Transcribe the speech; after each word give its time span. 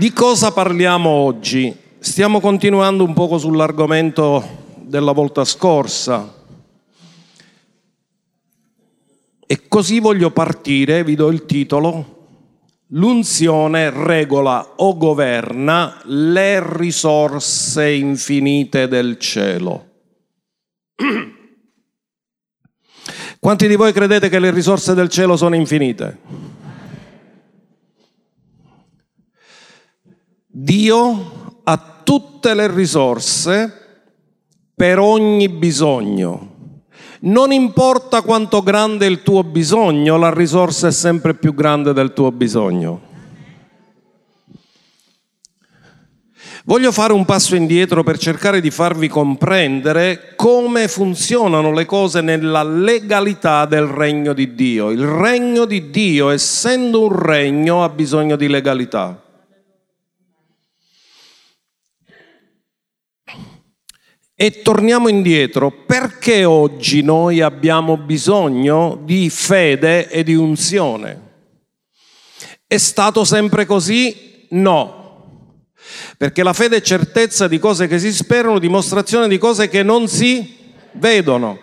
Di 0.00 0.14
cosa 0.14 0.50
parliamo 0.50 1.10
oggi? 1.10 1.76
Stiamo 1.98 2.40
continuando 2.40 3.04
un 3.04 3.12
poco 3.12 3.36
sull'argomento 3.36 4.42
della 4.76 5.12
volta 5.12 5.44
scorsa. 5.44 6.36
E 9.46 9.68
così 9.68 10.00
voglio 10.00 10.30
partire, 10.30 11.04
vi 11.04 11.16
do 11.16 11.28
il 11.28 11.44
titolo, 11.44 12.16
L'unzione 12.92 13.90
regola 13.90 14.72
o 14.76 14.96
governa 14.96 16.00
le 16.06 16.78
risorse 16.78 17.90
infinite 17.90 18.88
del 18.88 19.18
cielo. 19.18 19.86
Quanti 23.38 23.68
di 23.68 23.76
voi 23.76 23.92
credete 23.92 24.30
che 24.30 24.38
le 24.38 24.50
risorse 24.50 24.94
del 24.94 25.10
cielo 25.10 25.36
sono 25.36 25.56
infinite? 25.56 26.49
Dio 30.62 31.62
ha 31.64 32.00
tutte 32.04 32.52
le 32.52 32.70
risorse 32.70 33.72
per 34.74 34.98
ogni 34.98 35.48
bisogno. 35.48 36.48
Non 37.20 37.50
importa 37.50 38.20
quanto 38.20 38.62
grande 38.62 39.06
è 39.06 39.08
il 39.08 39.22
tuo 39.22 39.42
bisogno, 39.42 40.18
la 40.18 40.30
risorsa 40.30 40.88
è 40.88 40.92
sempre 40.92 41.32
più 41.32 41.54
grande 41.54 41.94
del 41.94 42.12
tuo 42.12 42.30
bisogno. 42.30 43.08
Voglio 46.64 46.92
fare 46.92 47.14
un 47.14 47.24
passo 47.24 47.56
indietro 47.56 48.02
per 48.02 48.18
cercare 48.18 48.60
di 48.60 48.70
farvi 48.70 49.08
comprendere 49.08 50.34
come 50.36 50.88
funzionano 50.88 51.72
le 51.72 51.86
cose 51.86 52.20
nella 52.20 52.62
legalità 52.62 53.64
del 53.64 53.86
regno 53.86 54.34
di 54.34 54.54
Dio. 54.54 54.90
Il 54.90 55.06
regno 55.06 55.64
di 55.64 55.88
Dio, 55.88 56.28
essendo 56.28 57.00
un 57.04 57.18
regno, 57.18 57.82
ha 57.82 57.88
bisogno 57.88 58.36
di 58.36 58.46
legalità. 58.46 59.28
E 64.42 64.62
torniamo 64.62 65.08
indietro, 65.08 65.70
perché 65.70 66.46
oggi 66.46 67.02
noi 67.02 67.42
abbiamo 67.42 67.98
bisogno 67.98 68.98
di 69.04 69.28
fede 69.28 70.08
e 70.08 70.22
di 70.22 70.34
unzione? 70.34 71.20
È 72.66 72.78
stato 72.78 73.24
sempre 73.24 73.66
così? 73.66 74.46
No. 74.52 75.66
Perché 76.16 76.42
la 76.42 76.54
fede 76.54 76.76
è 76.76 76.80
certezza 76.80 77.48
di 77.48 77.58
cose 77.58 77.86
che 77.86 77.98
si 77.98 78.10
sperano, 78.14 78.58
dimostrazione 78.58 79.28
di 79.28 79.36
cose 79.36 79.68
che 79.68 79.82
non 79.82 80.08
si 80.08 80.56
vedono. 80.92 81.58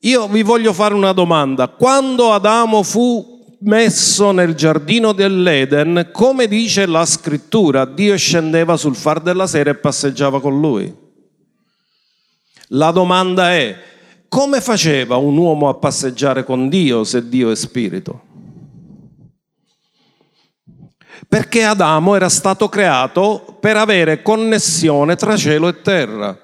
Io 0.00 0.26
vi 0.26 0.42
voglio 0.42 0.72
fare 0.72 0.94
una 0.94 1.12
domanda. 1.12 1.68
Quando 1.68 2.32
Adamo 2.32 2.82
fu 2.82 3.56
messo 3.60 4.32
nel 4.32 4.54
giardino 4.54 5.12
dell'Eden, 5.12 6.08
come 6.10 6.48
dice 6.48 6.86
la 6.86 7.06
scrittura, 7.06 7.84
Dio 7.84 8.16
scendeva 8.16 8.76
sul 8.76 8.96
far 8.96 9.20
della 9.20 9.46
sera 9.46 9.70
e 9.70 9.76
passeggiava 9.76 10.40
con 10.40 10.58
lui. 10.58 10.99
La 12.72 12.92
domanda 12.92 13.52
è, 13.52 13.76
come 14.28 14.60
faceva 14.60 15.16
un 15.16 15.36
uomo 15.36 15.68
a 15.68 15.74
passeggiare 15.74 16.44
con 16.44 16.68
Dio 16.68 17.02
se 17.02 17.28
Dio 17.28 17.50
è 17.50 17.56
spirito? 17.56 18.22
Perché 21.26 21.64
Adamo 21.64 22.14
era 22.14 22.28
stato 22.28 22.68
creato 22.68 23.56
per 23.58 23.76
avere 23.76 24.22
connessione 24.22 25.16
tra 25.16 25.36
cielo 25.36 25.66
e 25.66 25.80
terra. 25.80 26.38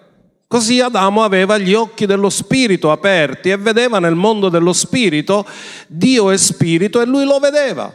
Così 0.48 0.80
Adamo 0.80 1.22
aveva 1.22 1.58
gli 1.58 1.74
occhi 1.74 2.06
dello 2.06 2.30
spirito 2.30 2.90
aperti 2.90 3.50
e 3.50 3.56
vedeva 3.56 4.00
nel 4.00 4.14
mondo 4.16 4.48
dello 4.48 4.72
spirito 4.72 5.46
Dio 5.86 6.30
è 6.30 6.36
spirito 6.36 7.00
e 7.00 7.06
lui 7.06 7.24
lo 7.24 7.38
vedeva. 7.38 7.94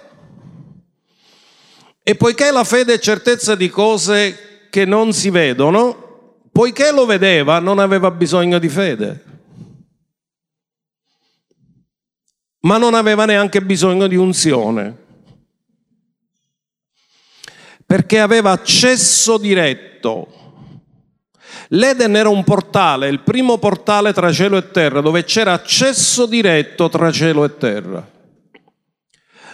E 2.01 2.15
poiché 2.15 2.49
la 2.51 2.63
fede 2.63 2.93
è 2.93 2.99
certezza 2.99 3.55
di 3.55 3.69
cose 3.69 4.67
che 4.69 4.85
non 4.85 5.11
si 5.11 5.29
vedono, 5.29 6.10
poiché 6.51 6.91
lo 6.91 7.05
vedeva, 7.05 7.59
non 7.59 7.79
aveva 7.79 8.11
bisogno 8.11 8.59
di 8.59 8.69
fede. 8.69 9.25
Ma 12.61 12.77
non 12.77 12.93
aveva 12.93 13.25
neanche 13.25 13.61
bisogno 13.61 14.07
di 14.07 14.15
unzione. 14.15 14.97
Perché 17.85 18.19
aveva 18.19 18.51
accesso 18.51 19.37
diretto. 19.37 20.39
L'Eden 21.69 22.15
era 22.15 22.29
un 22.29 22.43
portale, 22.43 23.07
il 23.07 23.21
primo 23.21 23.57
portale 23.57 24.13
tra 24.13 24.31
cielo 24.31 24.57
e 24.57 24.71
terra, 24.71 25.01
dove 25.01 25.23
c'era 25.23 25.53
accesso 25.53 26.25
diretto 26.25 26.89
tra 26.89 27.11
cielo 27.11 27.45
e 27.45 27.57
terra. 27.57 28.09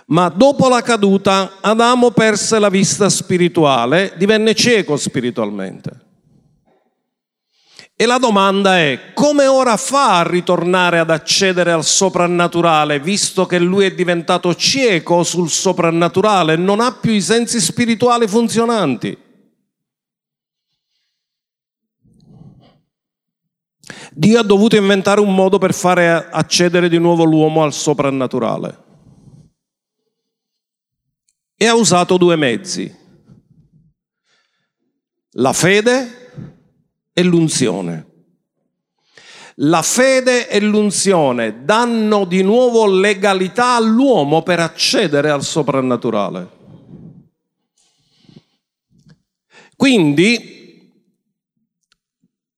Ma 0.08 0.30
dopo 0.30 0.68
la 0.68 0.82
caduta 0.82 1.58
Adamo 1.62 2.12
perse 2.12 2.60
la 2.60 2.70
vista 2.70 3.10
spirituale, 3.10 4.14
divenne 4.18 4.56
cieco 4.56 4.98
spiritualmente. 4.98 6.07
E 8.00 8.06
la 8.06 8.20
domanda 8.20 8.78
è 8.78 9.12
come 9.16 9.48
ora 9.48 9.76
fa 9.76 10.20
a 10.20 10.30
ritornare 10.30 11.00
ad 11.00 11.10
accedere 11.10 11.72
al 11.72 11.84
soprannaturale, 11.84 13.00
visto 13.00 13.48
che 13.48 13.58
lui 13.58 13.86
è 13.86 13.96
diventato 13.96 14.54
cieco 14.54 15.24
sul 15.24 15.50
soprannaturale 15.50 16.56
non 16.58 16.80
ha 16.80 16.94
più 16.94 17.12
i 17.12 17.22
sensi 17.22 17.60
spirituali 17.60 18.28
funzionanti? 18.28 19.18
Dio 24.12 24.40
ha 24.40 24.44
dovuto 24.44 24.76
inventare 24.76 25.20
un 25.20 25.34
modo 25.34 25.58
per 25.58 25.74
fare 25.74 26.30
accedere 26.30 26.90
di 26.90 27.00
nuovo 27.00 27.24
l'uomo 27.24 27.64
al 27.64 27.74
soprannaturale. 27.74 28.84
E 31.56 31.66
ha 31.66 31.74
usato 31.74 32.18
due 32.18 32.36
mezzi. 32.36 32.96
La 35.32 35.54
fede 35.54 36.26
e 37.18 37.24
l'unzione. 37.24 38.06
La 39.56 39.82
fede 39.82 40.48
e 40.48 40.60
l'unzione 40.60 41.64
danno 41.64 42.26
di 42.26 42.44
nuovo 42.44 42.86
legalità 42.86 43.74
all'uomo 43.74 44.44
per 44.44 44.60
accedere 44.60 45.32
al 45.32 45.42
soprannaturale. 45.42 46.48
Quindi, 49.76 50.92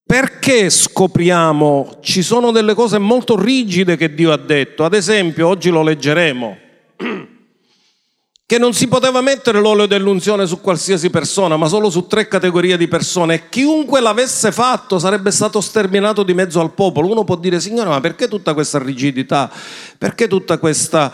perché 0.06 0.70
scopriamo, 0.70 2.00
ci 2.02 2.22
sono 2.22 2.52
delle 2.52 2.74
cose 2.74 2.98
molto 2.98 3.40
rigide 3.40 3.96
che 3.96 4.14
Dio 4.14 4.34
ha 4.34 4.38
detto, 4.38 4.84
ad 4.84 4.94
esempio, 4.94 5.48
oggi 5.48 5.70
lo 5.70 5.84
leggeremo 5.84 6.68
che 8.50 8.58
non 8.58 8.74
si 8.74 8.88
poteva 8.88 9.22
mettere 9.22 9.60
l'olio 9.60 9.86
dell'unzione 9.86 10.48
su 10.48 10.60
qualsiasi 10.60 11.12
persona, 11.12 11.56
ma 11.56 11.68
solo 11.68 11.92
su 11.92 12.08
tre 12.08 12.28
categorie 12.28 12.78
di 12.78 12.88
persone 12.88 13.36
e 13.36 13.44
chiunque 13.48 14.00
l'avesse 14.00 14.52
fatto 14.52 14.98
sarebbe 14.98 15.30
stato 15.30 15.62
sterminato 15.62 16.24
di 16.24 16.34
mezzo 16.34 16.60
al 16.60 16.74
popolo. 16.74 17.12
Uno 17.12 17.24
può 17.24 17.36
dire, 17.36 17.60
Signore, 17.60 17.90
ma 17.90 18.00
perché 18.00 18.28
tutta 18.28 18.56
questa 18.56 18.80
rigidità? 18.80 19.52
Perché 19.96 20.28
tutta 20.28 20.58
questa 20.58 21.12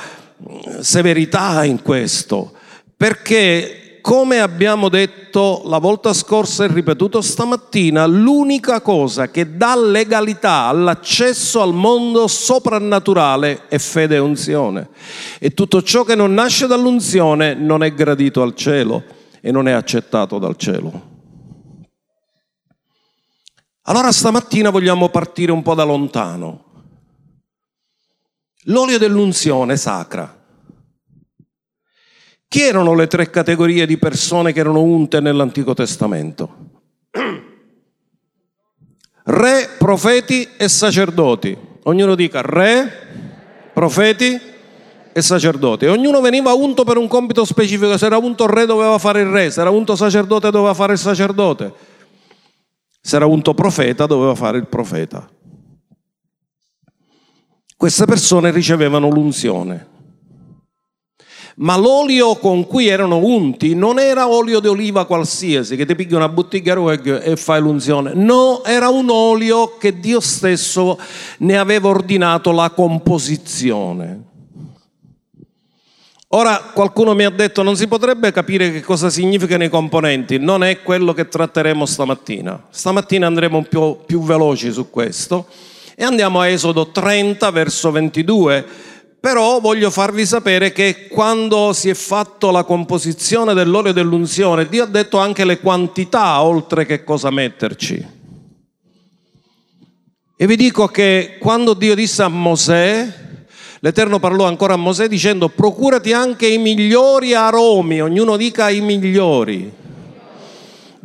mm, 0.50 0.79
severità 0.79 1.66
in 1.66 1.81
questo? 1.81 2.53
Perché 2.96 3.84
come 4.06 4.40
abbiamo 4.40 4.88
detto 4.88 5.64
la 5.66 5.80
volta 5.80 6.14
scorsa 6.14 6.64
e 6.64 6.68
ripetuto 6.68 7.22
stamattina, 7.22 8.06
l'unica 8.06 8.80
cosa 8.80 9.32
che 9.32 9.58
dà 9.58 9.76
legalità 9.76 10.68
all'accesso 10.68 11.60
al 11.60 11.74
mondo 11.74 12.28
soprannaturale 12.28 13.68
è 13.68 13.80
fede 13.80 14.18
e 14.18 14.20
unzione. 14.20 14.90
E 15.40 15.56
tutto 15.56 15.82
ciò 15.82 16.04
che 16.04 16.14
non 16.14 16.36
nasce 16.36 16.68
dall'unzione 16.68 17.56
non 17.56 17.82
è 17.82 17.96
gradito 17.96 18.44
al 18.44 18.54
cielo 18.54 19.04
e 19.42 19.50
non 19.50 19.68
è 19.68 19.72
accettato 19.72 20.38
dal 20.38 20.56
cielo. 20.56 21.02
Allora 23.86 24.12
stamattina 24.12 24.70
vogliamo 24.70 25.10
partire 25.10 25.52
un 25.52 25.64
po' 25.64 25.74
da 25.74 25.84
lontano. 25.84 26.64
L'olio 28.66 29.00
dell'unzione 29.00 29.78
sacra 29.78 30.34
chi 32.55 32.61
erano 32.61 32.93
le 32.93 33.07
tre 33.07 33.29
categorie 33.29 33.85
di 33.85 33.97
persone 33.97 34.53
che 34.53 34.61
erano 34.61 34.81
unte 34.81 35.19
nell'Antico 35.19 35.73
Testamento? 35.73 36.55
Re, 39.25 39.69
profeti 39.78 40.47
e 40.55 40.69
sacerdoti. 40.69 41.57
Ognuno 41.84 42.16
dica 42.16 42.40
re, 42.40 42.90
profeti 43.73 44.40
e 45.11 45.22
sacerdoti. 45.22 45.87
ognuno 45.87 46.22
veniva 46.22 46.53
unto 46.53 46.85
per 46.85 46.96
un 46.96 47.09
compito 47.09 47.43
specifico. 47.43 47.97
Se 47.97 48.05
era 48.05 48.16
unto 48.16 48.46
re 48.46 48.66
doveva 48.66 48.97
fare 48.99 49.19
il 49.19 49.28
re, 49.28 49.52
se 49.52 49.59
era 49.59 49.69
unto 49.69 49.97
sacerdote 49.97 50.49
doveva 50.49 50.73
fare 50.73 50.93
il 50.93 50.99
sacerdote. 50.99 51.73
Se 53.02 53.17
era 53.17 53.25
unto 53.25 53.53
profeta 53.53 54.05
doveva 54.05 54.34
fare 54.34 54.59
il 54.59 54.67
profeta. 54.67 55.29
Queste 57.75 58.05
persone 58.05 58.52
ricevevano 58.52 59.09
l'unzione. 59.09 59.95
Ma 61.57 61.78
l'olio 61.78 62.35
con 62.35 62.67
cui 62.67 62.87
erano 62.87 63.17
unti 63.17 63.75
non 63.75 63.97
era 63.97 64.28
olio 64.28 64.59
di 64.59 64.67
oliva 64.67 65.05
qualsiasi, 65.05 65.78
che 65.78 65.85
ti 65.85 65.96
pigli 65.96 66.13
una 66.13 66.28
bottiglia 66.28 66.75
e 67.22 67.35
fai 67.37 67.61
l'unzione. 67.61 68.11
No, 68.13 68.61
era 68.66 68.90
un 68.90 69.09
olio 69.09 69.78
che 69.78 69.99
Dio 69.99 70.19
stesso 70.19 70.99
ne 71.40 71.57
aveva 71.57 71.87
ordinato 71.87 72.52
la 72.52 72.69
composizione. 72.72 74.34
Ora 76.29 76.72
qualcuno 76.73 77.13
mi 77.13 77.23
ha 77.23 77.29
detto 77.29 77.63
non 77.63 77.78
si 77.78 77.87
potrebbe 77.87 78.34
capire 78.34 78.69
che 78.69 78.81
cosa 78.81 79.09
significano 79.09 79.63
i 79.63 79.69
componenti, 79.69 80.37
non 80.37 80.66
è 80.66 80.81
quello 80.81 81.13
che 81.13 81.29
tratteremo 81.29 81.85
stamattina. 81.85 82.66
Stamattina 82.69 83.28
andremo 83.28 83.57
un 83.57 83.67
po' 83.69 84.03
più 84.05 84.22
veloci 84.22 84.69
su 84.73 84.90
questo 84.90 85.47
e 85.96 86.03
andiamo 86.03 86.41
a 86.41 86.47
Esodo 86.49 86.90
30 86.90 87.49
verso 87.52 87.91
22. 87.91 88.66
Però 89.26 89.60
voglio 89.60 89.90
farvi 89.90 90.24
sapere 90.24 90.72
che 90.72 91.08
quando 91.08 91.74
si 91.74 91.90
è 91.90 91.96
fatto 91.96 92.52
la 92.52 92.64
composizione 92.64 93.56
dell'olio 93.56 93.92
dell'unzione, 93.92 94.68
Dio 94.70 94.84
ha 94.84 94.86
detto 94.86 95.18
anche 95.18 95.46
le 95.46 95.60
quantità 95.60 96.44
oltre 96.44 96.86
che 96.86 97.04
cosa 97.04 97.32
metterci. 97.32 98.08
E 100.38 100.46
vi 100.46 100.56
dico 100.56 100.86
che 100.90 101.38
quando 101.40 101.74
Dio 101.74 101.96
disse 101.96 102.22
a 102.22 102.28
Mosè, 102.28 103.14
l'Eterno 103.80 104.20
parlò 104.20 104.46
ancora 104.46 104.76
a 104.76 104.78
Mosè 104.78 105.08
dicendo 105.08 105.50
procurati 105.50 106.14
anche 106.14 106.46
i 106.46 106.60
migliori 106.60 107.34
aromi, 107.34 108.04
ognuno 108.04 108.38
dica 108.38 108.70
i 108.70 108.82
migliori. 108.82 109.74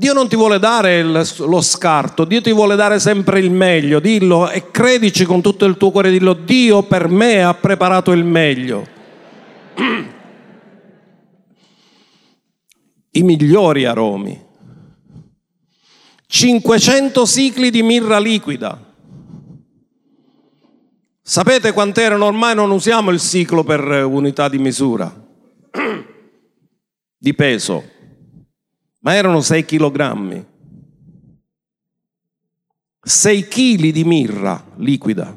Dio 0.01 0.15
non 0.15 0.29
ti 0.31 0.37
vuole 0.37 0.59
dare 0.59 1.03
lo 1.03 1.61
scarto, 1.61 2.25
Dio 2.25 2.41
ti 2.41 2.53
vuole 2.53 2.75
dare 2.75 2.99
sempre 2.99 3.39
il 3.39 3.51
meglio, 3.51 4.01
dillo 4.01 4.49
e 4.49 4.71
credici 4.71 5.27
con 5.27 5.43
tutto 5.43 5.67
il 5.67 5.77
tuo 5.77 5.91
cuore, 5.91 6.11
dillo 6.11 6.33
Dio 6.33 6.85
per 6.85 7.09
me 7.09 7.45
ha 7.45 7.53
preparato 7.53 8.13
il 8.13 8.25
meglio. 8.25 8.87
I 13.13 13.23
migliori 13.23 13.85
aromi. 13.85 14.43
500 16.27 17.27
sicli 17.27 17.69
di 17.69 17.83
mirra 17.83 18.19
liquida. 18.19 18.83
Sapete 21.21 21.73
quant'erano? 21.73 22.25
Ormai 22.25 22.55
non 22.55 22.71
usiamo 22.71 23.11
il 23.11 23.21
ciclo 23.21 23.65
per 23.65 24.07
unità 24.07 24.49
di 24.49 24.57
misura, 24.57 25.15
di 27.19 27.35
peso, 27.35 27.99
ma 29.01 29.15
erano 29.15 29.41
6 29.41 29.65
kg. 29.65 30.45
6 33.03 33.49
kg 33.49 33.91
di 33.91 34.05
mirra 34.05 34.65
liquida. 34.77 35.37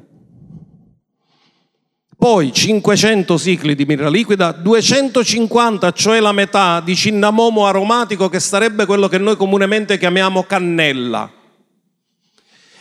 Poi 2.15 2.53
500 2.53 3.37
cicli 3.37 3.75
di 3.75 3.85
mirra 3.85 4.09
liquida, 4.09 4.51
250, 4.53 5.91
cioè 5.91 6.21
la 6.21 6.31
metà 6.31 6.79
di 6.79 6.95
cinnamomo 6.95 7.65
aromatico 7.65 8.29
che 8.29 8.39
sarebbe 8.39 8.85
quello 8.85 9.09
che 9.09 9.17
noi 9.17 9.35
comunemente 9.35 9.97
chiamiamo 9.97 10.43
cannella 10.43 11.41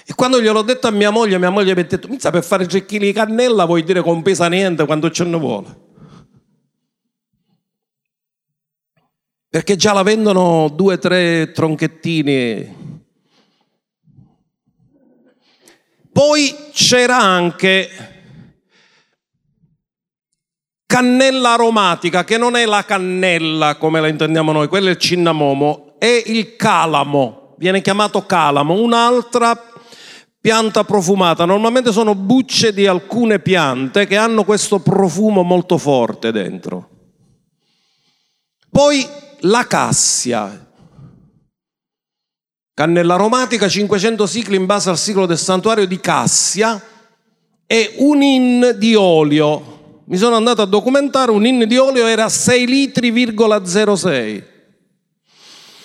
e 0.05 0.15
quando 0.15 0.41
gliel'ho 0.41 0.63
detto 0.63 0.89
a 0.89 0.91
mia 0.91 1.11
moglie, 1.11 1.39
mia 1.39 1.51
moglie 1.51 1.75
mi 1.75 1.81
ha 1.81 1.85
detto, 1.85 2.09
Mizza, 2.09 2.31
per 2.31 2.43
fare 2.43 2.67
3 2.67 2.85
kg 2.85 2.99
di 2.99 3.13
cannella 3.13 3.65
vuoi 3.65 3.85
dire 3.85 4.03
che 4.03 4.09
non 4.11 4.23
pesa 4.23 4.49
niente 4.49 4.85
quando 4.85 5.11
ce 5.11 5.25
ne 5.25 5.39
vuole. 5.39 5.91
Perché 9.53 9.77
già 9.77 9.93
la 9.93 10.03
vendono 10.03 10.71
due 10.71 10.95
o 10.95 10.99
tre 10.99 11.53
tronchettini. 11.53 13.01
Poi 16.11 16.57
c'era 16.73 17.19
anche 17.19 17.91
cannella 20.87 21.53
aromatica, 21.53 22.25
che 22.25 22.39
non 22.39 22.57
è 22.57 22.65
la 22.65 22.87
cannella 22.87 23.77
come 23.77 24.01
la 24.01 24.09
intendiamo 24.09 24.53
noi, 24.53 24.69
quello 24.69 24.89
è 24.89 24.93
il 24.93 24.97
cinnamomo, 24.97 25.97
è 25.99 26.23
il 26.25 26.57
calamo, 26.57 27.55
viene 27.59 27.83
chiamato 27.83 28.25
calamo, 28.25 28.81
un'altra 28.81 29.71
pianta 30.41 30.83
profumata, 30.83 31.45
normalmente 31.45 31.93
sono 31.93 32.15
bucce 32.15 32.73
di 32.73 32.87
alcune 32.87 33.39
piante 33.39 34.07
che 34.07 34.17
hanno 34.17 34.45
questo 34.45 34.79
profumo 34.79 35.43
molto 35.43 35.77
forte 35.77 36.33
dentro. 36.33 36.89
Poi 38.71 39.21
la 39.43 39.67
cassia, 39.67 40.71
cannella 42.75 43.15
aromatica, 43.15 43.69
500 43.69 44.27
cicli 44.27 44.57
in 44.57 44.67
base 44.67 44.91
al 44.91 44.99
ciclo 44.99 45.27
del 45.27 45.39
santuario 45.39 45.87
di 45.87 45.99
cassia 46.01 46.81
e 47.67 47.95
un 47.99 48.23
in 48.23 48.77
di 48.79 48.95
olio. 48.95 50.01
Mi 50.07 50.17
sono 50.17 50.37
andato 50.37 50.63
a 50.63 50.67
documentare, 50.67 51.31
un 51.31 51.47
in 51.47 51.67
di 51.67 51.77
olio 51.77 52.07
era 52.07 52.29
6 52.29 52.67
litri,06. 52.67 54.51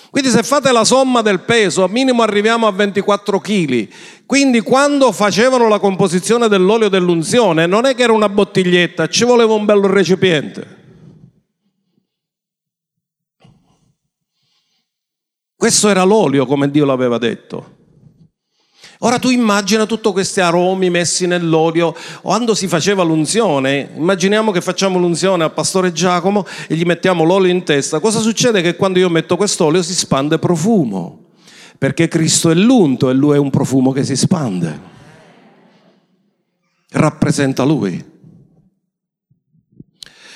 Quindi 0.10 0.30
se 0.30 0.42
fate 0.42 0.72
la 0.72 0.84
somma 0.84 1.22
del 1.22 1.42
peso, 1.42 1.84
al 1.84 1.92
minimo 1.92 2.24
arriviamo 2.24 2.66
a 2.66 2.72
24 2.72 3.40
kg. 3.40 3.88
Quindi 4.26 4.62
quando 4.62 5.12
facevano 5.12 5.68
la 5.68 5.80
composizione 5.80 6.48
dell'olio 6.48 6.90
dell'unzione, 6.90 7.68
non 7.68 7.86
è 7.86 7.94
che 7.94 8.04
era 8.04 8.14
una 8.14 8.30
bottiglietta, 8.30 9.08
ci 9.08 9.26
voleva 9.26 9.54
un 9.54 9.66
bello 9.66 9.88
recipiente. 9.88 10.77
Questo 15.68 15.90
era 15.90 16.04
l'olio, 16.04 16.46
come 16.46 16.72
Dio 16.72 16.86
l'aveva 16.86 17.18
detto. 17.18 17.76
Ora 19.00 19.20
tu 19.20 19.28
immagina 19.28 19.86
tutti 19.86 20.10
questi 20.14 20.40
aromi 20.40 20.90
messi 20.90 21.28
nell'olio, 21.28 21.94
quando 22.22 22.56
si 22.56 22.70
faceva 22.70 23.04
l'unzione, 23.04 23.90
immaginiamo 23.94 24.52
che 24.52 24.62
facciamo 24.62 24.98
l'unzione 24.98 25.44
al 25.44 25.52
pastore 25.52 25.92
Giacomo 25.92 26.46
e 26.70 26.76
gli 26.76 26.86
mettiamo 26.86 27.26
l'olio 27.26 27.52
in 27.52 27.66
testa, 27.66 28.00
cosa 28.00 28.22
succede? 28.22 28.62
Che 28.62 28.78
quando 28.78 29.00
io 29.00 29.10
metto 29.10 29.36
quest'olio 29.36 29.84
si 29.84 29.94
spande 29.94 30.40
profumo, 30.40 31.32
perché 31.78 32.08
Cristo 32.08 32.50
è 32.50 32.54
l'unto 32.54 33.10
e 33.10 33.14
lui 33.14 33.36
è 33.36 33.38
un 33.38 33.50
profumo 33.50 33.92
che 33.92 34.06
si 34.06 34.16
spande, 34.16 34.80
rappresenta 36.92 37.66
lui. 37.66 38.02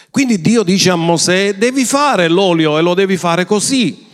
Quindi 0.09 0.41
Dio 0.41 0.63
dice 0.63 0.89
a 0.89 0.97
Mosè, 0.97 1.55
devi 1.55 1.85
fare 1.85 2.27
l'olio 2.27 2.77
e 2.77 2.81
lo 2.81 2.93
devi 2.93 3.15
fare 3.15 3.45
così. 3.45 4.09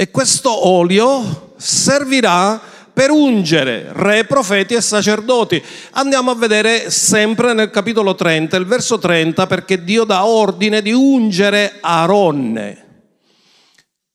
E 0.00 0.10
questo 0.10 0.66
olio 0.66 1.52
servirà 1.58 2.58
per 2.90 3.10
ungere 3.10 3.90
re, 3.92 4.24
profeti 4.24 4.72
e 4.72 4.80
sacerdoti. 4.80 5.62
Andiamo 5.90 6.30
a 6.30 6.34
vedere 6.34 6.90
sempre 6.90 7.52
nel 7.52 7.68
capitolo 7.68 8.14
30, 8.14 8.56
il 8.56 8.64
verso 8.64 8.98
30, 8.98 9.46
perché 9.46 9.84
Dio 9.84 10.04
dà 10.04 10.24
ordine 10.24 10.80
di 10.80 10.90
ungere 10.90 11.74
Aaronne. 11.82 12.86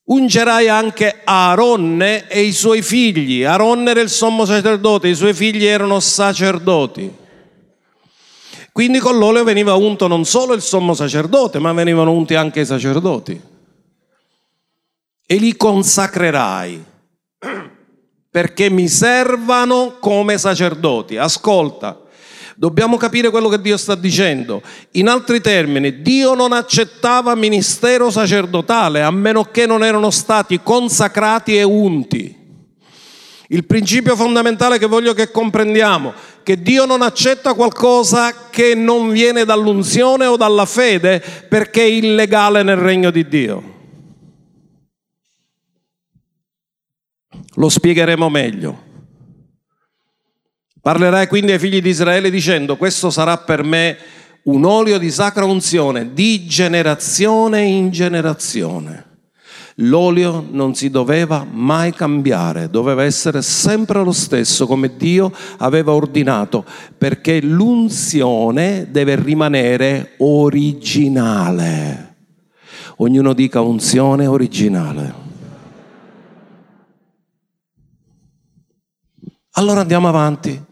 Ungerai 0.05 0.69
anche 0.69 1.21
Aaronne 1.23 2.29
e 2.29 2.41
i 2.41 2.51
suoi 2.51 2.81
figli. 2.81 3.43
Aaronne 3.43 3.91
era 3.91 4.01
il 4.01 4.09
sommo 4.09 4.45
sacerdote, 4.45 5.07
i 5.07 5.13
suoi 5.13 5.35
figli 5.35 5.65
erano 5.65 5.99
sacerdoti. 5.99 7.13
Quindi 8.71 8.97
con 8.97 9.19
l'olio 9.19 9.43
veniva 9.43 9.75
unto 9.75 10.07
non 10.07 10.25
solo 10.25 10.55
il 10.55 10.63
sommo 10.63 10.95
sacerdote, 10.95 11.59
ma 11.59 11.71
venivano 11.73 12.11
unti 12.11 12.33
anche 12.33 12.61
i 12.61 12.65
sacerdoti. 12.65 13.53
E 15.25 15.35
li 15.37 15.55
consacrerai 15.55 16.83
perché 18.35 18.69
mi 18.69 18.89
servano 18.89 19.95
come 19.99 20.37
sacerdoti. 20.37 21.15
Ascolta, 21.15 22.01
dobbiamo 22.55 22.97
capire 22.97 23.29
quello 23.29 23.47
che 23.47 23.61
Dio 23.61 23.77
sta 23.77 23.95
dicendo. 23.95 24.61
In 24.91 25.07
altri 25.07 25.39
termini, 25.39 26.01
Dio 26.01 26.33
non 26.33 26.51
accettava 26.51 27.33
ministero 27.33 28.11
sacerdotale 28.11 29.01
a 29.01 29.09
meno 29.09 29.45
che 29.45 29.65
non 29.65 29.85
erano 29.85 30.09
stati 30.09 30.59
consacrati 30.61 31.55
e 31.55 31.63
unti. 31.63 32.43
Il 33.47 33.65
principio 33.65 34.17
fondamentale 34.17 34.79
che 34.79 34.85
voglio 34.85 35.13
che 35.13 35.31
comprendiamo, 35.31 36.13
che 36.43 36.61
Dio 36.61 36.85
non 36.85 37.01
accetta 37.03 37.53
qualcosa 37.53 38.49
che 38.49 38.75
non 38.75 39.11
viene 39.11 39.45
dall'unzione 39.45 40.25
o 40.25 40.35
dalla 40.35 40.65
fede 40.65 41.23
perché 41.47 41.83
è 41.83 41.85
illegale 41.85 42.63
nel 42.63 42.75
regno 42.75 43.11
di 43.11 43.25
Dio. 43.29 43.74
Lo 47.55 47.69
spiegheremo 47.69 48.29
meglio. 48.29 48.83
Parlerai 50.81 51.27
quindi 51.27 51.51
ai 51.51 51.59
figli 51.59 51.81
di 51.81 51.89
Israele 51.89 52.29
dicendo, 52.29 52.77
questo 52.77 53.09
sarà 53.09 53.37
per 53.37 53.63
me 53.63 53.97
un 54.43 54.65
olio 54.65 54.99
di 54.99 55.09
sacra 55.09 55.45
unzione 55.45 56.13
di 56.13 56.45
generazione 56.45 57.63
in 57.63 57.89
generazione. 57.89 59.03
L'olio 59.79 60.45
non 60.49 60.73
si 60.75 60.89
doveva 60.89 61.45
mai 61.49 61.91
cambiare, 61.91 62.69
doveva 62.69 63.03
essere 63.03 63.41
sempre 63.41 64.03
lo 64.03 64.13
stesso 64.13 64.67
come 64.67 64.95
Dio 64.95 65.33
aveva 65.57 65.91
ordinato, 65.91 66.63
perché 66.97 67.41
l'unzione 67.41 68.87
deve 68.89 69.15
rimanere 69.15 70.13
originale. 70.19 72.15
Ognuno 72.97 73.33
dica 73.33 73.59
unzione 73.59 74.27
originale. 74.27 75.24
Allora 79.57 79.81
andiamo 79.81 80.07
avanti. 80.07 80.63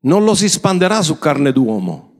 Non 0.00 0.24
lo 0.24 0.34
si 0.34 0.48
spanderà 0.48 1.02
su 1.02 1.18
carne 1.18 1.52
d'uomo. 1.52 2.14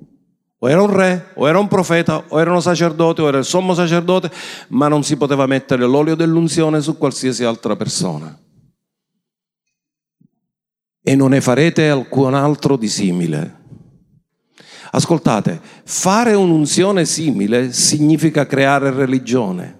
O 0.59 0.71
era 0.71 0.83
un 0.83 0.93
re, 0.93 1.33
o 1.35 1.47
era 1.47 1.59
un 1.59 1.69
profeta, 1.69 2.25
o 2.29 2.41
era 2.41 2.53
un 2.53 2.63
sacerdote, 2.63 3.23
o 3.23 3.29
era 3.29 3.39
il 3.39 3.45
sommo 3.45 3.75
sacerdote, 3.75 4.31
ma 4.69 4.89
non 4.89 5.05
si 5.05 5.17
poteva 5.17 5.47
mettere 5.47 5.85
l'olio 5.85 6.15
dell'unzione 6.15 6.81
su 6.81 6.97
qualsiasi 6.97 7.45
altra 7.45 7.77
persona. 7.77 8.37
E 11.03 11.15
non 11.15 11.31
ne 11.31 11.41
farete 11.41 11.89
alcun 11.89 12.35
altro 12.35 12.77
di 12.77 12.89
simile. 12.89 13.65
Ascoltate, 14.91 15.61
fare 15.85 16.35
un'unzione 16.35 17.05
simile 17.05 17.73
significa 17.73 18.47
creare 18.47 18.91
religione, 18.91 19.79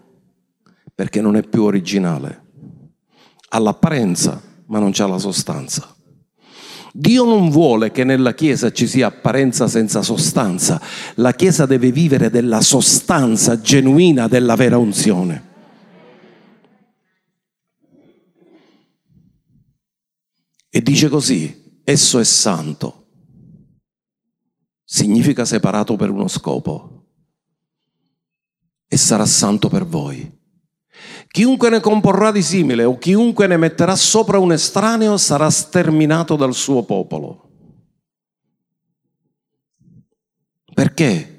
perché 0.95 1.21
non 1.21 1.37
è 1.37 1.43
più 1.43 1.65
originale. 1.65 2.45
Ha 3.49 3.59
l'apparenza, 3.59 4.41
ma 4.67 4.79
non 4.79 4.93
c'ha 4.93 5.07
la 5.07 5.19
sostanza. 5.19 5.95
Dio 6.93 7.25
non 7.25 7.51
vuole 7.51 7.91
che 7.91 8.05
nella 8.05 8.33
Chiesa 8.33 8.73
ci 8.73 8.87
sia 8.87 9.09
apparenza 9.09 9.69
senza 9.69 10.01
sostanza. 10.01 10.81
La 11.17 11.35
Chiesa 11.35 11.67
deve 11.67 11.93
vivere 11.93 12.31
della 12.31 12.63
sostanza 12.63 13.61
genuina 13.61 14.29
della 14.29 14.55
vera 14.55 14.79
unzione. 14.79 15.45
E 20.71 20.83
dice 20.83 21.09
così, 21.09 21.81
esso 21.85 22.19
è 22.19 22.25
santo. 22.25 23.09
Significa 24.85 25.45
separato 25.45 25.97
per 25.97 26.11
uno 26.11 26.29
scopo. 26.29 27.09
E 28.87 28.97
sarà 28.97 29.27
santo 29.27 29.69
per 29.69 29.85
voi. 29.85 30.36
Chiunque 31.37 31.69
ne 31.69 31.81
comporrà 31.81 32.33
di 32.33 32.41
simile 32.41 32.85
o 32.85 32.97
chiunque 32.97 33.47
ne 33.47 33.59
metterà 33.59 33.95
sopra 33.95 34.39
un 34.39 34.53
estraneo 34.53 35.19
sarà 35.19 35.51
sterminato 35.51 36.35
dal 36.35 36.55
suo 36.55 36.83
popolo. 36.85 37.51
Perché? 40.73 41.37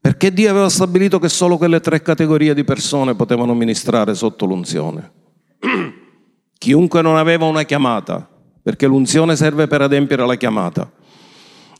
Perché 0.00 0.32
Dio 0.32 0.50
aveva 0.50 0.68
stabilito 0.68 1.20
che 1.20 1.28
solo 1.28 1.56
quelle 1.56 1.78
tre 1.78 2.02
categorie 2.02 2.52
di 2.52 2.64
persone 2.64 3.14
potevano 3.14 3.54
ministrare 3.54 4.12
sotto 4.12 4.44
l'unzione. 4.44 5.12
Chiunque 6.58 7.00
non 7.00 7.16
aveva 7.16 7.44
una 7.44 7.62
chiamata, 7.62 8.28
perché 8.60 8.88
l'unzione 8.88 9.36
serve 9.36 9.68
per 9.68 9.82
adempiere 9.82 10.26
la 10.26 10.34
chiamata, 10.34 10.90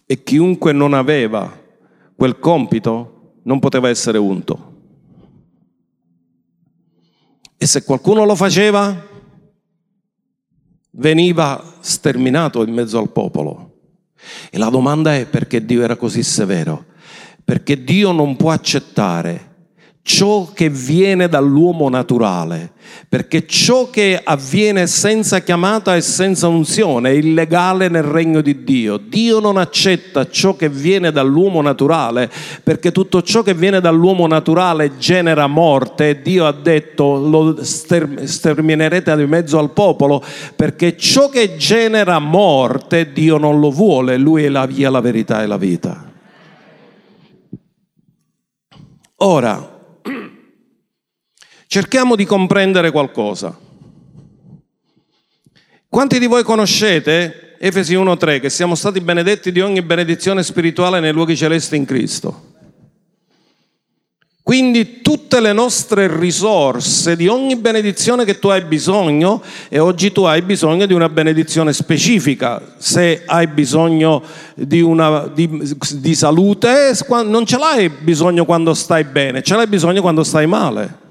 e 0.06 0.22
chiunque 0.22 0.70
non 0.70 0.94
aveva 0.94 1.60
quel 2.14 2.38
compito 2.38 3.40
non 3.42 3.58
poteva 3.58 3.88
essere 3.88 4.18
unto. 4.18 4.73
E 7.64 7.66
se 7.66 7.82
qualcuno 7.82 8.26
lo 8.26 8.34
faceva, 8.34 8.94
veniva 10.90 11.76
sterminato 11.80 12.62
in 12.62 12.74
mezzo 12.74 12.98
al 12.98 13.10
popolo. 13.10 13.76
E 14.50 14.58
la 14.58 14.68
domanda 14.68 15.14
è 15.14 15.24
perché 15.24 15.64
Dio 15.64 15.80
era 15.80 15.96
così 15.96 16.22
severo? 16.22 16.84
Perché 17.42 17.82
Dio 17.82 18.12
non 18.12 18.36
può 18.36 18.50
accettare 18.50 19.53
ciò 20.06 20.50
che 20.52 20.68
viene 20.68 21.28
dall'uomo 21.30 21.88
naturale, 21.88 22.72
perché 23.08 23.46
ciò 23.46 23.88
che 23.88 24.20
avviene 24.22 24.86
senza 24.86 25.40
chiamata 25.40 25.96
e 25.96 26.02
senza 26.02 26.46
unzione 26.46 27.08
è 27.08 27.14
illegale 27.14 27.88
nel 27.88 28.02
regno 28.02 28.42
di 28.42 28.64
Dio. 28.64 28.98
Dio 28.98 29.40
non 29.40 29.56
accetta 29.56 30.28
ciò 30.28 30.56
che 30.56 30.68
viene 30.68 31.10
dall'uomo 31.10 31.62
naturale, 31.62 32.30
perché 32.62 32.92
tutto 32.92 33.22
ciò 33.22 33.42
che 33.42 33.54
viene 33.54 33.80
dall'uomo 33.80 34.26
naturale 34.26 34.98
genera 34.98 35.46
morte. 35.46 36.20
Dio 36.20 36.44
ha 36.44 36.52
detto 36.52 37.16
lo 37.16 37.64
sterminerete 37.64 39.16
di 39.16 39.24
mezzo 39.24 39.58
al 39.58 39.70
popolo, 39.70 40.22
perché 40.54 40.98
ciò 40.98 41.30
che 41.30 41.56
genera 41.56 42.18
morte 42.18 43.10
Dio 43.10 43.38
non 43.38 43.58
lo 43.58 43.70
vuole, 43.70 44.18
Lui 44.18 44.44
è 44.44 44.50
la 44.50 44.66
via, 44.66 44.90
la 44.90 45.00
verità 45.00 45.42
e 45.42 45.46
la 45.46 45.56
vita. 45.56 46.12
Ora, 49.16 49.73
Cerchiamo 51.74 52.14
di 52.14 52.24
comprendere 52.24 52.92
qualcosa. 52.92 53.58
Quanti 55.88 56.20
di 56.20 56.26
voi 56.26 56.44
conoscete 56.44 57.56
Efesi 57.58 57.96
1.3 57.96 58.40
che 58.40 58.48
siamo 58.48 58.76
stati 58.76 59.00
benedetti 59.00 59.50
di 59.50 59.58
ogni 59.58 59.82
benedizione 59.82 60.44
spirituale 60.44 61.00
nei 61.00 61.12
luoghi 61.12 61.36
celesti 61.36 61.74
in 61.74 61.84
Cristo? 61.84 62.52
Quindi 64.40 65.00
tutte 65.00 65.40
le 65.40 65.52
nostre 65.52 66.06
risorse 66.16 67.16
di 67.16 67.26
ogni 67.26 67.56
benedizione 67.56 68.24
che 68.24 68.38
tu 68.38 68.50
hai 68.50 68.62
bisogno, 68.62 69.42
e 69.68 69.80
oggi 69.80 70.12
tu 70.12 70.22
hai 70.22 70.42
bisogno 70.42 70.86
di 70.86 70.92
una 70.92 71.08
benedizione 71.08 71.72
specifica, 71.72 72.76
se 72.78 73.24
hai 73.26 73.48
bisogno 73.48 74.22
di, 74.54 74.80
una, 74.80 75.26
di, 75.26 75.74
di 75.94 76.14
salute, 76.14 76.96
non 77.08 77.44
ce 77.44 77.58
l'hai 77.58 77.88
bisogno 77.88 78.44
quando 78.44 78.74
stai 78.74 79.02
bene, 79.02 79.42
ce 79.42 79.56
l'hai 79.56 79.66
bisogno 79.66 80.02
quando 80.02 80.22
stai 80.22 80.46
male. 80.46 81.02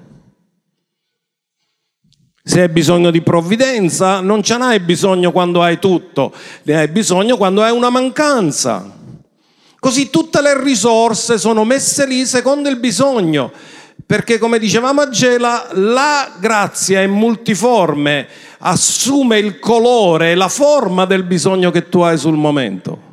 Se 2.46 2.60
hai 2.60 2.68
bisogno 2.68 3.10
di 3.10 3.22
provvidenza, 3.22 4.20
non 4.20 4.42
ce 4.42 4.58
n'hai 4.58 4.78
bisogno 4.78 5.32
quando 5.32 5.62
hai 5.62 5.78
tutto, 5.78 6.30
ne 6.64 6.76
hai 6.76 6.88
bisogno 6.88 7.38
quando 7.38 7.62
hai 7.62 7.72
una 7.74 7.88
mancanza. 7.88 8.86
Così 9.78 10.10
tutte 10.10 10.42
le 10.42 10.62
risorse 10.62 11.38
sono 11.38 11.64
messe 11.64 12.06
lì 12.06 12.26
secondo 12.26 12.68
il 12.68 12.76
bisogno, 12.76 13.50
perché 14.04 14.36
come 14.36 14.58
dicevamo 14.58 15.00
a 15.00 15.08
Gela, 15.08 15.68
la 15.72 16.34
grazia 16.38 17.00
è 17.00 17.06
multiforme, 17.06 18.28
assume 18.58 19.38
il 19.38 19.58
colore 19.58 20.32
e 20.32 20.34
la 20.34 20.48
forma 20.48 21.06
del 21.06 21.22
bisogno 21.22 21.70
che 21.70 21.88
tu 21.88 22.00
hai 22.00 22.18
sul 22.18 22.36
momento. 22.36 23.12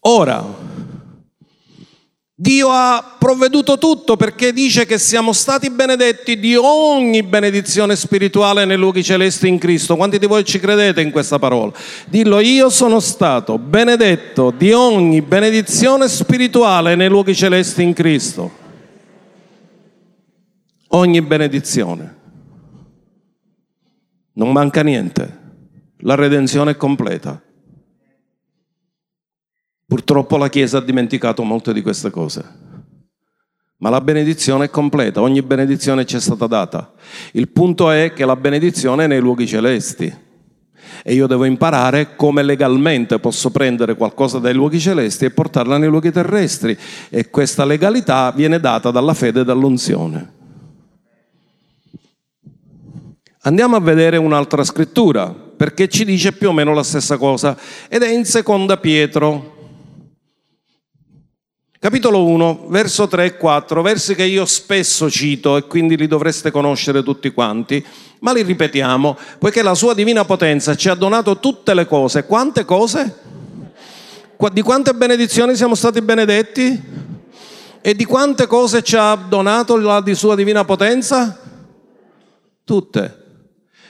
Ora, 0.00 0.44
Dio 2.42 2.70
ha 2.70 3.14
provveduto 3.20 3.78
tutto 3.78 4.16
perché 4.16 4.52
dice 4.52 4.84
che 4.84 4.98
siamo 4.98 5.32
stati 5.32 5.70
benedetti 5.70 6.40
di 6.40 6.56
ogni 6.56 7.22
benedizione 7.22 7.94
spirituale 7.94 8.64
nei 8.64 8.76
luoghi 8.76 9.04
celesti 9.04 9.46
in 9.46 9.58
Cristo. 9.58 9.94
Quanti 9.94 10.18
di 10.18 10.26
voi 10.26 10.44
ci 10.44 10.58
credete 10.58 11.00
in 11.00 11.12
questa 11.12 11.38
parola? 11.38 11.72
Dillo, 12.08 12.40
io 12.40 12.68
sono 12.68 12.98
stato 12.98 13.58
benedetto 13.58 14.50
di 14.50 14.72
ogni 14.72 15.22
benedizione 15.22 16.08
spirituale 16.08 16.96
nei 16.96 17.08
luoghi 17.08 17.32
celesti 17.32 17.84
in 17.84 17.92
Cristo. 17.92 18.50
Ogni 20.88 21.22
benedizione. 21.22 22.16
Non 24.32 24.50
manca 24.50 24.82
niente. 24.82 25.38
La 25.98 26.16
redenzione 26.16 26.72
è 26.72 26.76
completa. 26.76 27.40
Purtroppo 29.92 30.38
la 30.38 30.48
Chiesa 30.48 30.78
ha 30.78 30.80
dimenticato 30.80 31.42
molte 31.42 31.74
di 31.74 31.82
queste 31.82 32.08
cose. 32.08 32.42
Ma 33.76 33.90
la 33.90 34.00
benedizione 34.00 34.64
è 34.64 34.70
completa, 34.70 35.20
ogni 35.20 35.42
benedizione 35.42 36.06
ci 36.06 36.16
è 36.16 36.18
stata 36.18 36.46
data. 36.46 36.94
Il 37.32 37.48
punto 37.48 37.90
è 37.90 38.14
che 38.14 38.24
la 38.24 38.34
benedizione 38.34 39.04
è 39.04 39.06
nei 39.06 39.20
luoghi 39.20 39.46
celesti. 39.46 40.10
E 41.04 41.12
io 41.12 41.26
devo 41.26 41.44
imparare 41.44 42.16
come 42.16 42.42
legalmente 42.42 43.18
posso 43.18 43.50
prendere 43.50 43.94
qualcosa 43.94 44.38
dai 44.38 44.54
luoghi 44.54 44.80
celesti 44.80 45.26
e 45.26 45.30
portarla 45.30 45.76
nei 45.76 45.90
luoghi 45.90 46.10
terrestri. 46.10 46.74
E 47.10 47.28
questa 47.28 47.66
legalità 47.66 48.32
viene 48.34 48.60
data 48.60 48.90
dalla 48.90 49.12
fede 49.12 49.40
e 49.40 49.44
dall'unzione. 49.44 50.32
Andiamo 53.42 53.76
a 53.76 53.80
vedere 53.80 54.16
un'altra 54.16 54.64
scrittura, 54.64 55.28
perché 55.28 55.88
ci 55.88 56.06
dice 56.06 56.32
più 56.32 56.48
o 56.48 56.52
meno 56.54 56.72
la 56.72 56.82
stessa 56.82 57.18
cosa, 57.18 57.58
ed 57.90 58.00
è 58.00 58.10
in 58.10 58.24
seconda 58.24 58.78
Pietro, 58.78 59.60
Capitolo 61.82 62.24
1, 62.26 62.66
verso 62.68 63.08
3 63.08 63.24
e 63.24 63.36
4, 63.36 63.82
versi 63.82 64.14
che 64.14 64.22
io 64.22 64.44
spesso 64.44 65.10
cito 65.10 65.56
e 65.56 65.66
quindi 65.66 65.96
li 65.96 66.06
dovreste 66.06 66.52
conoscere 66.52 67.02
tutti 67.02 67.32
quanti, 67.32 67.84
ma 68.20 68.32
li 68.32 68.42
ripetiamo, 68.42 69.18
poiché 69.40 69.62
la 69.62 69.74
sua 69.74 69.92
divina 69.92 70.24
potenza 70.24 70.76
ci 70.76 70.88
ha 70.88 70.94
donato 70.94 71.40
tutte 71.40 71.74
le 71.74 71.84
cose. 71.84 72.24
Quante 72.24 72.64
cose? 72.64 73.18
Di 74.52 74.62
quante 74.62 74.94
benedizioni 74.94 75.56
siamo 75.56 75.74
stati 75.74 76.00
benedetti? 76.02 76.80
E 77.80 77.94
di 77.96 78.04
quante 78.04 78.46
cose 78.46 78.84
ci 78.84 78.94
ha 78.94 79.16
donato 79.16 79.76
la 79.76 80.00
di 80.00 80.14
sua 80.14 80.36
divina 80.36 80.64
potenza? 80.64 81.36
Tutte. 82.62 83.24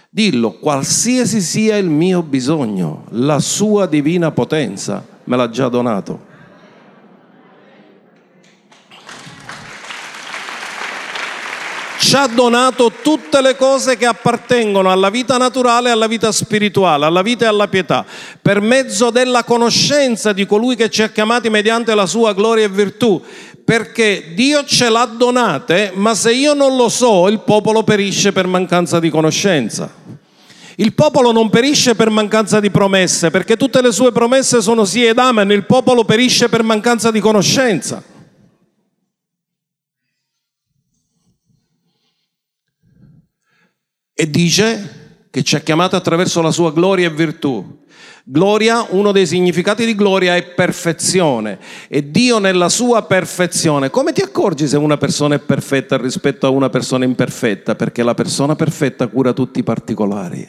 Dillo, 0.08 0.52
qualsiasi 0.52 1.42
sia 1.42 1.76
il 1.76 1.90
mio 1.90 2.22
bisogno, 2.22 3.04
la 3.11 3.38
sua 3.38 3.84
divina 3.84 4.30
potenza 4.30 5.04
me 5.25 5.37
l'ha 5.37 5.50
già 5.50 5.68
donato. 5.68 6.30
Ci 12.12 12.19
ha 12.19 12.26
donato 12.26 12.92
tutte 13.00 13.40
le 13.40 13.57
cose 13.57 13.97
che 13.97 14.04
appartengono 14.04 14.92
alla 14.92 15.09
vita 15.09 15.38
naturale 15.38 15.88
alla 15.88 16.07
vita 16.07 16.31
spirituale, 16.31 17.07
alla 17.07 17.23
vita 17.23 17.47
e 17.47 17.49
alla 17.49 17.69
pietà, 17.69 18.04
per 18.42 18.61
mezzo 18.61 19.09
della 19.09 19.45
conoscenza 19.45 20.35
di 20.35 20.45
colui 20.45 20.76
che 20.76 20.90
ci 20.90 21.00
ha 21.00 21.09
chiamati 21.09 21.49
mediante 21.49 21.95
la 21.95 22.04
sua 22.04 22.35
gloria 22.35 22.66
e 22.66 22.69
virtù, 22.69 23.19
perché 23.64 24.33
Dio 24.35 24.62
ce 24.66 24.90
l'ha 24.90 25.07
donate, 25.07 25.92
ma 25.95 26.14
se 26.14 26.35
io 26.35 26.52
non 26.52 26.76
lo 26.76 26.90
so, 26.90 27.28
il 27.28 27.40
popolo 27.40 27.83
perisce 27.83 28.31
per 28.31 28.47
mancanza 28.47 29.00
di 29.00 29.09
conoscenza. 29.09 29.90
Il 30.76 30.92
popolo 30.92 31.33
non 31.33 31.49
perisce 31.49 31.95
per 31.95 32.11
mancanza 32.11 32.61
di 32.61 32.71
promesse, 32.71 33.31
perché 33.31 33.57
tutte 33.57 33.81
le 33.81 33.90
sue 33.90 34.12
promesse 34.12 34.61
sono 34.61 34.85
sì 34.85 35.02
ed 35.02 35.19
amen, 35.19 35.50
il 35.50 35.64
popolo 35.64 36.04
perisce 36.04 36.50
per 36.50 36.62
mancanza 36.62 37.11
di 37.11 37.21
conoscenza. 37.21 38.12
E 44.14 44.31
dice 44.31 45.26
che 45.31 45.42
ci 45.42 45.57
ha 45.57 45.61
chiamato 45.61 45.97
attraverso 45.97 46.42
la 46.42 46.50
sua 46.50 46.73
gloria 46.73 47.07
e 47.07 47.11
virtù. 47.11 47.81
Gloria, 48.25 48.87
uno 48.90 49.11
dei 49.11 49.26
significati 49.26 49.85
di 49.85 49.97
gloria 49.97 50.37
è 50.37 50.45
perfezione 50.54 51.59
e 51.88 52.11
Dio 52.11 52.38
nella 52.38 52.69
sua 52.69 53.02
perfezione. 53.02 53.90
Come 53.90 54.12
ti 54.12 54.21
accorgi 54.21 54.69
se 54.69 54.76
una 54.76 54.97
persona 54.97 55.35
è 55.35 55.40
perfetta 55.40 55.97
rispetto 55.97 56.47
a 56.47 56.50
una 56.50 56.69
persona 56.69 57.04
imperfetta? 57.04 57.75
Perché 57.75 58.04
la 58.04 58.14
persona 58.14 58.54
perfetta 58.54 59.09
cura 59.09 59.33
tutti 59.33 59.59
i 59.59 59.64
particolari. 59.64 60.49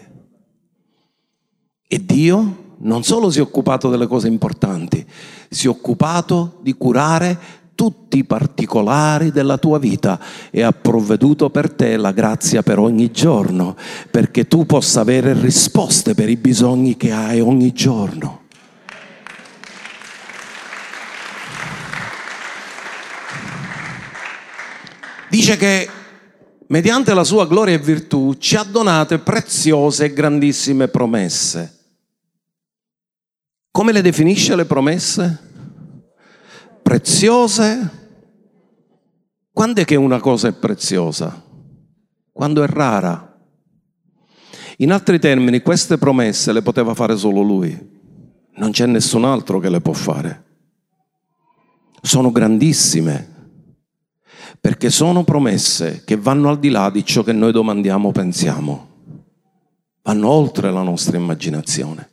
E 1.87 2.05
Dio 2.05 2.75
non 2.79 3.03
solo 3.03 3.31
si 3.31 3.39
è 3.39 3.41
occupato 3.41 3.89
delle 3.89 4.07
cose 4.07 4.27
importanti, 4.27 5.05
si 5.49 5.67
è 5.67 5.69
occupato 5.69 6.59
di 6.61 6.73
curare 6.73 7.39
tutti 7.75 8.17
i 8.17 8.23
particolari 8.23 9.31
della 9.31 9.57
tua 9.57 9.79
vita 9.79 10.19
e 10.51 10.61
ha 10.61 10.71
provveduto 10.71 11.49
per 11.49 11.71
te 11.71 11.97
la 11.97 12.11
grazia 12.11 12.63
per 12.63 12.79
ogni 12.79 13.11
giorno, 13.11 13.75
perché 14.09 14.47
tu 14.47 14.65
possa 14.65 15.01
avere 15.01 15.33
risposte 15.33 16.13
per 16.13 16.29
i 16.29 16.37
bisogni 16.37 16.97
che 16.97 17.11
hai 17.11 17.39
ogni 17.39 17.73
giorno. 17.73 18.41
Dice 25.29 25.57
che 25.57 25.89
mediante 26.67 27.13
la 27.15 27.23
sua 27.23 27.47
gloria 27.47 27.73
e 27.73 27.79
virtù 27.79 28.35
ci 28.37 28.55
ha 28.55 28.63
donate 28.63 29.17
preziose 29.17 30.05
e 30.05 30.13
grandissime 30.13 30.87
promesse. 30.89 31.79
Come 33.71 33.91
le 33.91 34.03
definisce 34.03 34.55
le 34.55 34.65
promesse? 34.65 35.52
Preziose. 36.83 38.01
Quando 39.51 39.81
è 39.81 39.85
che 39.85 39.95
una 39.95 40.19
cosa 40.19 40.49
è 40.49 40.53
preziosa? 40.53 41.43
Quando 42.31 42.61
è 42.61 42.67
rara. 42.67 43.35
In 44.77 44.91
altri 44.91 45.19
termini, 45.19 45.61
queste 45.61 45.97
promesse 45.97 46.53
le 46.53 46.61
poteva 46.61 46.93
fare 46.93 47.17
solo 47.17 47.41
lui. 47.41 47.91
Non 48.55 48.71
c'è 48.71 48.85
nessun 48.85 49.25
altro 49.25 49.59
che 49.59 49.69
le 49.69 49.81
può 49.81 49.93
fare. 49.93 50.43
Sono 52.01 52.31
grandissime 52.31 53.31
perché 54.63 54.89
sono 54.89 55.25
promesse 55.25 56.03
che 56.05 56.15
vanno 56.15 56.47
al 56.47 56.57
di 56.57 56.69
là 56.69 56.89
di 56.89 57.03
ciò 57.03 57.21
che 57.21 57.33
noi 57.33 57.51
domandiamo 57.51 58.07
o 58.07 58.11
pensiamo, 58.13 58.87
vanno 60.03 60.29
oltre 60.29 60.71
la 60.71 60.83
nostra 60.83 61.17
immaginazione. 61.17 62.11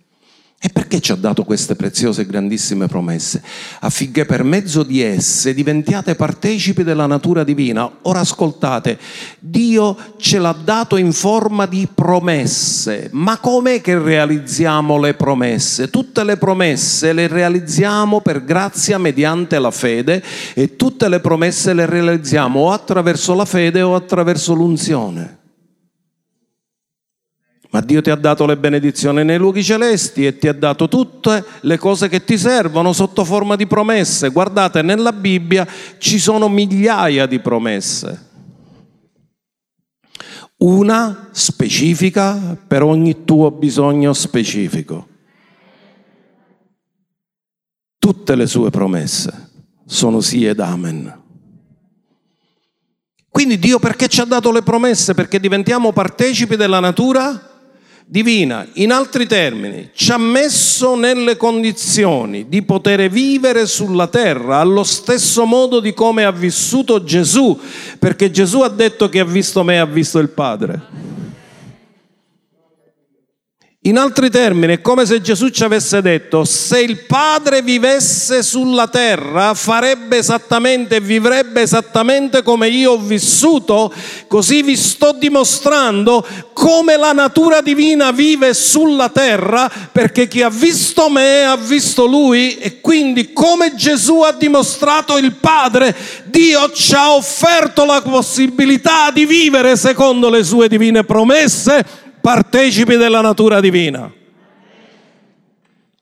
E 0.62 0.68
perché 0.68 1.00
ci 1.00 1.10
ha 1.10 1.14
dato 1.14 1.44
queste 1.44 1.74
preziose 1.74 2.20
e 2.20 2.26
grandissime 2.26 2.86
promesse? 2.86 3.42
Affinché 3.80 4.26
per 4.26 4.44
mezzo 4.44 4.82
di 4.82 5.00
esse 5.00 5.54
diventiate 5.54 6.14
partecipi 6.16 6.84
della 6.84 7.06
natura 7.06 7.44
divina. 7.44 7.90
Ora 8.02 8.20
ascoltate, 8.20 8.98
Dio 9.38 9.96
ce 10.18 10.38
l'ha 10.38 10.54
dato 10.62 10.98
in 10.98 11.14
forma 11.14 11.64
di 11.64 11.88
promesse. 11.92 13.08
Ma 13.12 13.38
com'è 13.38 13.80
che 13.80 13.98
realizziamo 13.98 14.98
le 14.98 15.14
promesse? 15.14 15.88
Tutte 15.88 16.24
le 16.24 16.36
promesse 16.36 17.14
le 17.14 17.26
realizziamo 17.26 18.20
per 18.20 18.44
grazia 18.44 18.98
mediante 18.98 19.58
la 19.58 19.70
fede 19.70 20.22
e 20.52 20.76
tutte 20.76 21.08
le 21.08 21.20
promesse 21.20 21.72
le 21.72 21.86
realizziamo 21.86 22.60
o 22.60 22.70
attraverso 22.70 23.32
la 23.32 23.46
fede 23.46 23.80
o 23.80 23.94
attraverso 23.94 24.52
l'unzione. 24.52 25.38
Ma 27.72 27.80
Dio 27.80 28.02
ti 28.02 28.10
ha 28.10 28.16
dato 28.16 28.46
le 28.46 28.56
benedizioni 28.56 29.22
nei 29.22 29.38
luoghi 29.38 29.62
celesti 29.62 30.26
e 30.26 30.36
ti 30.38 30.48
ha 30.48 30.52
dato 30.52 30.88
tutte 30.88 31.44
le 31.60 31.78
cose 31.78 32.08
che 32.08 32.24
ti 32.24 32.36
servono 32.36 32.92
sotto 32.92 33.24
forma 33.24 33.54
di 33.54 33.68
promesse. 33.68 34.30
Guardate, 34.30 34.82
nella 34.82 35.12
Bibbia 35.12 35.66
ci 35.98 36.18
sono 36.18 36.48
migliaia 36.48 37.26
di 37.26 37.38
promesse. 37.38 38.28
Una 40.58 41.28
specifica 41.30 42.56
per 42.66 42.82
ogni 42.82 43.24
tuo 43.24 43.52
bisogno 43.52 44.12
specifico. 44.14 45.06
Tutte 47.98 48.34
le 48.34 48.46
sue 48.48 48.70
promesse 48.70 49.50
sono 49.86 50.20
sì 50.20 50.44
ed 50.44 50.58
amen. 50.58 51.18
Quindi 53.30 53.60
Dio 53.60 53.78
perché 53.78 54.08
ci 54.08 54.20
ha 54.20 54.24
dato 54.24 54.50
le 54.50 54.62
promesse? 54.62 55.14
Perché 55.14 55.38
diventiamo 55.38 55.92
partecipi 55.92 56.56
della 56.56 56.80
natura 56.80 57.49
divina, 58.10 58.66
in 58.72 58.90
altri 58.90 59.24
termini, 59.24 59.90
ci 59.94 60.10
ha 60.10 60.18
messo 60.18 60.96
nelle 60.96 61.36
condizioni 61.36 62.48
di 62.48 62.62
poter 62.62 63.08
vivere 63.08 63.66
sulla 63.66 64.08
terra 64.08 64.58
allo 64.58 64.82
stesso 64.82 65.44
modo 65.44 65.78
di 65.78 65.94
come 65.94 66.24
ha 66.24 66.32
vissuto 66.32 67.04
Gesù, 67.04 67.56
perché 68.00 68.32
Gesù 68.32 68.62
ha 68.62 68.68
detto 68.68 69.08
che 69.08 69.20
ha 69.20 69.24
visto 69.24 69.62
me, 69.62 69.78
ha 69.78 69.86
visto 69.86 70.18
il 70.18 70.30
Padre. 70.30 70.82
In 73.84 73.96
altri 73.96 74.28
termini, 74.28 74.74
è 74.74 74.80
come 74.82 75.06
se 75.06 75.22
Gesù 75.22 75.48
ci 75.48 75.64
avesse 75.64 76.02
detto, 76.02 76.44
se 76.44 76.82
il 76.82 77.06
Padre 77.06 77.62
vivesse 77.62 78.42
sulla 78.42 78.88
terra, 78.88 79.54
farebbe 79.54 80.18
esattamente 80.18 81.00
vivrebbe 81.00 81.62
esattamente 81.62 82.42
come 82.42 82.68
io 82.68 82.92
ho 82.92 82.98
vissuto, 82.98 83.90
così 84.28 84.60
vi 84.60 84.76
sto 84.76 85.16
dimostrando 85.18 86.26
come 86.52 86.98
la 86.98 87.12
natura 87.12 87.62
divina 87.62 88.10
vive 88.10 88.52
sulla 88.52 89.08
terra, 89.08 89.70
perché 89.90 90.28
chi 90.28 90.42
ha 90.42 90.50
visto 90.50 91.08
me 91.08 91.44
ha 91.46 91.56
visto 91.56 92.04
lui 92.04 92.58
e 92.58 92.82
quindi 92.82 93.32
come 93.32 93.74
Gesù 93.74 94.20
ha 94.20 94.32
dimostrato 94.32 95.16
il 95.16 95.36
Padre, 95.36 95.96
Dio 96.26 96.70
ci 96.72 96.94
ha 96.94 97.14
offerto 97.14 97.86
la 97.86 98.02
possibilità 98.02 99.10
di 99.10 99.24
vivere 99.24 99.74
secondo 99.78 100.28
le 100.28 100.44
sue 100.44 100.68
divine 100.68 101.02
promesse 101.02 102.08
partecipi 102.20 102.96
della 102.96 103.20
natura 103.20 103.60
divina. 103.60 104.12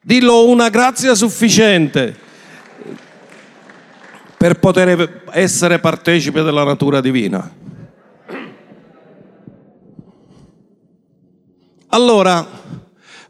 Dillo 0.01 0.49
una 0.49 0.69
grazia 0.69 1.15
sufficiente 1.15 2.17
per 4.37 4.59
poter 4.59 5.25
essere 5.33 5.79
partecipe 5.81 6.43
della 6.43 6.65
natura 6.65 7.01
divina. 7.01 7.53
Allora, 11.89 12.47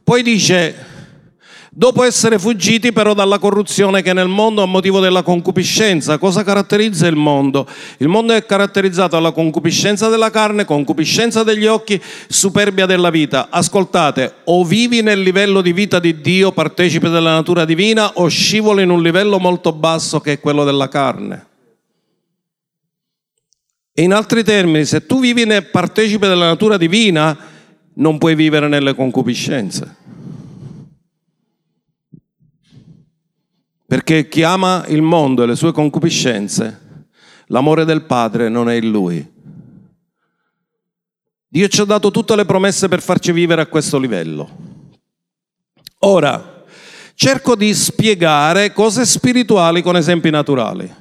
poi 0.05 0.23
dice, 0.23 0.75
dopo 1.79 2.03
essere 2.03 2.41
fuggiti 2.41 2.91
però 2.91 3.15
dalla 3.15 3.39
corruzione 3.39 4.03
che 4.03 4.11
è 4.11 4.13
nel 4.13 4.27
mondo 4.27 4.63
a 4.63 4.67
motivo 4.67 4.99
della 4.99 5.23
concupiscenza. 5.23 6.19
Cosa 6.19 6.43
caratterizza 6.43 7.07
il 7.07 7.15
mondo? 7.15 7.69
Il 7.99 8.09
mondo 8.09 8.33
è 8.33 8.45
caratterizzato 8.45 9.15
dalla 9.15 9.31
concupiscenza 9.31 10.09
della 10.09 10.31
carne, 10.31 10.65
concupiscenza 10.65 11.45
degli 11.45 11.67
occhi, 11.67 12.03
superbia 12.27 12.85
della 12.85 13.11
vita. 13.11 13.47
Ascoltate, 13.49 14.39
o 14.45 14.65
vivi 14.65 15.03
nel 15.03 15.21
livello 15.21 15.61
di 15.61 15.73
vita 15.73 16.01
di 16.01 16.21
Dio, 16.21 16.51
partecipe 16.51 17.11
della 17.11 17.35
natura 17.35 17.65
divina, 17.65 18.15
o 18.15 18.27
scivoli 18.27 18.83
in 18.83 18.91
un 18.91 19.01
livello 19.01 19.39
molto 19.39 19.71
basso 19.71 20.19
che 20.19 20.33
è 20.33 20.41
quello 20.41 20.65
della 20.65 20.89
carne. 20.89 21.47
E 23.93 24.03
in 24.03 24.13
altri 24.13 24.43
termini, 24.43 24.85
se 24.85 25.07
tu 25.07 25.21
vivi 25.21 25.45
nel 25.45 25.67
partecipe 25.67 26.27
della 26.27 26.47
natura 26.47 26.77
divina, 26.77 27.39
non 27.95 28.19
puoi 28.19 28.35
vivere 28.35 28.67
nelle 28.67 28.97
concupiscenze. 28.97 30.07
Perché 33.89 34.29
chi 34.29 34.43
ama 34.43 34.85
il 34.89 35.01
mondo 35.01 35.43
e 35.43 35.47
le 35.47 35.57
sue 35.57 35.73
concupiscenze, 35.73 37.07
l'amore 37.47 37.87
del 37.87 38.05
Padre 38.05 38.51
non 38.51 38.69
è 38.69 38.75
in 38.75 38.91
lui. 38.91 39.33
Dio 41.49 41.69
ci 41.69 41.81
ha 41.81 41.85
dato 41.85 42.11
tutte 42.11 42.37
le 42.37 42.45
promesse 42.45 42.87
per 42.89 43.01
farci 43.01 43.33
vivere 43.33 43.63
a 43.63 43.67
questo 43.67 43.99
livello. 43.99 44.47
Ora, 46.01 46.65
cerco 47.15 47.57
di 47.57 47.73
spiegare 47.73 48.75
cose 48.75 49.07
spirituali 49.07 49.81
con 49.81 49.97
esempi 49.97 50.29
naturali. 50.29 50.95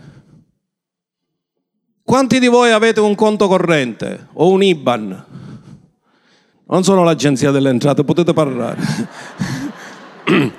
Quanti 2.02 2.40
di 2.40 2.48
voi 2.48 2.72
avete 2.72 3.02
un 3.02 3.16
conto 3.16 3.50
corrente 3.50 4.30
o 4.32 4.50
un 4.50 4.64
IBAN? 4.64 5.26
Non 6.68 6.84
sono 6.86 7.04
l'agenzia 7.04 7.52
delle 7.52 7.68
entrate, 7.68 8.06
potete 8.06 8.32
parlare. 8.32 8.80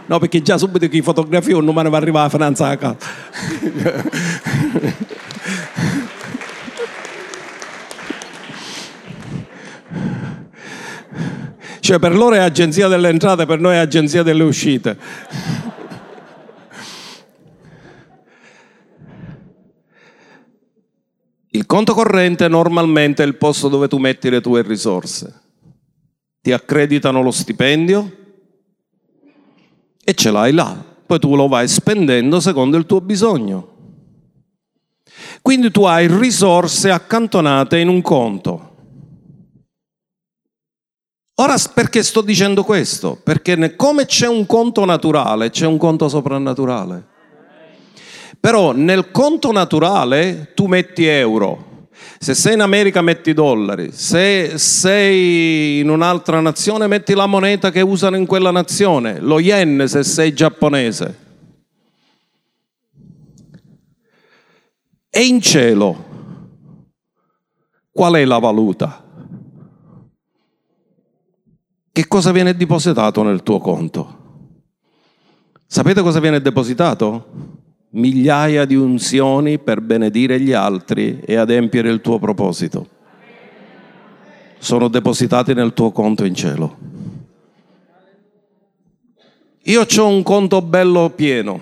No, 0.06 0.18
perché 0.18 0.40
già 0.42 0.56
subito 0.56 0.88
che 0.88 1.02
fotografia 1.02 1.56
un 1.56 1.64
numero 1.64 1.90
va 1.90 1.96
arrivare 1.96 2.26
a 2.26 2.30
finanza 2.30 2.68
a 2.68 2.76
casa. 2.76 2.96
cioè 11.80 11.98
per 11.98 12.14
loro 12.14 12.34
è 12.34 12.38
agenzia 12.38 12.88
delle 12.88 13.08
entrate, 13.08 13.46
per 13.46 13.60
noi 13.60 13.74
è 13.74 13.78
agenzia 13.78 14.22
delle 14.22 14.42
uscite. 14.42 14.96
Il 21.50 21.66
conto 21.66 21.94
corrente 21.94 22.46
normalmente 22.46 23.22
è 23.22 23.26
il 23.26 23.36
posto 23.36 23.68
dove 23.68 23.88
tu 23.88 23.96
metti 23.98 24.30
le 24.30 24.40
tue 24.40 24.62
risorse. 24.62 25.40
Ti 26.40 26.52
accreditano 26.52 27.22
lo 27.22 27.30
stipendio, 27.30 28.27
e 30.08 30.14
ce 30.14 30.30
l'hai 30.30 30.52
là, 30.52 30.74
poi 31.04 31.18
tu 31.18 31.36
lo 31.36 31.48
vai 31.48 31.68
spendendo 31.68 32.40
secondo 32.40 32.78
il 32.78 32.86
tuo 32.86 33.02
bisogno. 33.02 33.76
Quindi 35.42 35.70
tu 35.70 35.84
hai 35.84 36.06
risorse 36.08 36.90
accantonate 36.90 37.76
in 37.78 37.88
un 37.88 38.00
conto. 38.00 38.76
Ora 41.34 41.56
perché 41.74 42.02
sto 42.02 42.22
dicendo 42.22 42.64
questo? 42.64 43.20
Perché 43.22 43.76
come 43.76 44.06
c'è 44.06 44.26
un 44.26 44.46
conto 44.46 44.86
naturale, 44.86 45.50
c'è 45.50 45.66
un 45.66 45.76
conto 45.76 46.08
soprannaturale. 46.08 47.06
Però 48.40 48.72
nel 48.72 49.10
conto 49.10 49.52
naturale 49.52 50.52
tu 50.54 50.64
metti 50.68 51.04
euro, 51.04 51.67
se 52.18 52.34
sei 52.34 52.54
in 52.54 52.60
America 52.60 53.00
metti 53.02 53.32
dollari, 53.32 53.90
se 53.92 54.58
sei 54.58 55.80
in 55.80 55.88
un'altra 55.88 56.40
nazione 56.40 56.86
metti 56.86 57.14
la 57.14 57.26
moneta 57.26 57.70
che 57.70 57.80
usano 57.80 58.16
in 58.16 58.26
quella 58.26 58.50
nazione, 58.50 59.20
lo 59.20 59.38
yen 59.38 59.84
se 59.86 60.02
sei 60.04 60.32
giapponese. 60.32 61.26
E 65.10 65.24
in 65.24 65.40
cielo 65.40 66.04
qual 67.90 68.14
è 68.14 68.24
la 68.24 68.38
valuta? 68.38 69.04
Che 71.90 72.06
cosa 72.06 72.30
viene 72.30 72.54
depositato 72.54 73.24
nel 73.24 73.42
tuo 73.42 73.58
conto? 73.58 74.16
Sapete 75.66 76.00
cosa 76.00 76.20
viene 76.20 76.40
depositato? 76.40 77.57
Migliaia 77.90 78.64
di 78.64 78.74
unzioni 78.74 79.58
per 79.58 79.80
benedire 79.80 80.40
gli 80.40 80.52
altri 80.52 81.20
e 81.24 81.36
adempiere 81.36 81.90
il 81.90 82.00
tuo 82.00 82.18
proposito. 82.18 82.86
Sono 84.58 84.88
depositati 84.88 85.54
nel 85.54 85.72
tuo 85.72 85.90
conto 85.92 86.24
in 86.24 86.34
cielo. 86.34 86.76
Io 89.62 89.86
ho 89.96 90.06
un 90.06 90.22
conto 90.22 90.62
bello 90.62 91.10
pieno 91.10 91.60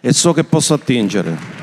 e 0.00 0.12
so 0.12 0.32
che 0.32 0.44
posso 0.44 0.74
attingere. 0.74 1.56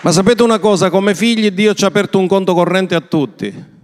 Ma 0.00 0.12
sapete 0.12 0.42
una 0.42 0.58
cosa, 0.58 0.90
come 0.90 1.14
figli 1.14 1.50
Dio 1.50 1.74
ci 1.74 1.84
ha 1.84 1.88
aperto 1.88 2.18
un 2.18 2.28
conto 2.28 2.54
corrente 2.54 2.94
a 2.94 3.00
tutti 3.00 3.76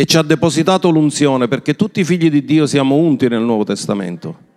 e 0.00 0.06
ci 0.06 0.16
ha 0.16 0.22
depositato 0.22 0.88
l'unzione 0.88 1.46
perché 1.46 1.76
tutti 1.76 2.00
i 2.00 2.04
figli 2.04 2.30
di 2.30 2.42
Dio 2.42 2.66
siamo 2.66 2.94
unti 2.94 3.28
nel 3.28 3.42
Nuovo 3.42 3.64
Testamento. 3.64 4.48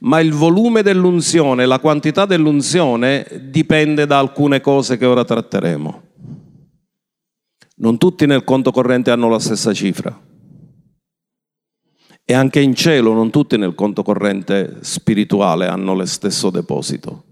Ma 0.00 0.20
il 0.20 0.34
volume 0.34 0.82
dell'unzione, 0.82 1.64
la 1.64 1.78
quantità 1.78 2.26
dell'unzione 2.26 3.26
dipende 3.44 4.04
da 4.04 4.18
alcune 4.18 4.60
cose 4.60 4.98
che 4.98 5.06
ora 5.06 5.24
tratteremo. 5.24 6.02
Non 7.76 7.96
tutti 7.96 8.26
nel 8.26 8.44
conto 8.44 8.72
corrente 8.72 9.10
hanno 9.10 9.30
la 9.30 9.38
stessa 9.38 9.72
cifra. 9.72 10.20
E 12.22 12.34
anche 12.34 12.60
in 12.60 12.74
cielo 12.74 13.14
non 13.14 13.30
tutti 13.30 13.56
nel 13.56 13.74
conto 13.74 14.02
corrente 14.02 14.80
spirituale 14.80 15.66
hanno 15.66 15.94
lo 15.94 16.04
stesso 16.04 16.50
deposito. 16.50 17.24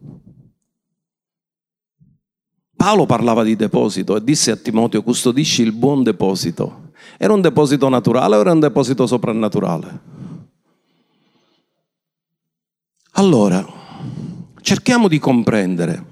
Paolo 2.74 3.04
parlava 3.04 3.42
di 3.42 3.56
deposito 3.56 4.16
e 4.16 4.24
disse 4.24 4.50
a 4.50 4.56
Timoteo, 4.56 5.02
custodisci 5.02 5.60
il 5.60 5.72
buon 5.72 6.02
deposito 6.02 6.81
era 7.18 7.32
un 7.32 7.40
deposito 7.40 7.88
naturale 7.88 8.36
o 8.36 8.40
era 8.40 8.52
un 8.52 8.60
deposito 8.60 9.06
soprannaturale? 9.06 10.00
Allora, 13.12 13.64
cerchiamo 14.60 15.08
di 15.08 15.18
comprendere 15.18 16.10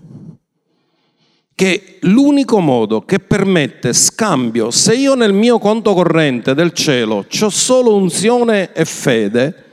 che 1.61 1.99
l'unico 2.01 2.61
modo 2.61 3.03
che 3.03 3.19
permette 3.19 3.93
scambio, 3.93 4.71
se 4.71 4.95
io 4.95 5.15
nel 5.15 5.35
mio 5.35 5.59
conto 5.59 5.93
corrente 5.93 6.55
del 6.55 6.73
cielo 6.73 7.27
ho 7.29 7.49
solo 7.51 7.97
unzione 7.97 8.73
e 8.73 8.87
fede, 8.87 9.65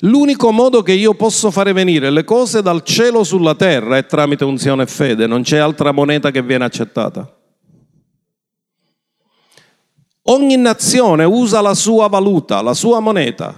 l'unico 0.00 0.50
modo 0.50 0.82
che 0.82 0.92
io 0.92 1.14
posso 1.14 1.50
fare 1.50 1.72
venire 1.72 2.10
le 2.10 2.24
cose 2.24 2.60
dal 2.60 2.82
cielo 2.82 3.24
sulla 3.24 3.54
terra 3.54 3.96
è 3.96 4.04
tramite 4.04 4.44
unzione 4.44 4.82
e 4.82 4.86
fede, 4.86 5.26
non 5.26 5.42
c'è 5.42 5.56
altra 5.56 5.92
moneta 5.92 6.30
che 6.30 6.42
viene 6.42 6.64
accettata. 6.64 7.33
Ogni 10.26 10.56
nazione 10.56 11.24
usa 11.24 11.60
la 11.60 11.74
sua 11.74 12.08
valuta, 12.08 12.62
la 12.62 12.72
sua 12.72 12.98
moneta. 13.00 13.54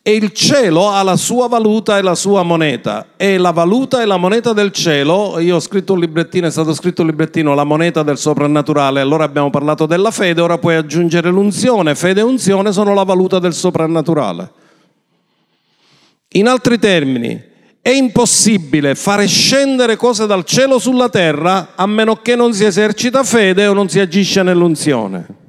E 0.00 0.12
il 0.12 0.32
cielo 0.32 0.88
ha 0.88 1.02
la 1.02 1.16
sua 1.16 1.48
valuta 1.48 1.98
e 1.98 2.02
la 2.02 2.14
sua 2.14 2.42
moneta. 2.42 3.08
E 3.16 3.36
la 3.36 3.50
valuta 3.50 4.00
e 4.00 4.06
la 4.06 4.16
moneta 4.16 4.54
del 4.54 4.72
cielo, 4.72 5.38
io 5.38 5.56
ho 5.56 5.60
scritto 5.60 5.92
un 5.92 6.00
librettino, 6.00 6.46
è 6.46 6.50
stato 6.50 6.72
scritto 6.72 7.02
un 7.02 7.08
librettino, 7.08 7.54
la 7.54 7.64
moneta 7.64 8.02
del 8.02 8.16
soprannaturale. 8.16 9.00
Allora 9.00 9.24
abbiamo 9.24 9.50
parlato 9.50 9.84
della 9.84 10.10
fede, 10.10 10.40
ora 10.40 10.56
puoi 10.56 10.76
aggiungere 10.76 11.28
l'unzione. 11.28 11.94
Fede 11.94 12.20
e 12.20 12.24
unzione 12.24 12.72
sono 12.72 12.94
la 12.94 13.02
valuta 13.02 13.38
del 13.38 13.52
soprannaturale. 13.52 14.50
In 16.28 16.48
altri 16.48 16.78
termini, 16.78 17.38
è 17.82 17.90
impossibile 17.90 18.94
fare 18.94 19.26
scendere 19.26 19.96
cose 19.96 20.26
dal 20.26 20.44
cielo 20.44 20.78
sulla 20.78 21.10
terra 21.10 21.72
a 21.74 21.86
meno 21.86 22.16
che 22.22 22.34
non 22.34 22.54
si 22.54 22.64
esercita 22.64 23.22
fede 23.24 23.66
o 23.66 23.74
non 23.74 23.90
si 23.90 24.00
agisce 24.00 24.42
nell'unzione. 24.42 25.44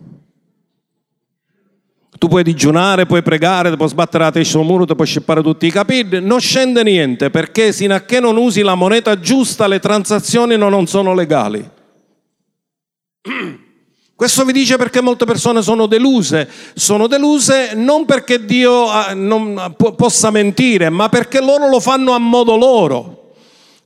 Tu 2.18 2.28
puoi 2.28 2.44
digiunare, 2.44 3.06
puoi 3.06 3.22
pregare, 3.22 3.76
puoi 3.76 3.90
sbattere 3.90 4.24
la 4.24 4.32
testa 4.32 4.58
sul 4.58 4.66
muro, 4.66 4.86
puoi 4.86 5.08
scippare 5.08 5.42
tutti 5.42 5.68
i 5.68 5.72
capelli, 5.72 6.22
non 6.22 6.40
scende 6.40 6.84
niente 6.84 7.30
perché 7.30 7.72
sino 7.72 7.94
a 7.94 8.02
che 8.02 8.20
non 8.20 8.38
usi 8.38 8.62
la 8.62 8.76
moneta 8.76 9.20
giusta 9.20 9.68
le 9.68 9.80
transazioni 9.80 10.58
non 10.58 10.88
sono 10.88 11.14
legali. 11.14 11.70
Questo 14.18 14.46
vi 14.46 14.52
dice 14.52 14.78
perché 14.78 15.00
molte 15.00 15.26
persone 15.26 15.62
sono 15.62 15.86
deluse. 15.86 16.50
Sono 16.74 17.06
deluse 17.06 17.74
non 17.76 18.06
perché 18.06 18.44
Dio 18.44 18.90
ah, 18.90 19.14
non 19.14 19.76
possa 19.96 20.32
mentire, 20.32 20.90
ma 20.90 21.08
perché 21.08 21.40
loro 21.40 21.70
lo 21.70 21.80
fanno 21.80 22.14
a 22.14 22.18
modo 22.18 22.56
loro. 22.56 23.34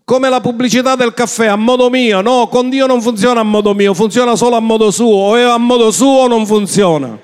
Come 0.05 0.29
la 0.29 0.39
pubblicità 0.39 0.95
del 0.95 1.13
caffè, 1.13 1.47
a 1.47 1.57
modo 1.57 1.89
mio. 1.89 2.21
No, 2.21 2.47
con 2.47 2.69
Dio 2.69 2.85
non 2.85 3.01
funziona 3.01 3.41
a 3.41 3.43
modo 3.43 3.73
mio, 3.73 3.93
funziona 3.93 4.37
solo 4.37 4.55
a 4.55 4.61
modo 4.61 4.89
suo. 4.89 5.17
O 5.17 5.35
è 5.35 5.41
a 5.41 5.57
modo 5.57 5.91
suo 5.91 6.27
non 6.27 6.45
funziona. 6.45 7.19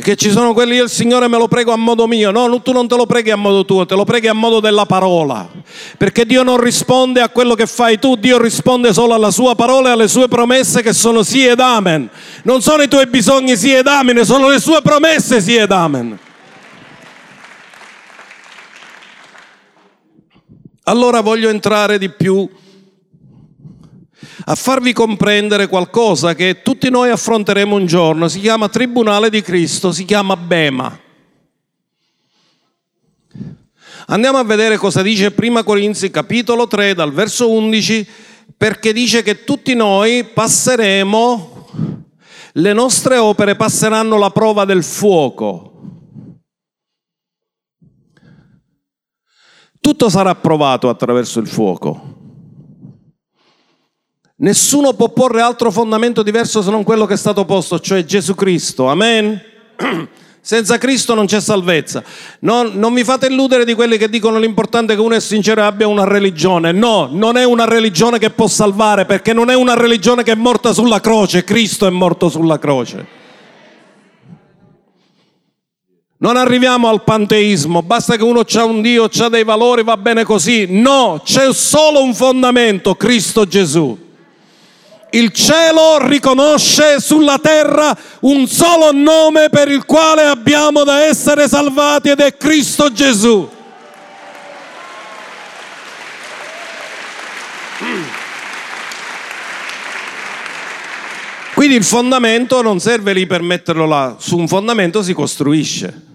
Che 0.00 0.16
ci 0.16 0.30
sono 0.30 0.54
quelli, 0.54 0.76
io 0.76 0.84
il 0.84 0.90
Signore 0.90 1.28
me 1.28 1.36
lo 1.36 1.46
prego 1.46 1.72
a 1.72 1.76
modo 1.76 2.06
mio. 2.06 2.30
No, 2.30 2.62
tu 2.62 2.72
non 2.72 2.88
te 2.88 2.96
lo 2.96 3.04
preghi 3.04 3.30
a 3.30 3.36
modo 3.36 3.66
tuo, 3.66 3.84
te 3.84 3.94
lo 3.94 4.04
preghi 4.04 4.28
a 4.28 4.32
modo 4.32 4.58
della 4.58 4.86
parola. 4.86 5.46
Perché 5.98 6.24
Dio 6.24 6.42
non 6.42 6.58
risponde 6.58 7.20
a 7.20 7.28
quello 7.28 7.54
che 7.54 7.66
fai 7.66 7.98
tu, 7.98 8.16
Dio 8.16 8.40
risponde 8.40 8.94
solo 8.94 9.12
alla 9.12 9.30
sua 9.30 9.54
parola 9.54 9.90
e 9.90 9.92
alle 9.92 10.08
sue 10.08 10.26
promesse 10.26 10.80
che 10.80 10.94
sono 10.94 11.22
sì 11.22 11.44
ed 11.44 11.60
amen. 11.60 12.08
Non 12.44 12.62
sono 12.62 12.82
i 12.82 12.88
tuoi 12.88 13.06
bisogni 13.08 13.56
sì 13.56 13.74
ed 13.74 13.86
amen, 13.86 14.24
sono 14.24 14.48
le 14.48 14.58
sue 14.58 14.80
promesse 14.80 15.40
sì 15.40 15.56
ed 15.56 15.70
amen. 15.70 16.18
Allora 20.84 21.20
voglio 21.20 21.50
entrare 21.50 21.98
di 21.98 22.08
più 22.08 22.48
a 24.44 24.54
farvi 24.54 24.92
comprendere 24.92 25.66
qualcosa 25.66 26.34
che 26.34 26.62
tutti 26.62 26.90
noi 26.90 27.10
affronteremo 27.10 27.74
un 27.74 27.86
giorno. 27.86 28.28
Si 28.28 28.40
chiama 28.40 28.68
Tribunale 28.68 29.30
di 29.30 29.42
Cristo, 29.42 29.92
si 29.92 30.04
chiama 30.04 30.36
Bema. 30.36 30.98
Andiamo 34.06 34.38
a 34.38 34.44
vedere 34.44 34.76
cosa 34.76 35.02
dice 35.02 35.32
1 35.36 35.62
Corinzi 35.62 36.10
capitolo 36.10 36.66
3 36.66 36.94
dal 36.94 37.12
verso 37.12 37.50
11 37.50 38.08
perché 38.56 38.92
dice 38.92 39.22
che 39.22 39.44
tutti 39.44 39.74
noi 39.74 40.24
passeremo, 40.24 41.68
le 42.54 42.72
nostre 42.72 43.16
opere 43.16 43.56
passeranno 43.56 44.18
la 44.18 44.30
prova 44.30 44.64
del 44.64 44.82
fuoco. 44.82 45.66
Tutto 49.80 50.08
sarà 50.10 50.34
provato 50.34 50.88
attraverso 50.88 51.40
il 51.40 51.46
fuoco. 51.46 52.19
Nessuno 54.42 54.94
può 54.94 55.10
porre 55.10 55.42
altro 55.42 55.70
fondamento 55.70 56.22
diverso 56.22 56.62
se 56.62 56.70
non 56.70 56.82
quello 56.82 57.04
che 57.04 57.12
è 57.12 57.18
stato 57.18 57.44
posto, 57.44 57.78
cioè 57.78 58.04
Gesù 58.04 58.34
Cristo. 58.34 58.88
Amen. 58.88 59.38
Senza 60.40 60.78
Cristo 60.78 61.14
non 61.14 61.26
c'è 61.26 61.42
salvezza. 61.42 62.02
Non, 62.40 62.72
non, 62.76 62.94
vi 62.94 63.04
fate 63.04 63.26
illudere 63.26 63.66
di 63.66 63.74
quelli 63.74 63.98
che 63.98 64.08
dicono 64.08 64.38
l'importante 64.38 64.94
è 64.94 64.96
che 64.96 65.02
uno 65.02 65.14
è 65.14 65.20
sincero 65.20 65.60
e 65.60 65.64
abbia 65.64 65.86
una 65.86 66.04
religione. 66.04 66.72
No, 66.72 67.10
non 67.12 67.36
è 67.36 67.44
una 67.44 67.66
religione 67.66 68.18
che 68.18 68.30
può 68.30 68.46
salvare 68.46 69.04
perché 69.04 69.34
non 69.34 69.50
è 69.50 69.54
una 69.54 69.74
religione 69.74 70.22
che 70.22 70.32
è 70.32 70.36
morta 70.36 70.72
sulla 70.72 71.00
croce, 71.00 71.44
Cristo 71.44 71.86
è 71.86 71.90
morto 71.90 72.30
sulla 72.30 72.58
croce. 72.58 73.18
Non 76.16 76.36
arriviamo 76.38 76.88
al 76.88 77.04
panteismo, 77.04 77.82
basta 77.82 78.16
che 78.16 78.22
uno 78.22 78.44
ha 78.50 78.64
un 78.64 78.80
Dio, 78.80 79.04
ha 79.04 79.28
dei 79.28 79.44
valori, 79.44 79.82
va 79.82 79.98
bene 79.98 80.24
così. 80.24 80.66
No, 80.70 81.20
c'è 81.22 81.52
solo 81.52 82.02
un 82.02 82.14
fondamento, 82.14 82.94
Cristo 82.94 83.46
Gesù. 83.46 84.08
Il 85.12 85.32
cielo 85.32 86.06
riconosce 86.06 87.00
sulla 87.00 87.38
terra 87.38 87.96
un 88.20 88.46
solo 88.46 88.92
nome 88.92 89.48
per 89.48 89.68
il 89.68 89.84
quale 89.84 90.22
abbiamo 90.22 90.84
da 90.84 91.02
essere 91.04 91.48
salvati 91.48 92.10
ed 92.10 92.20
è 92.20 92.36
Cristo 92.36 92.92
Gesù. 92.92 93.48
Quindi 101.54 101.76
il 101.76 101.84
fondamento 101.84 102.62
non 102.62 102.78
serve 102.78 103.12
lì 103.12 103.26
per 103.26 103.42
metterlo 103.42 103.86
là, 103.86 104.16
su 104.18 104.38
un 104.38 104.48
fondamento 104.48 105.02
si 105.02 105.12
costruisce. 105.12 106.09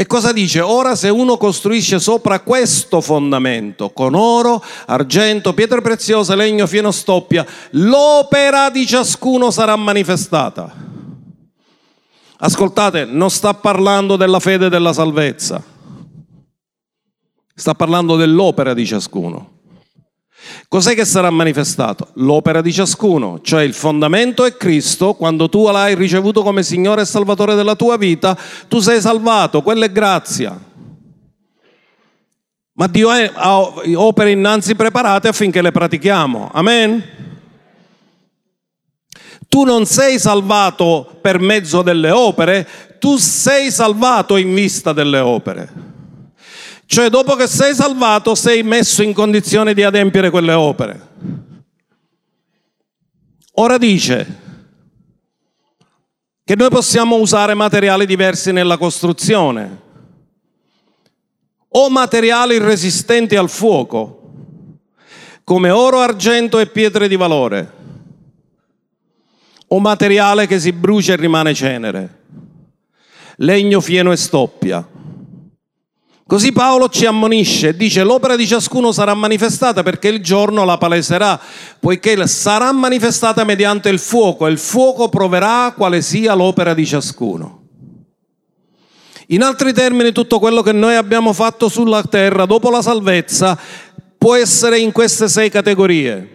E 0.00 0.06
cosa 0.06 0.32
dice? 0.32 0.62
Ora 0.62 0.96
se 0.96 1.10
uno 1.10 1.36
costruisce 1.36 2.00
sopra 2.00 2.40
questo 2.40 3.02
fondamento, 3.02 3.90
con 3.90 4.14
oro, 4.14 4.64
argento, 4.86 5.52
pietre 5.52 5.82
preziose, 5.82 6.34
legno, 6.34 6.66
fieno, 6.66 6.90
stoppia, 6.90 7.44
l'opera 7.72 8.70
di 8.70 8.86
ciascuno 8.86 9.50
sarà 9.50 9.76
manifestata. 9.76 10.74
Ascoltate, 12.38 13.04
non 13.04 13.28
sta 13.28 13.52
parlando 13.52 14.16
della 14.16 14.40
fede 14.40 14.64
e 14.64 14.68
della 14.70 14.94
salvezza, 14.94 15.62
sta 17.54 17.74
parlando 17.74 18.16
dell'opera 18.16 18.72
di 18.72 18.86
ciascuno. 18.86 19.59
Cos'è 20.68 20.94
che 20.94 21.04
sarà 21.04 21.30
manifestato? 21.30 22.08
L'opera 22.14 22.60
di 22.60 22.72
ciascuno, 22.72 23.40
cioè 23.42 23.62
il 23.62 23.74
fondamento 23.74 24.44
è 24.44 24.56
Cristo, 24.56 25.14
quando 25.14 25.48
tu 25.48 25.68
l'hai 25.70 25.94
ricevuto 25.94 26.42
come 26.42 26.62
Signore 26.62 27.02
e 27.02 27.06
Salvatore 27.06 27.54
della 27.54 27.74
tua 27.74 27.96
vita, 27.96 28.36
tu 28.68 28.78
sei 28.78 29.00
salvato, 29.00 29.62
quella 29.62 29.86
è 29.86 29.92
grazia. 29.92 30.58
Ma 32.72 32.86
Dio 32.86 33.10
ha 33.10 33.58
opere 33.96 34.30
innanzi 34.30 34.74
preparate 34.74 35.28
affinché 35.28 35.60
le 35.60 35.70
pratichiamo. 35.70 36.50
Amen? 36.52 37.04
Tu 39.48 39.64
non 39.64 39.84
sei 39.84 40.18
salvato 40.18 41.18
per 41.20 41.40
mezzo 41.40 41.82
delle 41.82 42.10
opere, 42.10 42.66
tu 42.98 43.16
sei 43.16 43.70
salvato 43.70 44.36
in 44.36 44.54
vista 44.54 44.92
delle 44.92 45.18
opere. 45.18 45.89
Cioè 46.92 47.08
dopo 47.08 47.36
che 47.36 47.46
sei 47.46 47.72
salvato 47.72 48.34
sei 48.34 48.64
messo 48.64 49.04
in 49.04 49.12
condizione 49.12 49.74
di 49.74 49.84
adempiere 49.84 50.28
quelle 50.28 50.54
opere. 50.54 51.08
Ora 53.52 53.78
dice 53.78 54.38
che 56.42 56.56
noi 56.56 56.68
possiamo 56.68 57.14
usare 57.14 57.54
materiali 57.54 58.06
diversi 58.06 58.50
nella 58.50 58.76
costruzione 58.76 59.80
o 61.68 61.88
materiali 61.90 62.58
resistenti 62.58 63.36
al 63.36 63.48
fuoco, 63.48 64.32
come 65.44 65.70
oro, 65.70 66.00
argento 66.00 66.58
e 66.58 66.66
pietre 66.66 67.06
di 67.06 67.14
valore, 67.14 67.72
o 69.68 69.78
materiale 69.78 70.48
che 70.48 70.58
si 70.58 70.72
brucia 70.72 71.12
e 71.12 71.16
rimane 71.16 71.54
cenere, 71.54 72.22
legno, 73.36 73.80
fieno 73.80 74.10
e 74.10 74.16
stoppia 74.16 74.98
Così 76.30 76.52
Paolo 76.52 76.88
ci 76.88 77.06
ammonisce 77.06 77.74
dice 77.74 78.04
l'opera 78.04 78.36
di 78.36 78.46
ciascuno 78.46 78.92
sarà 78.92 79.14
manifestata 79.14 79.82
perché 79.82 80.06
il 80.06 80.22
giorno 80.22 80.64
la 80.64 80.78
paleserà, 80.78 81.40
poiché 81.80 82.24
sarà 82.28 82.70
manifestata 82.70 83.42
mediante 83.42 83.88
il 83.88 83.98
fuoco 83.98 84.46
e 84.46 84.52
il 84.52 84.58
fuoco 84.58 85.08
proverà 85.08 85.74
quale 85.76 86.00
sia 86.02 86.34
l'opera 86.34 86.72
di 86.72 86.86
ciascuno. 86.86 87.62
In 89.26 89.42
altri 89.42 89.72
termini, 89.72 90.12
tutto 90.12 90.38
quello 90.38 90.62
che 90.62 90.70
noi 90.70 90.94
abbiamo 90.94 91.32
fatto 91.32 91.68
sulla 91.68 92.04
terra 92.04 92.46
dopo 92.46 92.70
la 92.70 92.80
salvezza 92.80 93.58
può 94.16 94.36
essere 94.36 94.78
in 94.78 94.92
queste 94.92 95.28
sei 95.28 95.50
categorie. 95.50 96.28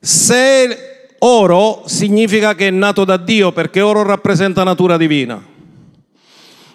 Se 0.00 1.14
oro 1.18 1.82
significa 1.86 2.54
che 2.54 2.68
è 2.68 2.70
nato 2.70 3.04
da 3.04 3.16
Dio 3.16 3.50
perché 3.50 3.80
oro 3.80 4.04
rappresenta 4.04 4.62
natura 4.62 4.96
divina. 4.96 5.50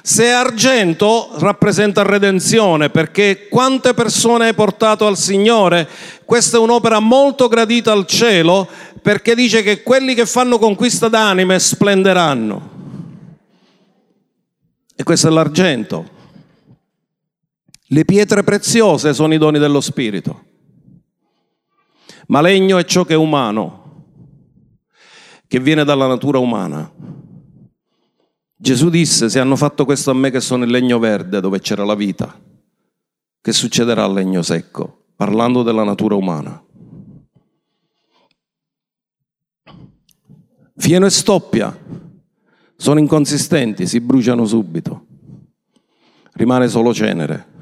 Se 0.08 0.32
argento 0.32 1.32
rappresenta 1.34 2.02
redenzione, 2.02 2.90
perché 2.90 3.50
quante 3.50 3.94
persone 3.94 4.46
hai 4.46 4.54
portato 4.54 5.06
al 5.06 5.18
Signore? 5.18 5.86
Questa 6.24 6.56
è 6.56 6.60
un'opera 6.62 7.02
molto 7.02 7.50
gradita 7.50 7.92
al 7.92 8.06
cielo, 8.06 8.70
perché 9.02 9.36
dice 9.36 9.64
che 9.64 9.84
quelli 9.84 10.14
che 10.14 10.26
fanno 10.26 10.60
conquista 10.60 11.10
d'anime 11.10 11.60
splenderanno. 11.60 12.70
E 14.96 15.04
questo 15.04 15.28
è 15.28 15.30
l'argento. 15.30 16.10
Le 17.88 18.06
pietre 18.06 18.44
preziose 18.44 19.14
sono 19.14 19.34
i 19.34 19.38
doni 19.38 19.60
dello 19.60 19.82
Spirito. 19.82 20.46
Ma 22.28 22.40
legno 22.40 22.78
è 22.78 22.86
ciò 22.86 23.04
che 23.04 23.16
è 23.16 23.18
umano, 23.18 24.06
che 25.50 25.60
viene 25.60 25.84
dalla 25.84 26.08
natura 26.08 26.38
umana. 26.38 27.26
Gesù 28.60 28.90
disse, 28.90 29.30
se 29.30 29.40
hanno 29.40 29.56
fatto 29.56 29.86
questo 29.86 30.10
a 30.10 30.16
me 30.16 30.32
che 30.32 30.42
sono 30.42 30.64
il 30.64 30.72
legno 30.72 30.98
verde 30.98 31.40
dove 31.40 31.60
c'era 31.60 31.86
la 31.86 31.94
vita, 31.94 32.42
che 33.40 33.54
succederà 33.54 34.04
al 34.04 34.14
legno 34.14 34.42
secco? 34.42 35.06
Parlando 35.16 35.62
della 35.62 35.84
natura 35.84 36.16
umana. 36.16 36.64
Fieno 40.76 41.06
e 41.06 41.10
stoppia 41.12 41.78
sono 42.76 43.00
inconsistenti, 43.00 43.86
si 43.86 44.00
bruciano 44.00 44.46
subito, 44.46 45.06
rimane 46.34 46.68
solo 46.68 46.94
cenere. 46.96 47.56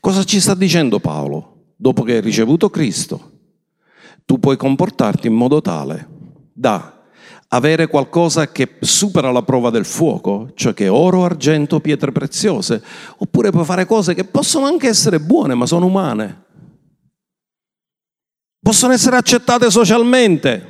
Cosa 0.00 0.24
ci 0.24 0.40
sta 0.40 0.54
dicendo 0.54 0.98
Paolo? 0.98 1.74
Dopo 1.76 2.02
che 2.02 2.14
hai 2.14 2.20
ricevuto 2.20 2.70
Cristo, 2.70 3.30
tu 4.24 4.40
puoi 4.40 4.56
comportarti 4.56 5.28
in 5.28 5.34
modo 5.34 5.60
tale 5.60 6.08
da 6.52 7.01
avere 7.54 7.86
qualcosa 7.86 8.50
che 8.50 8.76
supera 8.80 9.30
la 9.30 9.42
prova 9.42 9.70
del 9.70 9.84
fuoco, 9.84 10.50
cioè 10.54 10.72
che 10.72 10.88
oro, 10.88 11.24
argento, 11.24 11.80
pietre 11.80 12.10
preziose, 12.10 12.82
oppure 13.18 13.50
puoi 13.50 13.64
fare 13.64 13.84
cose 13.84 14.14
che 14.14 14.24
possono 14.24 14.66
anche 14.66 14.88
essere 14.88 15.20
buone, 15.20 15.54
ma 15.54 15.66
sono 15.66 15.86
umane. 15.86 16.44
Possono 18.58 18.92
essere 18.92 19.16
accettate 19.16 19.70
socialmente, 19.70 20.66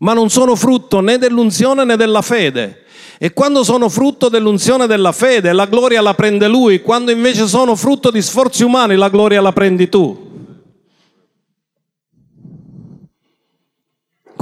ma 0.00 0.14
non 0.14 0.30
sono 0.30 0.56
frutto 0.56 1.00
né 1.00 1.18
dell'unzione 1.18 1.84
né 1.84 1.96
della 1.96 2.22
fede. 2.22 2.84
E 3.18 3.32
quando 3.32 3.62
sono 3.62 3.88
frutto 3.88 4.28
dell'unzione 4.28 4.88
della 4.88 5.12
fede, 5.12 5.52
la 5.52 5.66
gloria 5.66 6.00
la 6.00 6.14
prende 6.14 6.48
lui, 6.48 6.82
quando 6.82 7.12
invece 7.12 7.46
sono 7.46 7.76
frutto 7.76 8.10
di 8.10 8.20
sforzi 8.20 8.64
umani, 8.64 8.96
la 8.96 9.10
gloria 9.10 9.40
la 9.40 9.52
prendi 9.52 9.88
tu. 9.88 10.21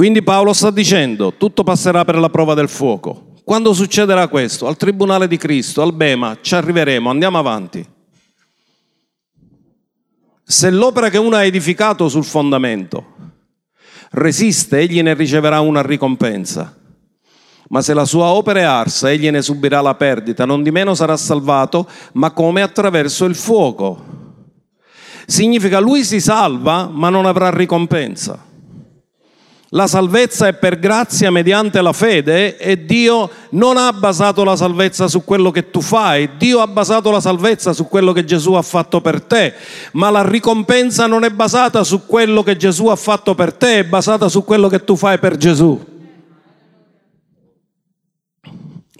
Quindi 0.00 0.22
Paolo 0.22 0.54
sta 0.54 0.70
dicendo, 0.70 1.34
tutto 1.34 1.62
passerà 1.62 2.06
per 2.06 2.16
la 2.16 2.30
prova 2.30 2.54
del 2.54 2.70
fuoco. 2.70 3.34
Quando 3.44 3.74
succederà 3.74 4.28
questo? 4.28 4.66
Al 4.66 4.78
tribunale 4.78 5.28
di 5.28 5.36
Cristo, 5.36 5.82
al 5.82 5.92
Bema, 5.92 6.38
ci 6.40 6.54
arriveremo, 6.54 7.10
andiamo 7.10 7.36
avanti. 7.38 7.86
Se 10.42 10.70
l'opera 10.70 11.10
che 11.10 11.18
uno 11.18 11.36
ha 11.36 11.44
edificato 11.44 12.08
sul 12.08 12.24
fondamento 12.24 13.04
resiste, 14.12 14.78
egli 14.78 15.02
ne 15.02 15.12
riceverà 15.12 15.60
una 15.60 15.82
ricompensa. 15.82 16.74
Ma 17.68 17.82
se 17.82 17.92
la 17.92 18.06
sua 18.06 18.28
opera 18.28 18.60
è 18.60 18.62
arsa, 18.62 19.10
egli 19.10 19.28
ne 19.28 19.42
subirà 19.42 19.82
la 19.82 19.96
perdita, 19.96 20.46
non 20.46 20.62
di 20.62 20.70
meno 20.70 20.94
sarà 20.94 21.18
salvato, 21.18 21.86
ma 22.14 22.30
come 22.30 22.62
attraverso 22.62 23.26
il 23.26 23.34
fuoco. 23.34 24.02
Significa 25.26 25.78
lui 25.78 26.04
si 26.04 26.20
salva, 26.20 26.88
ma 26.90 27.10
non 27.10 27.26
avrà 27.26 27.50
ricompensa. 27.50 28.48
La 29.72 29.86
salvezza 29.86 30.48
è 30.48 30.54
per 30.54 30.80
grazia 30.80 31.30
mediante 31.30 31.80
la 31.80 31.92
fede 31.92 32.56
e 32.56 32.84
Dio 32.84 33.30
non 33.50 33.76
ha 33.76 33.92
basato 33.92 34.42
la 34.42 34.56
salvezza 34.56 35.06
su 35.06 35.22
quello 35.22 35.52
che 35.52 35.70
tu 35.70 35.80
fai, 35.80 36.30
Dio 36.36 36.58
ha 36.58 36.66
basato 36.66 37.12
la 37.12 37.20
salvezza 37.20 37.72
su 37.72 37.86
quello 37.86 38.12
che 38.12 38.24
Gesù 38.24 38.54
ha 38.54 38.62
fatto 38.62 39.00
per 39.00 39.22
te, 39.22 39.54
ma 39.92 40.10
la 40.10 40.28
ricompensa 40.28 41.06
non 41.06 41.22
è 41.22 41.30
basata 41.30 41.84
su 41.84 42.04
quello 42.04 42.42
che 42.42 42.56
Gesù 42.56 42.86
ha 42.86 42.96
fatto 42.96 43.36
per 43.36 43.52
te, 43.52 43.78
è 43.78 43.84
basata 43.84 44.28
su 44.28 44.42
quello 44.42 44.66
che 44.66 44.82
tu 44.82 44.96
fai 44.96 45.20
per 45.20 45.36
Gesù. 45.36 45.80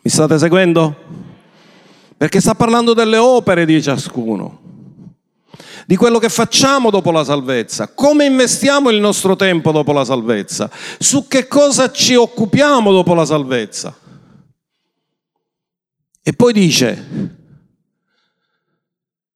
Mi 0.02 0.10
state 0.10 0.38
seguendo? 0.38 0.94
Perché 2.16 2.40
sta 2.40 2.54
parlando 2.54 2.94
delle 2.94 3.16
opere 3.16 3.64
di 3.64 3.82
ciascuno 3.82 4.69
di 5.86 5.96
quello 5.96 6.18
che 6.18 6.28
facciamo 6.28 6.90
dopo 6.90 7.10
la 7.10 7.24
salvezza, 7.24 7.88
come 7.88 8.24
investiamo 8.24 8.90
il 8.90 9.00
nostro 9.00 9.36
tempo 9.36 9.72
dopo 9.72 9.92
la 9.92 10.04
salvezza, 10.04 10.70
su 10.98 11.26
che 11.26 11.48
cosa 11.48 11.90
ci 11.90 12.14
occupiamo 12.14 12.92
dopo 12.92 13.14
la 13.14 13.24
salvezza. 13.24 13.96
E 16.22 16.32
poi 16.32 16.52
dice, 16.52 17.38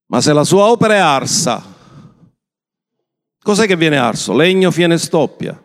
ma 0.06 0.20
se 0.20 0.32
la 0.32 0.44
sua 0.44 0.64
opera 0.64 0.94
è 0.94 0.98
arsa, 0.98 1.62
cos'è 3.42 3.66
che 3.66 3.76
viene 3.76 3.96
arso? 3.96 4.34
Legno, 4.34 4.70
fiene 4.70 4.98
stoppia. 4.98 5.60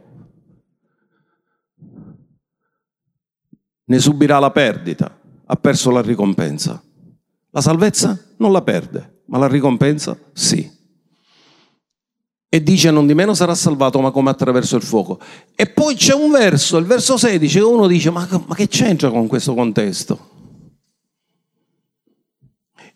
Ne 3.85 3.99
subirà 3.99 4.39
la 4.39 4.51
perdita, 4.51 5.19
ha 5.45 5.55
perso 5.55 5.91
la 5.91 6.01
ricompensa. 6.01 6.81
La 7.51 7.61
salvezza 7.61 8.17
non 8.37 8.51
la 8.51 8.61
perde, 8.61 9.18
ma 9.29 9.37
la 9.37 9.47
ricompensa 9.47 10.17
sì. 10.33 10.77
E 12.51 12.63
dice 12.63 12.89
non 12.89 13.05
di 13.05 13.13
meno 13.13 13.35
sarà 13.35 13.53
salvato 13.53 14.01
ma 14.01 14.11
come 14.11 14.31
attraverso 14.31 14.75
il 14.75 14.81
fuoco. 14.81 15.19
E 15.55 15.67
poi 15.67 15.95
c'è 15.95 16.13
un 16.13 16.31
verso, 16.31 16.77
il 16.77 16.85
verso 16.85 17.15
16, 17.15 17.59
che 17.59 17.63
uno 17.63 17.87
dice 17.87 18.09
ma, 18.09 18.27
ma 18.45 18.55
che 18.55 18.67
c'entra 18.67 19.09
con 19.09 19.27
questo 19.27 19.53
contesto? 19.53 20.27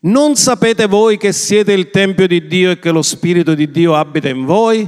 Non 0.00 0.36
sapete 0.36 0.86
voi 0.86 1.16
che 1.16 1.32
siete 1.32 1.72
il 1.72 1.88
Tempio 1.90 2.26
di 2.26 2.46
Dio 2.46 2.72
e 2.72 2.78
che 2.78 2.90
lo 2.90 3.00
Spirito 3.00 3.54
di 3.54 3.70
Dio 3.70 3.94
abita 3.94 4.28
in 4.28 4.44
voi? 4.44 4.86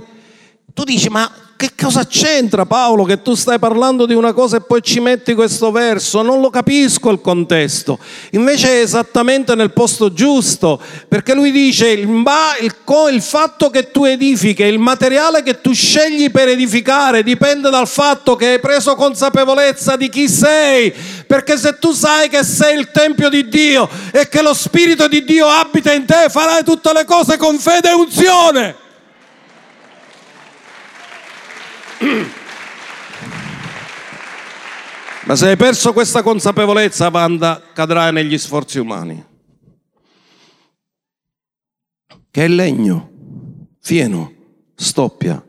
Tu 0.75 0.85
dici 0.85 1.09
ma 1.09 1.31
che 1.57 1.71
cosa 1.75 2.07
c'entra 2.07 2.67
Paolo 2.67 3.05
che 3.05 3.23
tu 3.23 3.35
stai 3.35 3.59
parlando 3.59 4.05
di 4.05 4.13
una 4.13 4.35
cosa 4.35 4.59
e 4.59 4.61
poi 4.61 4.83
ci 4.83 5.01
metti 5.01 5.33
questo 5.35 5.71
verso? 5.71 6.21
Non 6.21 6.41
lo 6.41 6.51
capisco 6.51 7.11
il 7.11 7.23
contesto. 7.23 7.99
Invece 8.33 8.69
è 8.69 8.83
esattamente 8.83 9.55
nel 9.55 9.73
posto 9.73 10.13
giusto, 10.13 10.79
perché 11.09 11.35
lui 11.35 11.51
dice 11.51 11.89
il, 11.89 13.23
fatto 13.23 13.71
che 13.71 13.91
tu 13.91 14.05
edifichi, 14.05 14.63
il 14.65 14.79
materiale 14.79 15.43
che 15.43 15.63
tu 15.63 15.73
scegli 15.73 16.31
per 16.31 16.49
edificare 16.49 17.23
dipende 17.23 17.71
dal 17.71 17.89
fatto 17.89 18.37
che 18.37 18.49
hai 18.49 18.61
preso 18.61 18.95
consapevolezza 18.95 19.97
di 19.97 20.11
chi 20.11 20.29
sei, 20.29 20.93
perché 21.27 21.57
se 21.57 21.79
tu 21.79 21.93
sai 21.93 22.29
che 22.29 22.45
sei 22.45 22.79
il 22.79 22.91
Tempio 22.91 23.31
di 23.31 23.49
Dio 23.49 23.89
e 24.13 24.29
che 24.29 24.43
lo 24.43 24.53
Spirito 24.53 25.09
di 25.09 25.25
Dio 25.25 25.47
abita 25.47 25.93
in 25.93 26.05
te, 26.05 26.27
farai 26.29 26.63
tutte 26.65 26.93
le 26.93 27.05
cose 27.05 27.39
con 27.39 27.59
fede 27.59 27.91
e 27.91 27.95
unzione. 27.95 28.85
Ma 35.27 35.35
se 35.35 35.49
hai 35.49 35.57
perso 35.57 35.93
questa 35.93 36.23
consapevolezza, 36.23 37.09
Wanda, 37.09 37.61
cadrai 37.73 38.13
negli 38.13 38.39
sforzi 38.39 38.79
umani. 38.79 39.25
Che 42.31 42.45
è 42.45 42.49
legno, 42.49 43.11
fieno, 43.81 44.33
stoppia, 44.75 45.45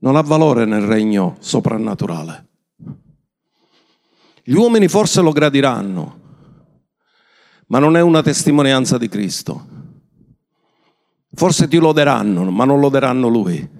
non 0.00 0.16
ha 0.16 0.22
valore 0.22 0.64
nel 0.64 0.82
regno 0.82 1.36
soprannaturale. 1.38 2.48
Gli 4.42 4.54
uomini 4.54 4.88
forse 4.88 5.20
lo 5.20 5.30
gradiranno, 5.30 6.20
ma 7.68 7.78
non 7.78 7.96
è 7.96 8.00
una 8.00 8.22
testimonianza 8.22 8.98
di 8.98 9.08
Cristo. 9.08 9.66
Forse 11.32 11.68
ti 11.68 11.78
loderanno, 11.78 12.50
ma 12.50 12.64
non 12.64 12.80
loderanno 12.80 13.28
Lui. 13.28 13.79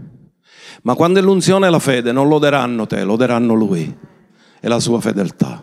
Ma 0.82 0.94
quando 0.94 1.18
è 1.18 1.22
l'unzione 1.22 1.66
e 1.66 1.70
la 1.70 1.78
fede 1.78 2.12
non 2.12 2.28
loderanno 2.28 2.86
te, 2.86 3.02
loderanno 3.02 3.54
lui 3.54 3.96
e 4.60 4.68
la 4.68 4.80
sua 4.80 5.00
fedeltà. 5.00 5.62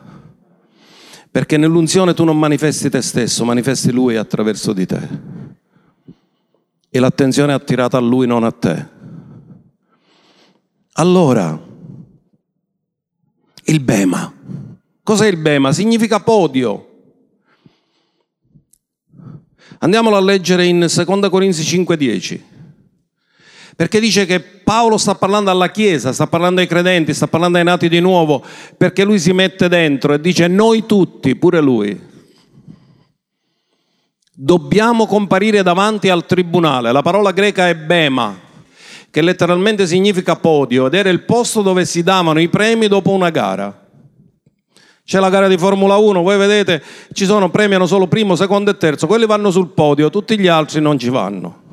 Perché 1.30 1.58
nell'unzione 1.58 2.13
tu 2.13 2.24
non 2.24 2.39
manifesti 2.39 2.89
te 2.89 3.02
stesso, 3.02 3.46
manifesti 3.46 3.91
lui 3.91 4.15
attraverso 4.15 4.74
di 4.74 4.86
te. 4.86 5.08
E 6.89 7.00
l'attenzione 7.00 7.52
è 7.52 7.56
attirata 7.56 7.98
a 7.98 8.02
lui, 8.02 8.26
non 8.26 8.43
a 8.43 8.52
te. 8.52 8.88
Allora, 10.93 11.62
il 13.65 13.80
bema. 13.82 14.34
Cos'è 15.04 15.28
il 15.28 15.38
bema? 15.38 15.72
Significa 15.74 16.20
podio. 16.22 16.84
Andiamolo 19.80 20.15
a 20.15 20.22
leggere 20.22 20.65
in 20.65 20.88
2 20.88 21.30
Corinzi 21.30 21.62
5:10. 21.63 22.57
Perché 23.78 24.00
dice 24.00 24.26
che 24.26 24.40
Paolo 24.40 24.98
sta 24.98 25.13
parlando 25.13 25.52
alla 25.52 25.70
Chiesa, 25.70 26.12
sta 26.12 26.26
parlando 26.26 26.62
ai 26.62 26.68
credenti, 26.68 27.13
sta 27.13 27.28
parlando 27.28 27.60
ai 27.60 27.63
nati 27.63 27.88
di 27.88 28.00
nuovo, 28.00 28.44
perché 28.76 29.04
lui 29.04 29.20
si 29.20 29.32
mette 29.34 29.70
dentro 29.70 30.16
e 30.16 30.20
dice 30.20 30.48
noi 30.48 30.88
tutti, 30.88 31.36
pure 31.36 31.62
lui, 31.62 32.02
dobbiamo 34.34 35.06
comparire 35.06 35.62
davanti 35.62 36.10
al 36.10 36.26
tribunale. 36.26 36.92
La 36.92 37.04
parola 37.04 37.30
greca 37.30 37.70
è 37.70 37.76
bema, 37.76 38.36
che 39.12 39.22
letteralmente 39.22 39.86
significa 39.86 40.36
podio, 40.38 40.88
ed 40.88 40.96
era 40.96 41.10
il 41.10 41.22
posto 41.22 41.62
dove 41.62 41.86
si 41.86 42.02
davano 42.02 42.40
i 42.40 42.50
premi 42.50 42.88
dopo 42.88 43.12
una 43.12 43.30
gara. 43.30 43.86
C'è 45.06 45.20
la 45.20 45.30
gara 45.30 45.48
di 45.48 45.58
Formula 45.60 45.98
1, 45.98 46.24
voi 46.24 46.38
vedete, 46.40 46.84
ci 47.13 47.26
sono, 47.26 47.52
premiano 47.52 47.86
solo 47.86 48.08
primo, 48.08 48.36
secondo 48.36 48.72
e 48.72 48.78
terzo, 48.78 49.06
quelli 49.06 49.28
vanno 49.28 49.52
sul 49.52 49.68
podio, 49.68 50.10
tutti 50.10 50.40
gli 50.40 50.48
altri 50.48 50.82
non 50.82 50.98
ci 50.98 51.10
vanno. 51.10 51.66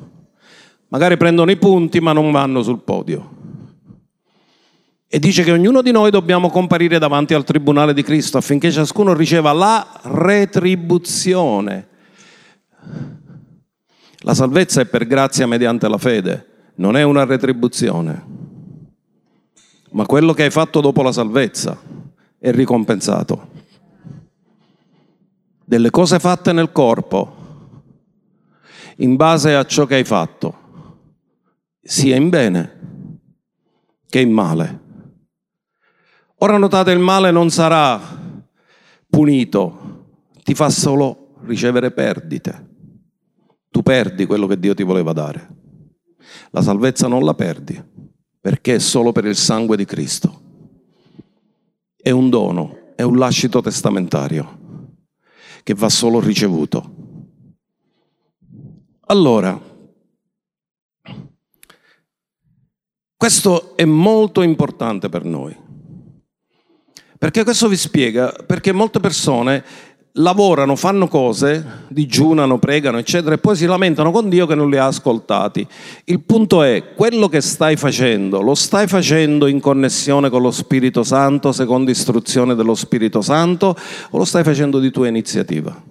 Magari 0.89 1.17
prendono 1.17 1.51
i 1.51 1.57
punti 1.57 1.99
ma 1.99 2.13
non 2.13 2.31
vanno 2.31 2.61
sul 2.61 2.79
podio. 2.79 3.33
E 5.07 5.19
dice 5.19 5.43
che 5.43 5.51
ognuno 5.51 5.81
di 5.81 5.91
noi 5.91 6.11
dobbiamo 6.11 6.49
comparire 6.49 6.99
davanti 6.99 7.33
al 7.33 7.43
tribunale 7.43 7.93
di 7.93 8.03
Cristo 8.03 8.37
affinché 8.37 8.71
ciascuno 8.71 9.13
riceva 9.13 9.53
la 9.53 10.01
retribuzione. 10.03 11.87
La 14.19 14.33
salvezza 14.33 14.81
è 14.81 14.85
per 14.85 15.05
grazia 15.07 15.47
mediante 15.47 15.87
la 15.87 15.97
fede, 15.97 16.71
non 16.75 16.97
è 16.97 17.03
una 17.03 17.23
retribuzione. 17.23 18.25
Ma 19.91 20.05
quello 20.05 20.33
che 20.33 20.43
hai 20.43 20.51
fatto 20.51 20.81
dopo 20.81 21.01
la 21.01 21.11
salvezza 21.11 21.79
è 22.37 22.51
ricompensato. 22.51 23.49
Delle 25.63 25.89
cose 25.91 26.19
fatte 26.19 26.51
nel 26.51 26.71
corpo, 26.71 27.35
in 28.97 29.15
base 29.15 29.55
a 29.55 29.65
ciò 29.65 29.85
che 29.85 29.95
hai 29.95 30.03
fatto 30.03 30.63
sia 31.87 32.15
in 32.15 32.29
bene 32.29 33.19
che 34.09 34.19
in 34.19 34.31
male. 34.31 34.81
Ora 36.37 36.57
notate, 36.57 36.91
il 36.91 36.99
male 36.99 37.29
non 37.29 37.51
sarà 37.51 38.01
punito, 39.07 40.07
ti 40.43 40.55
fa 40.55 40.69
solo 40.71 41.35
ricevere 41.43 41.91
perdite. 41.91 42.73
Tu 43.69 43.83
perdi 43.83 44.25
quello 44.25 44.47
che 44.47 44.59
Dio 44.59 44.73
ti 44.73 44.81
voleva 44.81 45.13
dare. 45.13 45.47
La 46.49 46.63
salvezza 46.63 47.07
non 47.07 47.23
la 47.23 47.35
perdi, 47.35 47.81
perché 48.41 48.75
è 48.75 48.79
solo 48.79 49.11
per 49.11 49.25
il 49.25 49.35
sangue 49.35 49.77
di 49.77 49.85
Cristo. 49.85 50.41
È 51.95 52.09
un 52.09 52.29
dono, 52.31 52.93
è 52.95 53.03
un 53.03 53.17
lascito 53.17 53.61
testamentario 53.61 54.93
che 55.61 55.75
va 55.75 55.89
solo 55.89 56.19
ricevuto. 56.19 56.93
Allora, 59.07 59.73
Questo 63.25 63.75
è 63.75 63.85
molto 63.85 64.43
importante 64.43 65.09
per 65.09 65.23
noi. 65.23 65.57
Perché 67.17 67.43
questo 67.43 67.67
vi 67.67 67.75
spiega, 67.75 68.31
perché 68.45 68.71
molte 68.71 68.99
persone 68.99 69.63
lavorano, 70.11 70.75
fanno 70.75 71.07
cose, 71.07 71.85
digiunano, 71.87 72.59
pregano, 72.59 72.99
eccetera, 72.99 73.33
e 73.33 73.39
poi 73.39 73.55
si 73.55 73.65
lamentano 73.65 74.11
con 74.11 74.29
Dio 74.29 74.45
che 74.45 74.53
non 74.53 74.69
li 74.69 74.77
ha 74.77 74.85
ascoltati. 74.85 75.67
Il 76.03 76.21
punto 76.21 76.61
è, 76.61 76.93
quello 76.93 77.27
che 77.27 77.41
stai 77.41 77.77
facendo, 77.77 78.41
lo 78.41 78.53
stai 78.53 78.85
facendo 78.85 79.47
in 79.47 79.59
connessione 79.59 80.29
con 80.29 80.43
lo 80.43 80.51
Spirito 80.51 81.01
Santo, 81.01 81.51
secondo 81.51 81.89
istruzione 81.89 82.53
dello 82.53 82.75
Spirito 82.75 83.23
Santo, 83.23 83.75
o 84.11 84.17
lo 84.19 84.23
stai 84.23 84.43
facendo 84.43 84.77
di 84.77 84.91
tua 84.91 85.07
iniziativa? 85.07 85.83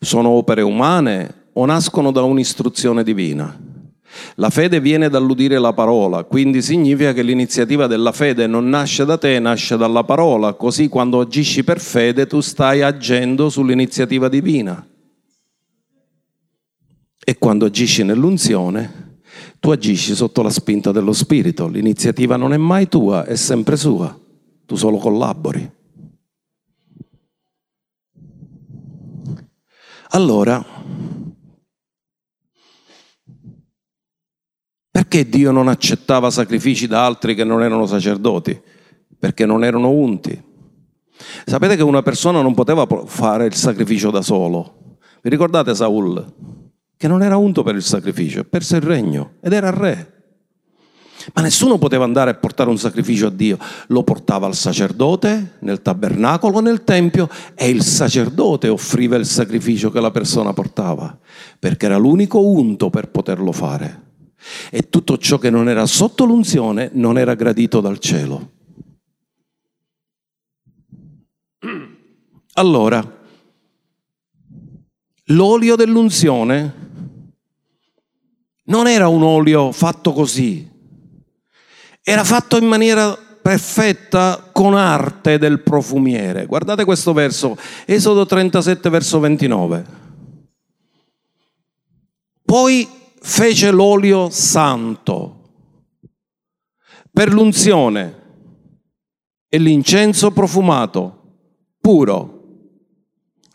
Sono 0.00 0.30
opere 0.30 0.62
umane 0.62 1.44
o 1.58 1.64
nascono 1.64 2.10
da 2.10 2.22
un'istruzione 2.22 3.02
divina. 3.02 3.58
La 4.36 4.50
fede 4.50 4.80
viene 4.80 5.08
dall'udire 5.08 5.58
la 5.58 5.72
parola, 5.72 6.24
quindi 6.24 6.62
significa 6.62 7.12
che 7.12 7.22
l'iniziativa 7.22 7.86
della 7.86 8.12
fede 8.12 8.46
non 8.46 8.68
nasce 8.68 9.04
da 9.04 9.18
te, 9.18 9.38
nasce 9.38 9.76
dalla 9.76 10.04
parola, 10.04 10.54
così 10.54 10.88
quando 10.88 11.20
agisci 11.20 11.64
per 11.64 11.80
fede 11.80 12.26
tu 12.26 12.40
stai 12.40 12.82
agendo 12.82 13.50
sull'iniziativa 13.50 14.28
divina. 14.28 14.86
E 17.28 17.38
quando 17.38 17.64
agisci 17.64 18.04
nell'unzione, 18.04 19.20
tu 19.58 19.70
agisci 19.70 20.14
sotto 20.14 20.42
la 20.42 20.50
spinta 20.50 20.92
dello 20.92 21.12
Spirito, 21.12 21.68
l'iniziativa 21.68 22.36
non 22.36 22.52
è 22.52 22.56
mai 22.56 22.88
tua, 22.88 23.24
è 23.24 23.34
sempre 23.34 23.76
sua, 23.76 24.16
tu 24.64 24.76
solo 24.76 24.98
collabori. 24.98 25.72
Allora, 30.10 30.64
Perché 34.96 35.28
Dio 35.28 35.50
non 35.50 35.68
accettava 35.68 36.30
sacrifici 36.30 36.86
da 36.86 37.04
altri 37.04 37.34
che 37.34 37.44
non 37.44 37.62
erano 37.62 37.84
sacerdoti? 37.84 38.58
Perché 39.18 39.44
non 39.44 39.62
erano 39.62 39.90
unti. 39.90 40.42
Sapete 41.44 41.76
che 41.76 41.82
una 41.82 42.00
persona 42.00 42.40
non 42.40 42.54
poteva 42.54 42.86
fare 43.04 43.44
il 43.44 43.52
sacrificio 43.52 44.10
da 44.10 44.22
solo. 44.22 44.96
Vi 45.20 45.28
ricordate 45.28 45.74
Saul? 45.74 46.32
Che 46.96 47.08
non 47.08 47.22
era 47.22 47.36
unto 47.36 47.62
per 47.62 47.74
il 47.74 47.82
sacrificio, 47.82 48.44
perse 48.44 48.76
il 48.76 48.84
regno 48.84 49.32
ed 49.42 49.52
era 49.52 49.68
re. 49.68 50.14
Ma 51.34 51.42
nessuno 51.42 51.76
poteva 51.76 52.04
andare 52.04 52.30
a 52.30 52.34
portare 52.36 52.70
un 52.70 52.78
sacrificio 52.78 53.26
a 53.26 53.30
Dio, 53.30 53.58
lo 53.88 54.02
portava 54.02 54.46
al 54.46 54.54
sacerdote 54.54 55.56
nel 55.58 55.82
tabernacolo, 55.82 56.60
nel 56.60 56.84
tempio 56.84 57.28
e 57.54 57.68
il 57.68 57.82
sacerdote 57.82 58.68
offriva 58.68 59.16
il 59.16 59.26
sacrificio 59.26 59.90
che 59.90 60.00
la 60.00 60.10
persona 60.10 60.54
portava, 60.54 61.18
perché 61.58 61.84
era 61.84 61.98
l'unico 61.98 62.40
unto 62.40 62.88
per 62.88 63.10
poterlo 63.10 63.52
fare 63.52 64.04
e 64.70 64.88
tutto 64.88 65.18
ciò 65.18 65.38
che 65.38 65.50
non 65.50 65.68
era 65.68 65.86
sotto 65.86 66.24
l'unzione 66.24 66.90
non 66.92 67.18
era 67.18 67.34
gradito 67.34 67.80
dal 67.80 67.98
cielo. 67.98 68.52
Allora, 72.54 73.18
l'olio 75.24 75.76
dell'unzione 75.76 76.84
non 78.64 78.86
era 78.86 79.08
un 79.08 79.22
olio 79.22 79.72
fatto 79.72 80.12
così, 80.12 80.68
era 82.02 82.24
fatto 82.24 82.56
in 82.56 82.66
maniera 82.66 83.16
perfetta 83.46 84.48
con 84.52 84.74
arte 84.74 85.38
del 85.38 85.60
profumiere. 85.60 86.46
Guardate 86.46 86.84
questo 86.84 87.12
verso, 87.12 87.56
Esodo 87.84 88.26
37, 88.26 88.88
verso 88.88 89.20
29. 89.20 89.86
Poi 92.44 92.88
fece 93.26 93.72
l'olio 93.72 94.30
santo 94.30 95.40
per 97.10 97.32
l'unzione 97.32 98.22
e 99.48 99.58
l'incenso 99.58 100.30
profumato, 100.30 101.22
puro, 101.80 102.44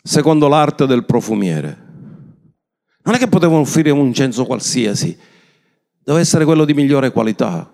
secondo 0.02 0.46
l'arte 0.48 0.86
del 0.86 1.06
profumiere. 1.06 1.90
Non 3.04 3.14
è 3.14 3.18
che 3.18 3.28
potevano 3.28 3.60
offrire 3.60 3.90
un 3.90 4.06
incenso 4.06 4.44
qualsiasi, 4.44 5.18
deve 6.04 6.20
essere 6.20 6.44
quello 6.44 6.66
di 6.66 6.74
migliore 6.74 7.10
qualità. 7.10 7.72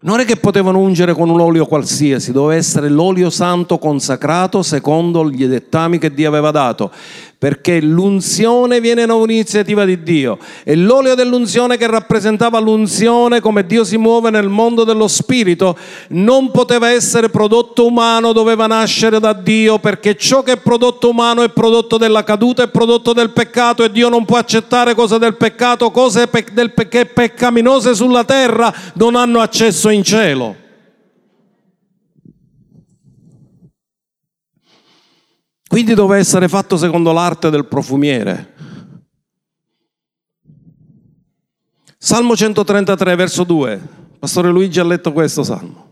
Non 0.00 0.20
è 0.20 0.24
che 0.24 0.36
potevano 0.36 0.78
ungere 0.78 1.12
con 1.12 1.28
un 1.28 1.40
olio 1.40 1.66
qualsiasi, 1.66 2.32
doveva 2.32 2.54
essere 2.54 2.88
l'olio 2.88 3.28
santo 3.28 3.76
consacrato 3.76 4.62
secondo 4.62 5.28
gli 5.28 5.46
dettami 5.46 5.98
che 5.98 6.14
Dio 6.14 6.28
aveva 6.28 6.50
dato 6.50 6.90
perché 7.38 7.82
l'unzione 7.82 8.80
viene 8.80 9.04
da 9.04 9.14
un'iniziativa 9.14 9.84
di 9.84 10.02
Dio 10.02 10.38
e 10.64 10.74
l'olio 10.74 11.14
dell'unzione 11.14 11.76
che 11.76 11.86
rappresentava 11.86 12.58
l'unzione 12.58 13.40
come 13.40 13.66
Dio 13.66 13.84
si 13.84 13.98
muove 13.98 14.30
nel 14.30 14.48
mondo 14.48 14.84
dello 14.84 15.06
spirito 15.06 15.76
non 16.08 16.50
poteva 16.50 16.90
essere 16.90 17.28
prodotto 17.28 17.86
umano, 17.86 18.32
doveva 18.32 18.66
nascere 18.66 19.20
da 19.20 19.34
Dio 19.34 19.78
perché 19.78 20.16
ciò 20.16 20.42
che 20.42 20.52
è 20.52 20.56
prodotto 20.56 21.10
umano 21.10 21.42
è 21.42 21.50
prodotto 21.50 21.98
della 21.98 22.24
caduta, 22.24 22.62
è 22.62 22.68
prodotto 22.68 23.12
del 23.12 23.30
peccato 23.30 23.84
e 23.84 23.90
Dio 23.90 24.08
non 24.08 24.24
può 24.24 24.38
accettare 24.38 24.94
cose 24.94 25.18
del 25.18 25.36
peccato, 25.36 25.90
cose 25.90 26.28
del 26.52 26.72
che 26.88 27.06
peccaminose 27.06 27.94
sulla 27.94 28.24
terra 28.24 28.72
non 28.94 29.14
hanno 29.14 29.40
accesso 29.40 29.90
in 29.90 30.02
cielo. 30.02 30.64
Quindi 35.68 35.94
doveva 35.94 36.18
essere 36.18 36.48
fatto 36.48 36.76
secondo 36.76 37.12
l'arte 37.12 37.50
del 37.50 37.66
profumiere. 37.66 38.54
Salmo 41.98 42.36
133, 42.36 43.16
verso 43.16 43.42
2. 43.42 43.88
Pastore 44.18 44.50
Luigi 44.50 44.78
ha 44.78 44.84
letto 44.84 45.12
questo 45.12 45.42
salmo. 45.42 45.84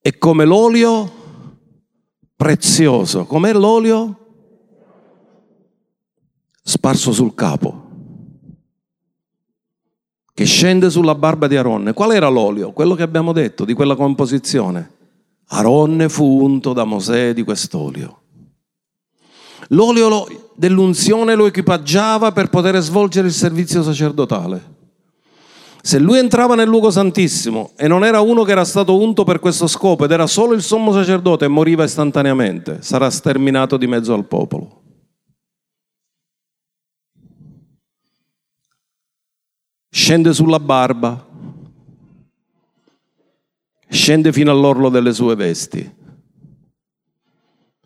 È 0.00 0.18
come 0.18 0.44
l'olio 0.44 1.12
prezioso. 2.36 3.24
Com'è 3.24 3.52
l'olio? 3.52 4.20
Sparso 6.62 7.12
sul 7.12 7.34
capo. 7.34 7.84
Che 10.32 10.44
scende 10.44 10.90
sulla 10.90 11.14
barba 11.14 11.46
di 11.46 11.56
Aronne. 11.56 11.94
Qual 11.94 12.12
era 12.12 12.28
l'olio? 12.28 12.72
Quello 12.72 12.94
che 12.94 13.02
abbiamo 13.02 13.32
detto, 13.32 13.64
di 13.64 13.72
quella 13.72 13.96
composizione 13.96 14.95
Aronne 15.48 16.08
fu 16.08 16.42
unto 16.42 16.72
da 16.72 16.84
Mosè 16.84 17.32
di 17.32 17.44
quest'olio. 17.44 18.20
L'olio 19.68 20.50
dell'unzione 20.54 21.34
lo 21.34 21.46
equipaggiava 21.46 22.32
per 22.32 22.48
poter 22.48 22.78
svolgere 22.80 23.28
il 23.28 23.32
servizio 23.32 23.82
sacerdotale. 23.82 24.74
Se 25.86 26.00
lui 26.00 26.18
entrava 26.18 26.56
nel 26.56 26.66
luogo 26.66 26.90
santissimo 26.90 27.70
e 27.76 27.86
non 27.86 28.04
era 28.04 28.20
uno 28.20 28.42
che 28.42 28.50
era 28.50 28.64
stato 28.64 29.00
unto 29.00 29.22
per 29.22 29.38
questo 29.38 29.68
scopo 29.68 30.04
ed 30.04 30.10
era 30.10 30.26
solo 30.26 30.52
il 30.52 30.62
sommo 30.62 30.92
sacerdote 30.92 31.44
e 31.44 31.48
moriva 31.48 31.84
istantaneamente, 31.84 32.82
sarà 32.82 33.08
sterminato 33.08 33.76
di 33.76 33.86
mezzo 33.86 34.12
al 34.12 34.24
popolo. 34.24 34.82
Scende 39.88 40.34
sulla 40.34 40.58
barba, 40.58 41.24
scende 43.88 44.32
fino 44.32 44.50
all'orlo 44.50 44.88
delle 44.88 45.12
sue 45.12 45.34
vesti. 45.34 45.94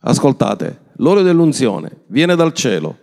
Ascoltate, 0.03 0.92
l'olio 0.96 1.22
dell'unzione 1.22 2.05
viene 2.07 2.34
dal 2.34 2.53
cielo, 2.53 2.98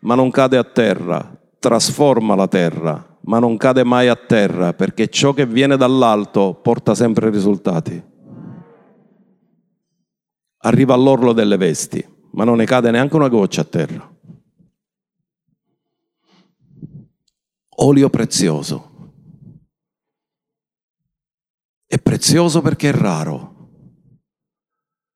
ma 0.00 0.14
non 0.14 0.30
cade 0.30 0.56
a 0.56 0.64
terra, 0.64 1.40
trasforma 1.58 2.34
la 2.34 2.48
terra, 2.48 3.18
ma 3.22 3.38
non 3.38 3.56
cade 3.56 3.84
mai 3.84 4.08
a 4.08 4.16
terra, 4.16 4.72
perché 4.72 5.08
ciò 5.08 5.32
che 5.32 5.46
viene 5.46 5.76
dall'alto 5.76 6.54
porta 6.54 6.94
sempre 6.94 7.30
risultati. 7.30 8.02
Arriva 10.64 10.94
all'orlo 10.94 11.32
delle 11.32 11.56
vesti, 11.56 12.04
ma 12.32 12.44
non 12.44 12.56
ne 12.56 12.64
cade 12.64 12.90
neanche 12.90 13.16
una 13.16 13.28
goccia 13.28 13.60
a 13.60 13.64
terra. 13.64 14.10
Olio 17.76 18.10
prezioso 18.10 18.91
È 21.92 21.98
prezioso 21.98 22.62
perché 22.62 22.88
è 22.88 22.92
raro, 22.94 23.68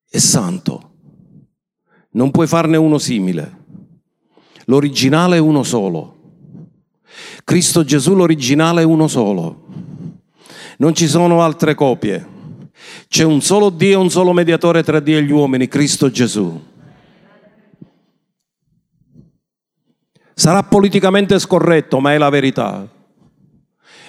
è 0.07 0.19
santo. 0.19 0.91
Non 2.11 2.31
puoi 2.31 2.47
farne 2.47 2.77
uno 2.77 2.99
simile. 2.99 3.65
L'originale 4.67 5.37
è 5.37 5.39
uno 5.39 5.63
solo. 5.63 6.17
Cristo 7.45 7.83
Gesù 7.83 8.15
l'originale 8.15 8.83
è 8.83 8.85
uno 8.85 9.09
solo. 9.09 9.69
Non 10.77 10.95
ci 10.95 11.07
sono 11.07 11.41
altre 11.41 11.75
copie. 11.75 12.27
C'è 13.09 13.25
un 13.25 13.41
solo 13.41 13.71
Dio 13.71 13.93
e 13.93 14.03
un 14.03 14.11
solo 14.11 14.35
mediatore 14.35 14.83
tra 14.83 15.01
Dio 15.01 15.17
e 15.17 15.23
gli 15.23 15.33
uomini, 15.33 15.69
Cristo 15.69 16.11
Gesù. 16.11 16.63
Sarà 20.35 20.63
politicamente 20.63 21.39
scorretto, 21.39 22.01
ma 22.01 22.13
è 22.13 22.19
la 22.19 22.29
verità. 22.29 22.87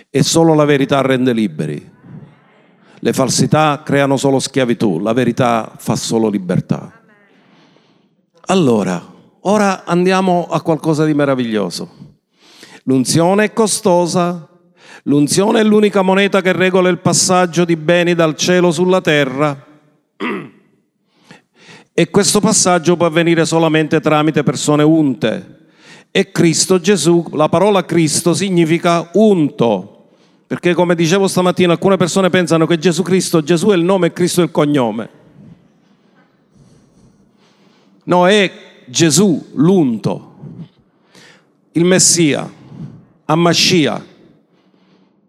E 0.09 0.22
solo 0.22 0.53
la 0.53 0.65
verità 0.65 0.99
rende 0.99 1.32
liberi. 1.32 1.95
Le 3.00 3.14
falsità 3.14 3.82
creano 3.86 4.18
solo 4.18 4.39
schiavitù, 4.39 5.00
la 5.00 5.14
verità 5.14 5.72
fa 5.78 5.95
solo 5.95 6.30
libertà. 6.30 6.91
Allora, 8.48 9.06
ora 9.41 9.84
andiamo 9.86 10.48
a 10.50 10.62
qualcosa 10.62 11.06
di 11.06 11.14
meraviglioso. 11.14 11.89
L'unzione 12.84 13.45
è 13.45 13.54
costosa, 13.54 14.48
l'unzione 15.04 15.60
è 15.60 15.64
l'unica 15.64 16.02
moneta 16.02 16.41
che 16.41 16.54
regola 16.54 16.89
il 16.89 17.00
passaggio 17.00 17.66
di 17.66 17.76
beni 17.76 18.16
dal 18.16 18.36
cielo 18.36 18.72
sulla 18.72 19.02
terra. 19.02 19.66
E 21.93 22.10
questo 22.10 22.39
passaggio 22.39 22.95
può 22.95 23.08
avvenire 23.08 23.45
solamente 23.45 24.00
tramite 24.00 24.43
persone 24.43 24.84
unte. 24.84 25.68
E 26.12 26.32
Cristo 26.32 26.80
Gesù, 26.80 27.26
la 27.34 27.50
parola 27.50 27.86
Cristo 27.86 28.34
significa 28.34 29.10
unto. 29.14 29.97
Perché 30.48 30.74
come 30.74 30.95
dicevo 30.95 31.28
stamattina, 31.28 31.74
alcune 31.74 31.98
persone 31.98 32.30
pensano 32.30 32.66
che 32.66 32.78
Gesù 32.78 33.04
Cristo, 33.04 33.43
Gesù 33.43 33.68
è 33.68 33.76
il 33.76 33.84
nome 33.84 34.08
e 34.08 34.14
Cristo 34.14 34.39
è 34.39 34.45
il 34.45 34.52
cognome. 34.52 35.10
No, 38.06 38.26
è 38.30 38.50
Gesù, 38.86 39.50
l'unto, 39.56 40.36
il 41.74 41.84
Messia, 41.84 42.50
Ammascia, 43.26 44.06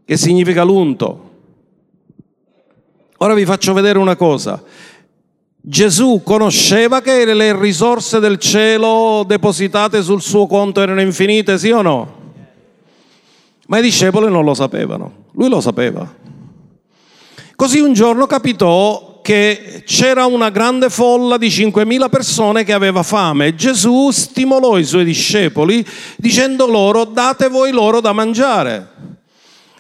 che 0.05 0.16
significa 0.16 0.62
l'unto. 0.62 1.31
Ora 3.16 3.35
vi 3.35 3.45
faccio 3.45 3.73
vedere 3.73 3.99
una 3.99 4.14
cosa. 4.14 4.62
Gesù 5.61 6.23
conosceva 6.25 7.01
che 7.01 7.25
le 7.35 7.61
risorse 7.61 8.21
del 8.21 8.39
cielo 8.39 9.25
depositate 9.27 10.01
sul 10.03 10.23
suo 10.23 10.47
conto 10.47 10.81
erano 10.81 11.01
infinite, 11.01 11.59
sì 11.59 11.71
o 11.73 11.83
no? 11.83 12.18
Ma 13.71 13.79
i 13.79 13.83
discepoli 13.83 14.31
non 14.31 14.45
lo 14.45 14.55
sapevano, 14.55 15.27
lui 15.33 15.51
lo 15.51 15.61
sapeva. 15.61 16.11
Così 17.55 17.81
un 17.81 17.93
giorno 17.93 18.27
capitò 18.27 19.21
che 19.21 19.83
c'era 19.85 20.25
una 20.25 20.49
grande 20.49 20.89
folla 20.89 21.37
di 21.37 21.49
5.000 21.49 22.09
persone 22.09 22.64
che 22.64 22.73
aveva 22.73 23.03
fame. 23.03 23.55
Gesù 23.55 24.11
stimolò 24.11 24.79
i 24.79 24.85
suoi 24.85 25.05
discepoli 25.05 25.87
dicendo 26.16 26.66
loro 26.66 27.05
date 27.05 27.49
voi 27.49 27.71
loro 27.71 28.01
da 28.01 28.14
mangiare. 28.14 28.89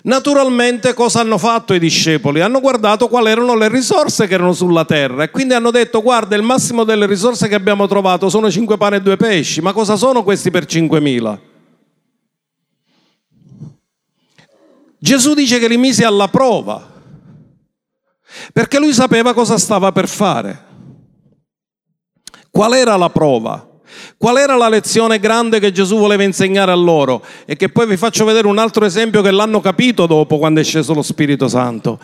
Naturalmente 0.02 0.92
cosa 0.92 1.20
hanno 1.20 1.38
fatto 1.38 1.72
i 1.72 1.78
discepoli? 1.78 2.42
Hanno 2.42 2.60
guardato 2.60 3.08
quali 3.08 3.30
erano 3.30 3.56
le 3.56 3.68
risorse 3.68 4.26
che 4.26 4.34
erano 4.34 4.52
sulla 4.52 4.84
terra 4.84 5.22
e 5.22 5.30
quindi 5.30 5.54
hanno 5.54 5.70
detto 5.70 6.02
guarda 6.02 6.36
il 6.36 6.42
massimo 6.42 6.84
delle 6.84 7.06
risorse 7.06 7.48
che 7.48 7.54
abbiamo 7.54 7.86
trovato 7.86 8.28
sono 8.28 8.50
5 8.50 8.76
pane 8.76 8.96
e 8.96 9.00
2 9.00 9.16
pesci, 9.16 9.62
ma 9.62 9.72
cosa 9.72 9.96
sono 9.96 10.22
questi 10.22 10.50
per 10.50 10.64
5.000? 10.66 11.38
Gesù 14.98 15.34
dice 15.34 15.58
che 15.58 15.68
li 15.68 15.76
mise 15.76 16.04
alla 16.04 16.28
prova, 16.28 16.86
perché 18.52 18.78
lui 18.78 18.92
sapeva 18.92 19.32
cosa 19.32 19.58
stava 19.58 19.92
per 19.92 20.08
fare. 20.08 20.66
Qual 22.50 22.74
era 22.74 22.96
la 22.96 23.10
prova? 23.10 23.66
Qual 24.16 24.36
era 24.36 24.56
la 24.56 24.68
lezione 24.68 25.18
grande 25.18 25.60
che 25.60 25.72
Gesù 25.72 25.96
voleva 25.96 26.22
insegnare 26.24 26.72
a 26.72 26.76
loro? 26.76 27.24
E 27.46 27.56
che 27.56 27.68
poi 27.68 27.86
vi 27.86 27.96
faccio 27.96 28.24
vedere 28.24 28.46
un 28.46 28.58
altro 28.58 28.84
esempio 28.84 29.22
che 29.22 29.30
l'hanno 29.30 29.60
capito 29.60 30.06
dopo 30.06 30.38
quando 30.38 30.60
è 30.60 30.64
sceso 30.64 30.92
lo 30.92 31.02
Spirito 31.02 31.48
Santo 31.48 31.98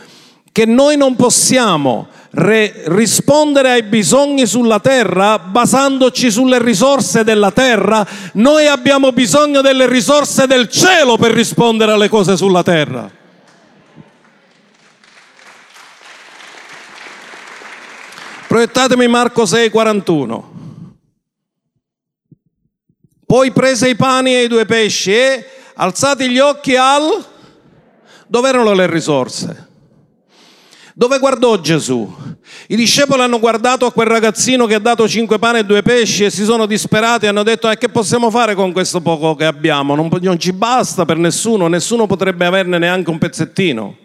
che 0.54 0.66
noi 0.66 0.96
non 0.96 1.16
possiamo 1.16 2.06
re- 2.30 2.84
rispondere 2.86 3.72
ai 3.72 3.82
bisogni 3.82 4.46
sulla 4.46 4.78
terra 4.78 5.40
basandoci 5.40 6.30
sulle 6.30 6.62
risorse 6.62 7.24
della 7.24 7.50
terra, 7.50 8.06
noi 8.34 8.68
abbiamo 8.68 9.10
bisogno 9.10 9.62
delle 9.62 9.88
risorse 9.88 10.46
del 10.46 10.68
cielo 10.68 11.16
per 11.16 11.32
rispondere 11.32 11.90
alle 11.90 12.08
cose 12.08 12.36
sulla 12.36 12.62
terra. 12.62 13.10
Proiettatemi 18.46 19.08
Marco 19.08 19.46
6, 19.46 19.70
41. 19.70 20.52
Poi 23.26 23.50
prese 23.50 23.88
i 23.88 23.96
pani 23.96 24.36
e 24.36 24.44
i 24.44 24.48
due 24.48 24.66
pesci 24.66 25.12
e 25.12 25.44
alzati 25.74 26.30
gli 26.30 26.38
occhi 26.38 26.76
al... 26.76 27.32
Dove 28.28 28.48
erano 28.48 28.72
le 28.72 28.86
risorse? 28.86 29.72
Dove 30.96 31.18
guardò 31.18 31.60
Gesù? 31.60 32.08
I 32.68 32.76
discepoli 32.76 33.20
hanno 33.20 33.40
guardato 33.40 33.84
a 33.84 33.92
quel 33.92 34.06
ragazzino 34.06 34.64
che 34.66 34.74
ha 34.74 34.78
dato 34.78 35.08
cinque 35.08 35.40
pani 35.40 35.58
e 35.58 35.64
due 35.64 35.82
pesci 35.82 36.22
e 36.22 36.30
si 36.30 36.44
sono 36.44 36.66
disperati 36.66 37.24
e 37.24 37.28
hanno 37.28 37.42
detto 37.42 37.68
eh, 37.68 37.76
che 37.76 37.88
possiamo 37.88 38.30
fare 38.30 38.54
con 38.54 38.72
questo 38.72 39.00
poco 39.00 39.34
che 39.34 39.44
abbiamo? 39.44 39.96
Non, 39.96 40.08
non 40.20 40.38
ci 40.38 40.52
basta 40.52 41.04
per 41.04 41.16
nessuno, 41.16 41.66
nessuno 41.66 42.06
potrebbe 42.06 42.46
averne 42.46 42.78
neanche 42.78 43.10
un 43.10 43.18
pezzettino. 43.18 43.96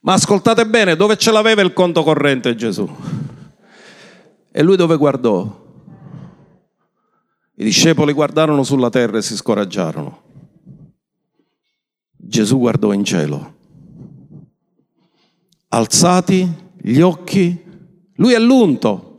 Ma 0.00 0.14
ascoltate 0.14 0.66
bene, 0.66 0.96
dove 0.96 1.16
ce 1.16 1.30
l'aveva 1.30 1.62
il 1.62 1.72
conto 1.72 2.02
corrente 2.02 2.56
Gesù? 2.56 2.88
E 4.50 4.62
lui 4.62 4.76
dove 4.76 4.96
guardò? 4.96 5.64
I 7.54 7.64
discepoli 7.64 8.12
guardarono 8.12 8.64
sulla 8.64 8.90
terra 8.90 9.18
e 9.18 9.22
si 9.22 9.36
scoraggiarono. 9.36 10.22
Gesù 12.16 12.58
guardò 12.58 12.92
in 12.92 13.04
cielo. 13.04 13.55
Alzati 15.68 16.48
gli 16.80 17.00
occhi, 17.00 17.62
lui 18.16 18.32
è 18.32 18.38
l'unto. 18.38 19.18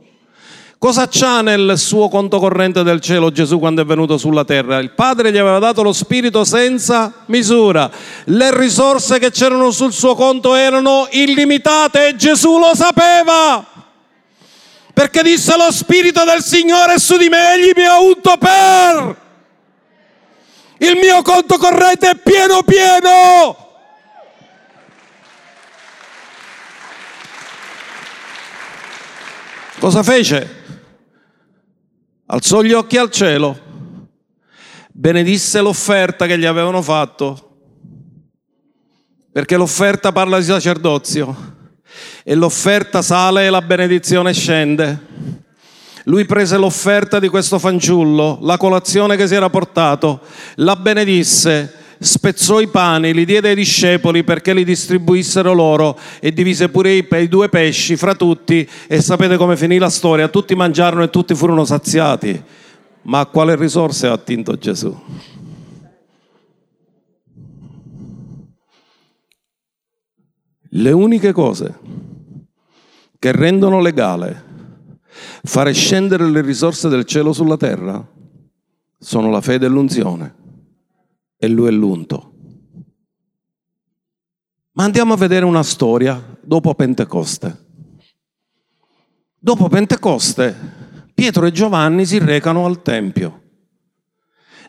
Cosa 0.78 1.08
c'ha 1.10 1.42
nel 1.42 1.76
suo 1.76 2.08
conto 2.08 2.38
corrente 2.38 2.84
del 2.84 3.00
cielo 3.00 3.32
Gesù 3.32 3.58
quando 3.58 3.82
è 3.82 3.84
venuto 3.84 4.16
sulla 4.16 4.44
terra? 4.44 4.78
Il 4.78 4.92
Padre 4.92 5.32
gli 5.32 5.36
aveva 5.36 5.58
dato 5.58 5.82
lo 5.82 5.92
Spirito 5.92 6.44
senza 6.44 7.24
misura. 7.26 7.90
Le 8.26 8.56
risorse 8.56 9.18
che 9.18 9.32
c'erano 9.32 9.72
sul 9.72 9.92
suo 9.92 10.14
conto 10.14 10.54
erano 10.54 11.08
illimitate 11.10 12.08
e 12.08 12.16
Gesù 12.16 12.58
lo 12.58 12.76
sapeva. 12.76 13.66
Perché 14.94 15.22
disse 15.24 15.56
lo 15.56 15.72
Spirito 15.72 16.22
del 16.24 16.42
Signore 16.42 16.98
su 17.00 17.16
di 17.16 17.28
me, 17.28 17.54
egli 17.54 17.72
mi 17.74 17.84
ha 17.84 17.98
unto 18.00 18.36
per. 18.38 19.16
Il 20.78 20.96
mio 20.96 21.22
conto 21.22 21.56
corrente 21.58 22.10
è 22.10 22.14
pieno 22.16 22.62
pieno. 22.62 23.67
Cosa 29.78 30.02
fece? 30.02 30.56
Alzò 32.26 32.62
gli 32.62 32.72
occhi 32.72 32.96
al 32.96 33.12
cielo, 33.12 33.56
benedisse 34.90 35.60
l'offerta 35.60 36.26
che 36.26 36.36
gli 36.36 36.44
avevano 36.44 36.82
fatto, 36.82 37.58
perché 39.30 39.56
l'offerta 39.56 40.10
parla 40.10 40.38
di 40.38 40.44
sacerdozio 40.44 41.56
e 42.24 42.34
l'offerta 42.34 43.02
sale 43.02 43.46
e 43.46 43.50
la 43.50 43.62
benedizione 43.62 44.34
scende. 44.34 45.06
Lui 46.04 46.24
prese 46.24 46.56
l'offerta 46.56 47.20
di 47.20 47.28
questo 47.28 47.60
fanciullo, 47.60 48.40
la 48.42 48.56
colazione 48.56 49.16
che 49.16 49.28
si 49.28 49.36
era 49.36 49.48
portato, 49.48 50.22
la 50.56 50.74
benedisse, 50.74 51.77
spezzò 51.98 52.60
i 52.60 52.68
pani, 52.68 53.12
li 53.12 53.24
diede 53.24 53.50
ai 53.50 53.54
discepoli 53.54 54.24
perché 54.24 54.54
li 54.54 54.64
distribuissero 54.64 55.52
loro 55.52 55.98
e 56.20 56.32
divise 56.32 56.68
pure 56.68 56.92
i, 56.92 57.06
i 57.10 57.28
due 57.28 57.48
pesci 57.48 57.96
fra 57.96 58.14
tutti 58.14 58.68
e 58.86 59.00
sapete 59.00 59.36
come 59.36 59.56
finì 59.56 59.78
la 59.78 59.90
storia, 59.90 60.28
tutti 60.28 60.54
mangiarono 60.54 61.02
e 61.02 61.10
tutti 61.10 61.34
furono 61.34 61.64
saziati. 61.64 62.42
Ma 63.02 63.20
a 63.20 63.26
quale 63.26 63.56
risorse 63.56 64.06
ha 64.06 64.12
attinto 64.12 64.56
Gesù? 64.56 64.96
Le 70.70 70.90
uniche 70.92 71.32
cose 71.32 71.78
che 73.18 73.32
rendono 73.32 73.80
legale 73.80 74.44
fare 75.42 75.72
scendere 75.72 76.28
le 76.28 76.42
risorse 76.42 76.88
del 76.88 77.04
cielo 77.04 77.32
sulla 77.32 77.56
terra 77.56 78.06
sono 78.98 79.30
la 79.30 79.40
fede 79.40 79.66
e 79.66 79.68
l'unzione. 79.68 80.37
E 81.38 81.48
lui 81.48 81.68
è 81.68 81.70
l'unto. 81.70 82.32
Ma 84.72 84.84
andiamo 84.84 85.14
a 85.14 85.16
vedere 85.16 85.44
una 85.44 85.62
storia 85.62 86.20
dopo 86.40 86.74
Pentecoste. 86.74 87.66
Dopo 89.38 89.68
Pentecoste, 89.68 90.54
Pietro 91.14 91.46
e 91.46 91.52
Giovanni 91.52 92.04
si 92.04 92.18
recano 92.18 92.66
al 92.66 92.82
Tempio. 92.82 93.42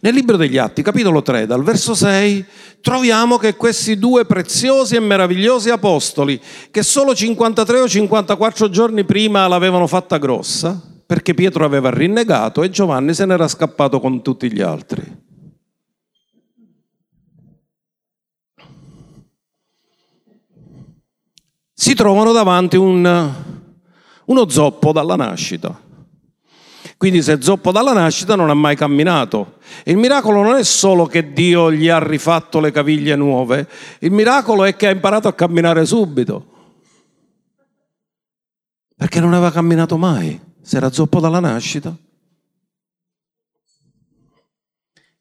Nel 0.02 0.14
libro 0.14 0.38
degli 0.38 0.58
Atti, 0.58 0.82
capitolo 0.82 1.22
3, 1.22 1.46
dal 1.46 1.64
verso 1.64 1.94
6, 1.94 2.46
troviamo 2.82 3.38
che 3.38 3.56
questi 3.56 3.98
due 3.98 4.26
preziosi 4.26 4.96
e 4.96 5.00
meravigliosi 5.00 5.70
apostoli, 5.70 6.40
che 6.72 6.84
solo 6.84 7.14
53 7.14 7.80
o 7.82 7.88
54 7.88 8.70
giorni 8.70 9.04
prima 9.04 9.48
l'avevano 9.48 9.88
fatta 9.88 10.18
grossa, 10.18 10.82
perché 11.06 11.34
Pietro 11.34 11.66
aveva 11.66 11.90
rinnegato 11.90 12.64
e 12.64 12.70
Giovanni 12.70 13.14
se 13.14 13.26
n'era 13.26 13.48
scappato 13.48 14.00
con 14.00 14.22
tutti 14.22 14.52
gli 14.52 14.62
altri. 14.62 15.28
Si 21.90 21.96
trovano 21.96 22.32
davanti 22.34 22.78
un, 22.78 23.34
uno 24.26 24.50
zoppo 24.50 24.92
dalla 24.92 25.16
nascita 25.16 25.88
quindi 26.98 27.24
se 27.24 27.42
zoppo 27.42 27.72
dalla 27.72 27.94
nascita 27.94 28.36
non 28.36 28.50
ha 28.50 28.54
mai 28.54 28.76
camminato. 28.76 29.60
Il 29.86 29.96
miracolo 29.96 30.44
non 30.44 30.58
è 30.58 30.64
solo 30.66 31.06
che 31.06 31.32
Dio 31.32 31.72
gli 31.72 31.88
ha 31.88 31.98
rifatto 31.98 32.60
le 32.60 32.72
caviglie 32.72 33.16
nuove, 33.16 33.70
il 34.00 34.12
miracolo 34.12 34.66
è 34.66 34.76
che 34.76 34.88
ha 34.88 34.92
imparato 34.92 35.30
a 35.30 35.34
camminare 35.34 35.86
subito. 35.86 36.46
Perché 38.96 39.22
non 39.22 39.34
aveva 39.34 39.50
camminato 39.50 39.98
mai, 39.98 40.38
se 40.62 40.76
era 40.76 40.92
zoppo 40.92 41.22
dalla 41.22 41.40
nascita. 41.40 41.96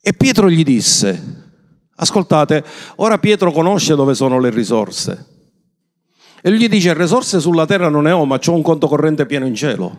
E 0.00 0.12
Pietro 0.12 0.50
gli 0.50 0.64
disse, 0.64 1.52
ascoltate, 1.94 2.64
ora 2.96 3.18
Pietro 3.18 3.52
conosce 3.52 3.94
dove 3.94 4.14
sono 4.16 4.40
le 4.40 4.50
risorse. 4.50 5.37
E 6.42 6.52
gli 6.52 6.68
dice, 6.68 6.94
risorse 6.94 7.40
sulla 7.40 7.66
terra 7.66 7.88
non 7.88 8.04
ne 8.04 8.12
ho, 8.12 8.24
ma 8.24 8.38
ho 8.44 8.52
un 8.52 8.62
conto 8.62 8.86
corrente 8.86 9.26
pieno 9.26 9.46
in 9.46 9.54
cielo. 9.54 9.98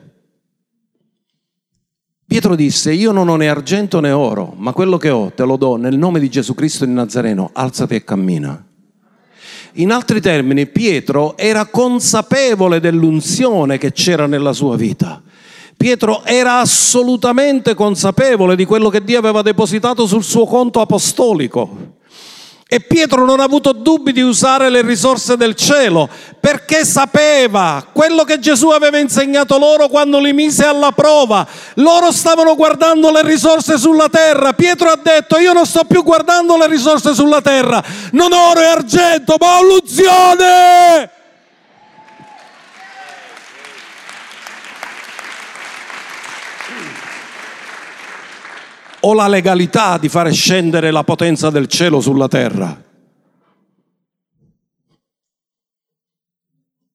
Pietro 2.25 2.55
disse, 2.55 2.93
io 2.93 3.11
non 3.11 3.27
ho 3.27 3.35
né 3.35 3.49
argento 3.49 3.99
né 3.99 4.11
oro, 4.11 4.53
ma 4.55 4.71
quello 4.71 4.97
che 4.97 5.09
ho 5.09 5.31
te 5.33 5.43
lo 5.43 5.57
do 5.57 5.77
nel 5.77 5.97
nome 5.97 6.19
di 6.19 6.29
Gesù 6.29 6.53
Cristo 6.53 6.85
di 6.85 6.91
Nazareno, 6.91 7.49
alzati 7.53 7.95
e 7.95 8.03
cammina. 8.03 8.63
In 9.73 9.91
altri 9.91 10.21
termini, 10.21 10.67
Pietro 10.67 11.35
era 11.37 11.65
consapevole 11.65 12.79
dell'unzione 12.79 13.77
che 13.77 13.91
c'era 13.91 14.27
nella 14.27 14.53
sua 14.53 14.75
vita. 14.75 15.21
Pietro 15.75 16.23
era 16.23 16.59
assolutamente 16.59 17.73
consapevole 17.73 18.55
di 18.55 18.65
quello 18.65 18.89
che 18.89 19.03
Dio 19.03 19.17
aveva 19.17 19.41
depositato 19.41 20.05
sul 20.05 20.23
suo 20.23 20.45
conto 20.45 20.81
apostolico. 20.81 21.97
E 22.71 22.81
Pietro 22.81 23.25
non 23.25 23.39
ha 23.39 23.45
avuto 23.45 23.71
dubbi 23.71 24.11
di 24.11 24.21
usare 24.21 24.69
le 24.69 24.83
risorse 24.83 25.35
del 25.35 25.55
cielo 25.55 26.07
perché 26.39 26.85
sapeva 26.85 27.83
quello 27.91 28.23
che 28.23 28.37
Gesù 28.37 28.67
aveva 28.67 28.99
insegnato 28.99 29.57
loro 29.57 29.87
quando 29.87 30.19
li 30.19 30.33
mise 30.33 30.65
alla 30.65 30.91
prova. 30.91 31.47
Loro 31.77 32.11
stavano 32.11 32.53
guardando 32.55 33.11
le 33.11 33.23
risorse 33.23 33.79
sulla 33.79 34.07
terra. 34.07 34.53
Pietro 34.53 34.91
ha 34.91 34.99
detto 35.01 35.39
io 35.39 35.51
non 35.51 35.65
sto 35.65 35.83
più 35.83 36.03
guardando 36.03 36.57
le 36.57 36.67
risorse 36.67 37.15
sulla 37.15 37.41
terra, 37.41 37.83
non 38.11 38.33
oro 38.33 38.59
e 38.59 38.65
argento, 38.65 39.37
ma 39.39 39.57
ho 39.57 39.63
l'unzione. 39.63 41.18
O 49.01 49.13
la 49.13 49.27
legalità 49.27 49.97
di 49.97 50.09
fare 50.09 50.31
scendere 50.31 50.91
la 50.91 51.03
potenza 51.03 51.49
del 51.49 51.67
cielo 51.67 52.01
sulla 52.01 52.27
terra. 52.27 52.83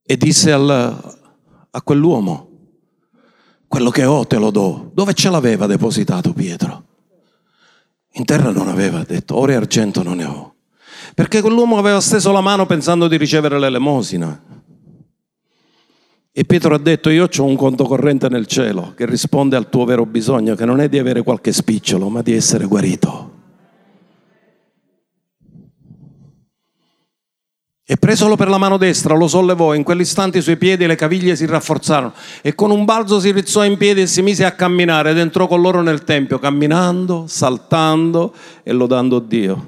E 0.07 0.17
disse 0.17 0.53
al, 0.53 1.17
a 1.71 1.83
quell'uomo, 1.83 2.51
quello 3.67 3.91
che 3.91 4.05
ho 4.05 4.27
te 4.27 4.37
lo 4.37 4.51
do. 4.51 4.91
Dove 4.93 5.15
ce 5.15 5.31
l'aveva 5.31 5.67
depositato 5.67 6.33
Pietro? 6.33 6.85
In 8.13 8.25
terra 8.25 8.51
non 8.51 8.69
aveva 8.69 9.03
detto, 9.03 9.37
oro 9.37 9.53
e 9.53 9.57
argento 9.57 10.03
non 10.03 10.17
ne 10.19 10.25
ho. 10.25 10.55
Perché 11.15 11.41
quell'uomo 11.41 11.79
aveva 11.79 12.01
steso 12.01 12.31
la 12.33 12.41
mano 12.41 12.67
pensando 12.67 13.09
di 13.09 13.17
ricevere 13.17 13.59
l'elemosina. 13.59 14.54
E 16.37 16.45
Pietro 16.45 16.75
ha 16.75 16.79
detto 16.79 17.11
io 17.11 17.29
ho 17.33 17.45
un 17.45 17.55
conto 17.55 17.85
corrente 17.85 18.29
nel 18.29 18.47
cielo 18.47 18.93
che 18.97 19.07
risponde 19.07 19.55
al 19.55 19.69
tuo 19.69 19.85
vero 19.85 20.05
bisogno, 20.05 20.57
che 20.57 20.65
non 20.65 20.81
è 20.81 20.89
di 20.89 20.99
avere 20.99 21.23
qualche 21.23 21.53
spicciolo, 21.53 22.09
ma 22.09 22.23
di 22.23 22.33
essere 22.33 22.65
guarito. 22.65 23.31
E 27.85 27.97
presolo 27.97 28.35
per 28.35 28.49
la 28.49 28.59
mano 28.59 28.79
destra 28.79 29.15
lo 29.15 29.29
sollevò, 29.29 29.75
in 29.75 29.85
quell'istante 29.85 30.39
i 30.39 30.43
suoi 30.43 30.57
piedi 30.57 30.83
e 30.83 30.87
le 30.89 30.97
caviglie 30.97 31.37
si 31.37 31.47
rafforzarono 31.47 32.13
e 32.43 32.53
con 32.57 32.73
un 32.73 32.85
balzo 32.85 33.21
si 33.21 33.31
rizzò 33.31 33.65
in 33.65 33.77
piedi 33.77 34.01
e 34.01 34.09
si 34.09 34.21
mise 34.21 34.45
a 34.45 34.57
camminare 34.57 35.11
ed 35.11 35.19
entrò 35.19 35.47
con 35.47 35.61
loro 35.61 35.83
nel 35.83 36.03
tempio, 36.03 36.41
camminando, 36.41 37.27
saltando 37.29 38.35
e 38.65 38.73
lodando 38.73 39.21
Dio. 39.21 39.67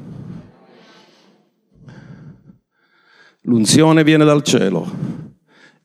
L'unzione 3.43 4.03
viene 4.03 4.25
dal 4.25 4.43
cielo 4.43 5.26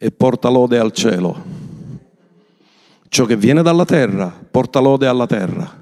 e 0.04 0.10
porta 0.10 0.50
lode 0.50 0.80
al 0.80 0.92
cielo. 0.92 1.60
ciò 3.08 3.26
che 3.26 3.36
viene 3.36 3.62
dalla 3.62 3.86
terra 3.86 4.34
porta 4.50 4.80
lode 4.80 5.06
alla 5.06 5.28
terra 5.28 5.80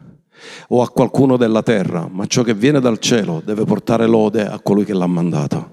o 0.67 0.81
a 0.81 0.89
qualcuno 0.89 1.37
della 1.37 1.63
terra, 1.63 2.09
ma 2.11 2.25
ciò 2.25 2.43
che 2.43 2.53
viene 2.53 2.81
dal 2.81 2.99
cielo 2.99 3.41
deve 3.45 3.63
portare 3.63 4.07
lode 4.07 4.45
a 4.45 4.59
colui 4.59 4.83
che 4.83 4.93
l'ha 4.93 5.07
mandato. 5.07 5.69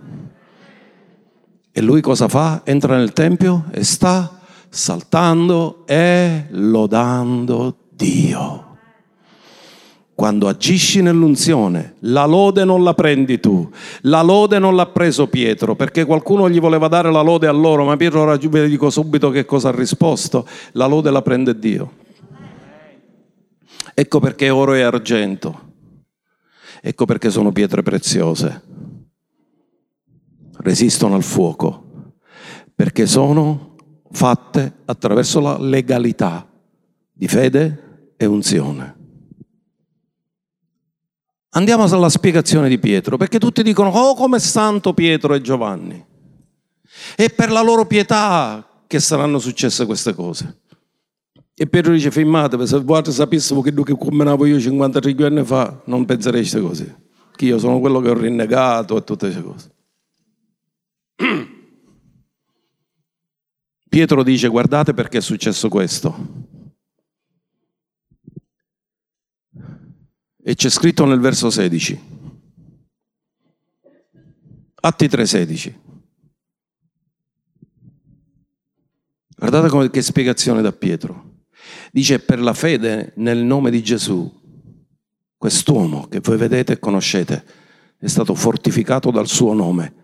E 1.73 1.81
lui 1.83 2.01
cosa 2.01 2.29
fa? 2.29 2.61
Entra 2.65 2.97
nel 2.97 3.13
Tempio 3.13 3.65
e 3.73 3.83
sta 3.83 4.39
saltando 4.69 5.85
e 5.85 6.47
lodando 6.51 7.77
Dio. 7.91 8.66
Quando 10.17 10.49
agisci 10.49 11.03
nell'unzione, 11.03 11.97
la 12.01 12.25
lode 12.25 12.65
non 12.65 12.83
la 12.83 12.95
prendi 12.95 13.39
tu, 13.39 13.71
la 14.01 14.23
lode 14.23 14.59
non 14.59 14.75
l'ha 14.75 14.87
preso 14.87 15.27
Pietro, 15.27 15.77
perché 15.77 16.07
qualcuno 16.07 16.49
gli 16.49 16.59
voleva 16.59 16.89
dare 16.89 17.13
la 17.13 17.21
lode 17.21 17.47
a 17.47 17.53
loro, 17.53 17.85
ma 17.85 17.99
Pietro 17.99 18.23
ora 18.23 18.37
vi 18.37 18.69
dico 18.71 18.89
subito 18.89 19.29
che 19.29 19.45
cosa 19.45 19.69
ha 19.69 19.73
risposto, 19.73 20.49
la 20.73 20.87
lode 20.87 21.11
la 21.11 21.21
prende 21.21 21.59
Dio. 21.59 21.93
Ecco 23.93 24.19
perché 24.19 24.49
oro 24.49 24.73
e 24.73 24.81
argento, 24.81 25.73
ecco 26.81 27.05
perché 27.05 27.29
sono 27.29 27.53
pietre 27.53 27.83
preziose, 27.83 28.63
resistono 30.61 31.15
al 31.15 31.25
fuoco, 31.25 32.15
perché 32.75 33.05
sono 33.05 33.75
fatte 34.11 34.77
attraverso 34.87 35.41
la 35.41 35.59
legalità 35.59 36.49
di 37.13 37.29
fede 37.29 38.13
e 38.17 38.25
unzione. 38.25 38.96
Andiamo 41.57 41.85
alla 41.85 42.11
spiegazione 42.11 42.69
di 42.69 42.79
Pietro, 42.79 43.17
perché 43.17 43.39
tutti 43.39 43.63
dicono, 43.63 43.89
oh 43.89 44.15
come 44.15 44.39
santo 44.39 44.93
Pietro 44.93 45.33
e 45.33 45.41
Giovanni. 45.41 46.05
È 47.15 47.31
per 47.31 47.51
la 47.51 47.63
loro 47.63 47.87
pietà 47.87 48.83
che 48.87 49.01
saranno 49.01 49.39
successe 49.39 49.87
queste 49.87 50.15
cose. 50.15 50.61
E 51.55 51.67
Pietro 51.67 51.93
dice, 51.93 52.11
fermatevi, 52.11 52.67
se 52.67 52.81
voi 52.81 53.03
sapessimo 53.11 53.63
che 53.63 53.73
che 53.73 53.97
combinavo 53.97 54.45
io 54.45 54.61
53 54.61 55.25
anni 55.25 55.45
fa, 55.45 55.81
non 55.87 56.05
pensereste 56.05 56.61
così. 56.61 56.95
Che 57.35 57.45
io 57.47 57.59
sono 57.59 57.81
quello 57.81 58.01
che 58.01 58.11
ho 58.11 58.15
rinnegato 58.15 58.99
e 58.99 59.05
tutte 59.05 59.31
queste 59.33 59.43
cose. 59.43 59.71
Pietro 63.89 64.23
dice, 64.23 64.49
guardate 64.49 64.93
perché 64.93 65.17
è 65.19 65.23
successo 65.23 65.71
questo. 65.71 66.46
E 70.49 70.55
c'è 70.55 70.69
scritto 70.69 71.05
nel 71.05 71.19
verso 71.19 71.51
16. 71.51 72.01
Atti 74.75 75.09
3:16. 75.09 75.75
Guardate 79.37 79.69
come, 79.69 79.91
che 79.91 80.03
spiegazione 80.03 80.63
da 80.63 80.71
Pietro. 80.71 81.41
Dice 81.91 82.21
per 82.21 82.41
la 82.41 82.55
fede 82.55 83.13
nel 83.17 83.39
nome 83.39 83.73
di 83.73 83.83
Gesù, 83.83 84.33
quest'uomo 85.37 86.07
che 86.07 86.21
voi 86.21 86.37
vedete 86.37 86.75
e 86.75 86.79
conoscete 86.79 87.45
è 87.99 88.07
stato 88.07 88.37
fortificato 88.37 89.11
dal 89.11 89.27
suo 89.27 89.53
nome 89.53 89.95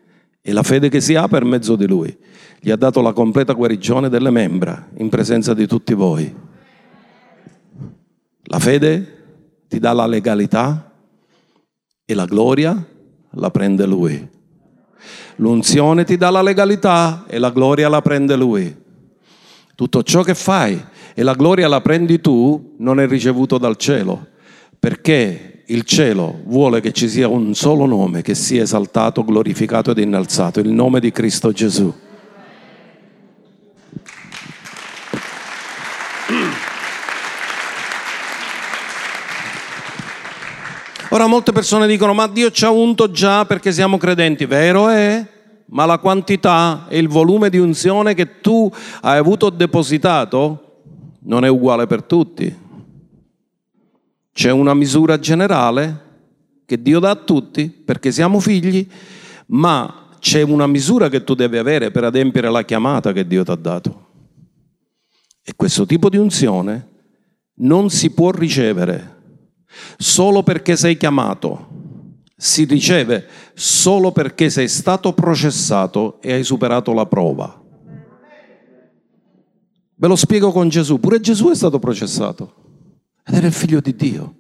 e 0.41 0.53
la 0.53 0.65
fede 0.65 0.89
che 0.89 1.01
si 1.01 1.15
ha 1.15 1.29
per 1.29 1.45
mezzo 1.45 1.77
di 1.77 1.87
lui 1.87 2.19
gli 2.59 2.73
ha 2.73 2.77
dato 2.77 3.01
la 3.01 3.13
completa 3.13 3.53
guarigione 3.53 4.09
delle 4.09 4.31
membra 4.31 4.91
in 4.97 5.09
presenza 5.09 5.55
di 5.55 5.69
tutti 5.69 5.95
voi. 5.95 6.35
La 8.47 8.59
fede 8.59 9.22
ti 9.73 9.79
dà 9.79 9.95
la 9.95 10.05
legalità 10.05 10.93
e 12.05 12.13
la 12.13 12.27
gloria 12.27 12.77
la 13.31 13.51
prende 13.51 13.87
lui. 13.87 14.29
L'unzione 15.37 16.05
ti 16.05 16.19
dà 16.19 16.29
la 16.29 16.43
legalità 16.43 17.25
e 17.27 17.39
la 17.39 17.49
gloria 17.49 17.89
la 17.89 18.03
prende 18.03 18.37
lui. 18.37 18.77
Tutto 19.75 20.03
ciò 20.03 20.21
che 20.21 20.35
fai 20.35 20.79
e 21.15 21.23
la 21.23 21.33
gloria 21.33 21.69
la 21.69 21.81
prendi 21.81 22.21
tu 22.21 22.75
non 22.81 23.01
è 23.01 23.07
ricevuto 23.07 23.57
dal 23.57 23.77
cielo, 23.77 24.27
perché 24.79 25.63
il 25.69 25.85
cielo 25.85 26.43
vuole 26.45 26.83
che 26.83 26.93
ci 26.93 27.09
sia 27.09 27.29
un 27.29 27.55
solo 27.55 27.87
nome 27.87 28.21
che 28.21 28.35
sia 28.35 28.61
esaltato, 28.61 29.25
glorificato 29.25 29.93
ed 29.93 29.99
innalzato, 29.99 30.61
il 30.61 30.69
nome 30.69 31.01
di 31.01 31.11
Cristo 31.11 31.51
Gesù. 31.51 31.91
Ora 41.13 41.27
molte 41.27 41.53
persone 41.53 41.87
dicono 41.87 42.15
ma 42.15 42.27
Dio 42.27 42.51
ci 42.51 42.65
ha 42.65 42.71
unto 42.71 43.11
già 43.11 43.45
perché 43.45 43.71
siamo 43.71 43.99
credenti, 43.99 44.47
vero 44.47 44.89
è? 44.89 45.29
Ma 45.67 45.85
la 45.85 45.99
quantità 45.99 46.87
e 46.89 46.97
il 46.97 47.09
volume 47.09 47.51
di 47.51 47.59
unzione 47.59 48.15
che 48.15 48.41
tu 48.41 48.73
hai 49.03 49.19
avuto 49.19 49.51
depositato 49.51 50.81
non 51.25 51.45
è 51.45 51.49
uguale 51.49 51.87
per 51.87 52.03
tutti. 52.05 52.57
C'è 54.33 54.51
una 54.51 54.73
misura 54.73 55.19
generale 55.19 56.01
che 56.65 56.81
Dio 56.81 56.99
dà 56.99 57.11
a 57.11 57.17
tutti 57.17 57.69
perché 57.69 58.11
siamo 58.11 58.41
figli, 58.41 58.89
ma 59.49 60.09
c'è 60.19 60.41
una 60.41 60.67
misura 60.67 61.11
che 61.11 61.25
tu 61.25 61.35
devi 61.35 61.59
avere 61.59 61.91
per 61.91 62.05
adempiere 62.05 62.51
la 62.51 62.65
chiamata 62.65 63.13
che 63.13 63.27
Dio 63.27 63.45
ti 63.45 63.51
ha 63.51 63.57
dato. 63.57 64.07
E 65.43 65.53
questo 65.57 65.85
tipo 65.85 66.09
di 66.09 66.17
unzione 66.17 66.89
non 67.57 67.91
si 67.91 68.13
può 68.13 68.31
ricevere 68.31 69.21
solo 69.97 70.43
perché 70.43 70.77
sei 70.77 70.97
chiamato, 70.97 71.69
si 72.37 72.65
riceve 72.65 73.27
solo 73.55 74.11
perché 74.11 74.51
sei 74.51 74.69
stato 74.69 75.13
processato 75.13 76.21
e 76.21 76.33
hai 76.33 76.45
superato 76.45 76.93
la 76.93 77.07
prova. 77.07 77.63
Ve 79.95 80.09
lo 80.09 80.17
spiego 80.17 80.51
con 80.51 80.69
Gesù, 80.69 80.99
pure 80.99 81.21
Gesù 81.21 81.51
è 81.51 81.55
stato 81.55 81.79
processato 81.79 82.55
ed 83.25 83.35
era 83.35 83.47
il 83.47 83.53
figlio 83.53 83.81
di 83.81 83.95
Dio. 83.95 84.35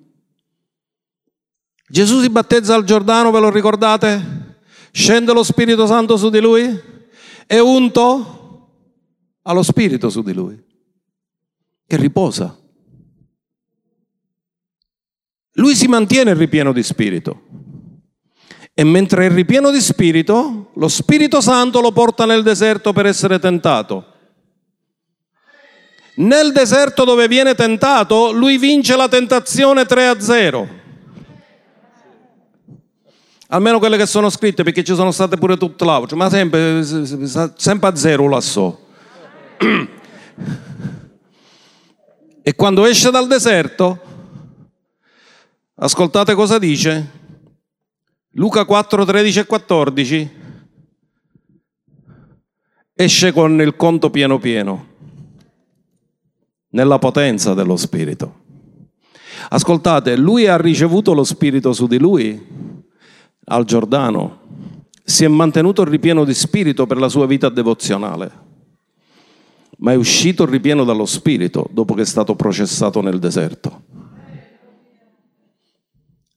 Gesù 1.88 2.20
si 2.20 2.30
battezza 2.30 2.74
al 2.74 2.84
Giordano, 2.84 3.30
ve 3.30 3.38
lo 3.38 3.50
ricordate? 3.50 4.56
Scende 4.90 5.32
lo 5.32 5.42
Spirito 5.42 5.86
Santo 5.86 6.16
su 6.16 6.30
di 6.30 6.40
lui 6.40 6.80
e 7.46 7.60
unto 7.60 8.70
allo 9.42 9.62
Spirito 9.62 10.08
su 10.08 10.22
di 10.22 10.32
lui, 10.32 10.60
che 11.86 11.96
riposa. 11.96 12.58
Lui 15.54 15.74
si 15.74 15.86
mantiene 15.86 16.34
ripieno 16.34 16.72
di 16.72 16.82
spirito. 16.82 17.42
E 18.74 18.84
mentre 18.84 19.26
è 19.26 19.30
ripieno 19.30 19.70
di 19.70 19.80
spirito, 19.80 20.70
lo 20.74 20.88
Spirito 20.88 21.42
Santo 21.42 21.80
lo 21.80 21.92
porta 21.92 22.24
nel 22.24 22.42
deserto 22.42 22.92
per 22.92 23.04
essere 23.04 23.38
tentato. 23.38 24.06
Nel 26.14 26.52
deserto 26.52 27.04
dove 27.04 27.28
viene 27.28 27.54
tentato, 27.54 28.32
lui 28.32 28.56
vince 28.56 28.96
la 28.96 29.08
tentazione 29.08 29.84
3 29.84 30.06
a 30.06 30.20
0. 30.20 30.68
Almeno 33.48 33.78
quelle 33.78 33.98
che 33.98 34.06
sono 34.06 34.30
scritte, 34.30 34.62
perché 34.62 34.82
ci 34.82 34.94
sono 34.94 35.10
state 35.10 35.36
pure 35.36 35.58
tutte 35.58 35.84
l'altro, 35.84 36.16
ma 36.16 36.30
sempre, 36.30 36.82
sempre 36.82 37.88
a 37.88 37.94
zero 37.94 38.28
lassò. 38.28 38.78
E 42.44 42.56
quando 42.56 42.84
esce 42.86 43.12
dal 43.12 43.28
deserto, 43.28 44.11
Ascoltate 45.82 46.34
cosa 46.34 46.60
dice 46.60 47.10
Luca 48.34 48.64
4, 48.64 49.04
13 49.04 49.38
e 49.40 49.46
14. 49.46 50.30
Esce 52.94 53.32
con 53.32 53.60
il 53.60 53.74
conto 53.74 54.08
pieno 54.08 54.38
pieno, 54.38 54.86
nella 56.68 57.00
potenza 57.00 57.54
dello 57.54 57.76
Spirito. 57.76 58.42
Ascoltate, 59.48 60.16
lui 60.16 60.46
ha 60.46 60.56
ricevuto 60.56 61.14
lo 61.14 61.24
Spirito 61.24 61.72
su 61.72 61.88
di 61.88 61.98
lui 61.98 62.40
al 63.46 63.64
Giordano, 63.64 64.38
si 65.02 65.24
è 65.24 65.28
mantenuto 65.28 65.82
ripieno 65.82 66.24
di 66.24 66.32
Spirito 66.32 66.86
per 66.86 66.98
la 66.98 67.08
sua 67.08 67.26
vita 67.26 67.48
devozionale, 67.48 68.30
ma 69.78 69.90
è 69.90 69.96
uscito 69.96 70.46
ripieno 70.46 70.84
dallo 70.84 71.06
Spirito 71.06 71.66
dopo 71.72 71.94
che 71.94 72.02
è 72.02 72.06
stato 72.06 72.36
processato 72.36 73.00
nel 73.00 73.18
deserto. 73.18 73.91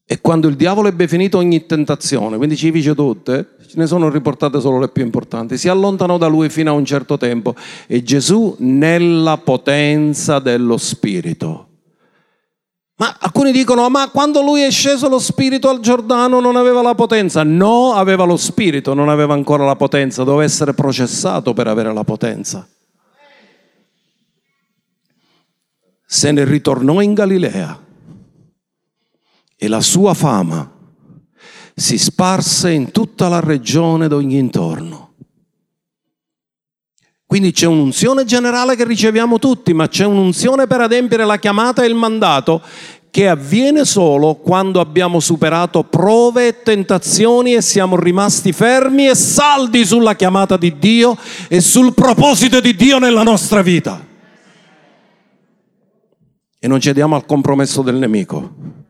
E 0.08 0.22
quando 0.22 0.48
il 0.48 0.56
diavolo 0.56 0.88
ebbe 0.88 1.08
finito 1.08 1.40
ogni 1.40 1.66
tentazione, 1.66 2.38
quindi 2.38 2.56
ci 2.56 2.70
dice 2.70 2.94
tutte, 2.94 3.56
ce 3.68 3.74
ne 3.76 3.88
sono 3.88 4.08
riportate 4.08 4.60
solo 4.60 4.78
le 4.78 4.90
più 4.90 5.04
importanti, 5.04 5.58
si 5.58 5.68
allontanò 5.68 6.20
da 6.20 6.28
lui 6.28 6.50
fino 6.50 6.70
a 6.70 6.74
un 6.74 6.86
certo 6.86 7.18
tempo 7.18 7.56
e 7.88 8.04
Gesù 8.04 8.56
nella 8.60 9.38
potenza 9.38 10.38
dello 10.38 10.78
Spirito. 10.78 11.70
Ma 12.98 13.18
alcuni 13.20 13.52
dicono, 13.52 13.90
ma 13.90 14.10
quando 14.10 14.44
lui 14.44 14.62
è 14.62 14.70
sceso 14.70 15.10
lo 15.10 15.18
Spirito 15.18 15.70
al 15.70 15.80
Giordano 15.80 16.40
non 16.40 16.56
aveva 16.56 16.84
la 16.84 16.94
potenza? 16.94 17.42
No, 17.42 17.94
aveva 17.94 18.26
lo 18.26 18.38
Spirito, 18.38 18.94
non 18.94 19.10
aveva 19.10 19.34
ancora 19.34 19.66
la 19.66 19.76
potenza, 19.76 20.24
doveva 20.24 20.44
essere 20.44 20.76
processato 20.76 21.54
per 21.54 21.66
avere 21.66 21.92
la 21.92 22.04
potenza. 22.04 22.66
Se 26.06 26.32
ne 26.32 26.46
ritornò 26.46 27.02
in 27.02 27.16
Galilea 27.16 27.85
e 29.66 29.68
la 29.68 29.82
sua 29.82 30.14
fama 30.14 30.72
si 31.74 31.98
sparse 31.98 32.72
in 32.72 32.92
tutta 32.92 33.28
la 33.28 33.40
regione 33.40 34.08
d'ogni 34.08 34.38
intorno. 34.38 35.14
Quindi 37.26 37.52
c'è 37.52 37.66
un'unzione 37.66 38.24
generale 38.24 38.76
che 38.76 38.86
riceviamo 38.86 39.40
tutti, 39.40 39.74
ma 39.74 39.88
c'è 39.88 40.06
un'unzione 40.06 40.68
per 40.68 40.82
adempiere 40.82 41.26
la 41.26 41.38
chiamata 41.38 41.84
e 41.84 41.88
il 41.88 41.96
mandato 41.96 42.62
che 43.10 43.28
avviene 43.28 43.86
solo 43.86 44.36
quando 44.36 44.80
abbiamo 44.80 45.20
superato 45.20 45.84
prove 45.84 46.48
e 46.48 46.62
tentazioni 46.62 47.56
e 47.56 47.62
siamo 47.62 47.96
rimasti 47.98 48.52
fermi 48.52 49.08
e 49.08 49.16
saldi 49.16 49.86
sulla 49.86 50.16
chiamata 50.16 50.58
di 50.58 50.78
Dio 50.78 51.18
e 51.48 51.60
sul 51.62 51.94
proposito 51.94 52.60
di 52.60 52.76
Dio 52.76 53.00
nella 53.00 53.24
nostra 53.24 53.62
vita. 53.62 54.06
E 56.60 56.68
non 56.68 56.80
cediamo 56.80 57.16
al 57.16 57.26
compromesso 57.26 57.82
del 57.82 57.96
nemico. 57.96 58.84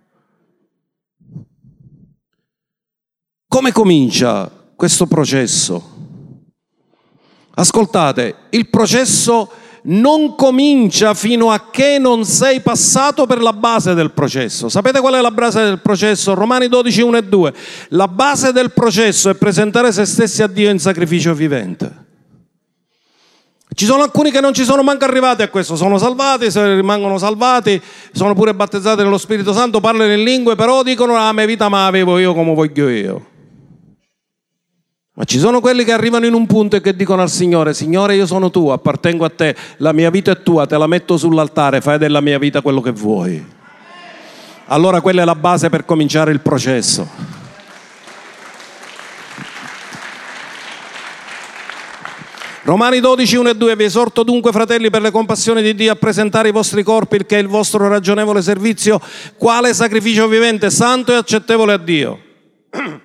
Come 3.55 3.71
comincia 3.71 4.51
questo 4.75 5.05
processo? 5.05 5.81
Ascoltate, 7.53 8.35
il 8.49 8.67
processo 8.67 9.49
non 9.83 10.35
comincia 10.35 11.13
fino 11.13 11.51
a 11.51 11.69
che 11.71 11.97
non 11.97 12.25
sei 12.25 12.59
passato 12.59 13.25
per 13.25 13.41
la 13.41 13.53
base 13.53 13.93
del 13.93 14.11
processo. 14.11 14.67
Sapete 14.67 14.99
qual 14.99 15.13
è 15.13 15.21
la 15.21 15.31
base 15.31 15.63
del 15.63 15.79
processo? 15.79 16.33
Romani 16.33 16.67
12, 16.67 17.01
1 17.01 17.15
e 17.15 17.23
2. 17.23 17.53
La 17.91 18.09
base 18.09 18.51
del 18.51 18.73
processo 18.73 19.29
è 19.29 19.35
presentare 19.35 19.93
se 19.93 20.03
stessi 20.03 20.43
a 20.43 20.47
Dio 20.47 20.69
in 20.69 20.79
sacrificio 20.79 21.33
vivente. 21.33 22.07
Ci 23.73 23.85
sono 23.85 24.03
alcuni 24.03 24.31
che 24.31 24.41
non 24.41 24.53
ci 24.53 24.65
sono 24.65 24.83
manco 24.83 25.05
arrivati 25.05 25.43
a 25.43 25.47
questo, 25.47 25.77
sono 25.77 25.97
salvati, 25.97 26.51
se 26.51 26.75
rimangono 26.75 27.17
salvati, 27.17 27.81
sono 28.11 28.33
pure 28.33 28.53
battezzati 28.53 29.01
nello 29.01 29.17
Spirito 29.17 29.53
Santo, 29.53 29.79
parlano 29.79 30.11
in 30.11 30.25
lingue, 30.25 30.55
però 30.55 30.83
dicono 30.83 31.13
la 31.13 31.31
mia 31.31 31.45
vita 31.45 31.69
ma 31.69 31.85
avevo 31.85 32.17
io 32.19 32.33
come 32.33 32.53
voglio 32.53 32.89
io. 32.89 33.33
Ma 35.17 35.23
ci 35.23 35.39
sono 35.39 35.61
quelli 35.61 35.85
che 35.85 35.93
arrivano 35.93 36.25
in 36.25 36.33
un 36.33 36.45
punto 36.45 36.75
e 36.75 36.81
che 36.81 36.93
dicono 36.93 37.21
al 37.21 37.29
Signore, 37.29 37.73
Signore 37.73 38.15
io 38.15 38.25
sono 38.25 38.51
tuo, 38.51 38.73
appartengo 38.73 39.23
a 39.23 39.29
te, 39.29 39.55
la 39.77 39.93
mia 39.93 40.09
vita 40.09 40.31
è 40.31 40.43
tua, 40.43 40.65
te 40.65 40.77
la 40.77 40.87
metto 40.87 41.15
sull'altare, 41.15 41.79
fai 41.79 41.97
della 41.97 42.19
mia 42.19 42.37
vita 42.37 42.61
quello 42.61 42.81
che 42.81 42.91
vuoi. 42.91 43.41
Allora 44.65 44.99
quella 44.99 45.21
è 45.21 45.25
la 45.25 45.35
base 45.35 45.69
per 45.69 45.85
cominciare 45.85 46.33
il 46.33 46.41
processo. 46.41 47.07
Romani 52.63 52.99
12, 52.99 53.37
1 53.37 53.49
e 53.51 53.55
2, 53.55 53.75
vi 53.77 53.83
esorto 53.85 54.23
dunque 54.23 54.51
fratelli 54.51 54.89
per 54.89 55.01
le 55.01 55.11
compassioni 55.11 55.61
di 55.61 55.75
Dio 55.75 55.93
a 55.93 55.95
presentare 55.95 56.49
i 56.49 56.51
vostri 56.51 56.83
corpi, 56.83 57.25
che 57.25 57.37
è 57.37 57.39
il 57.39 57.47
vostro 57.47 57.87
ragionevole 57.87 58.41
servizio, 58.41 58.99
quale 59.37 59.73
sacrificio 59.73 60.27
vivente, 60.27 60.69
santo 60.69 61.13
e 61.13 61.15
accettevole 61.15 61.71
a 61.71 61.77
Dio. 61.77 62.19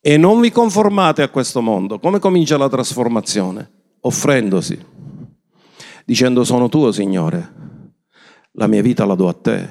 E 0.00 0.16
non 0.16 0.40
vi 0.40 0.50
conformate 0.50 1.22
a 1.22 1.28
questo 1.28 1.60
mondo. 1.60 1.98
Come 1.98 2.18
comincia 2.18 2.56
la 2.56 2.68
trasformazione? 2.68 3.70
Offrendosi, 4.00 4.78
dicendo 6.04 6.44
sono 6.44 6.68
tuo 6.68 6.92
Signore, 6.92 7.52
la 8.52 8.68
mia 8.68 8.80
vita 8.80 9.04
la 9.04 9.14
do 9.14 9.28
a 9.28 9.32
te, 9.32 9.68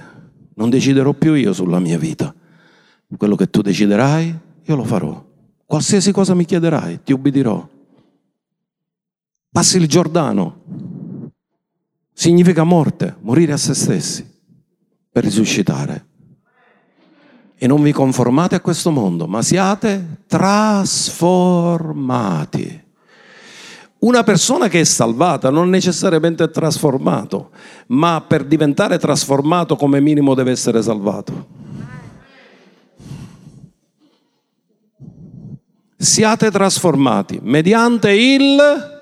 non 0.56 0.70
deciderò 0.70 1.14
più 1.14 1.34
io 1.34 1.54
sulla 1.54 1.80
mia 1.80 1.98
vita. 1.98 2.34
Quello 3.16 3.36
che 3.36 3.50
tu 3.50 3.62
deciderai, 3.62 4.38
io 4.64 4.76
lo 4.76 4.84
farò. 4.84 5.26
Qualsiasi 5.66 6.12
cosa 6.12 6.34
mi 6.34 6.46
chiederai, 6.46 7.02
ti 7.04 7.14
ubbidirò. 7.14 7.68
Passi 9.50 9.78
il 9.78 9.88
Giordano. 9.88 10.62
Significa 12.12 12.64
morte, 12.64 13.16
morire 13.22 13.54
a 13.54 13.58
se 13.58 13.74
stessi 13.74 14.30
per 15.12 15.24
risuscitare. 15.24 16.06
E 17.60 17.66
non 17.66 17.82
vi 17.82 17.92
conformate 17.92 18.54
a 18.56 18.60
questo 18.60 18.92
mondo, 18.92 19.26
ma 19.26 19.42
siate 19.42 20.18
trasformati. 20.28 22.86
Una 24.00 24.22
persona 24.22 24.68
che 24.68 24.82
è 24.82 24.84
salvata 24.84 25.50
non 25.50 25.70
necessariamente 25.70 26.44
è 26.44 26.52
trasformato, 26.52 27.50
ma 27.88 28.24
per 28.26 28.46
diventare 28.46 29.00
trasformato 29.00 29.76
come 29.76 30.00
minimo 30.00 30.36
deve 30.36 30.52
essere 30.52 30.84
salvato. 30.84 31.48
Siate 35.98 36.52
trasformati 36.52 37.40
mediante 37.42 38.12
il... 38.12 38.96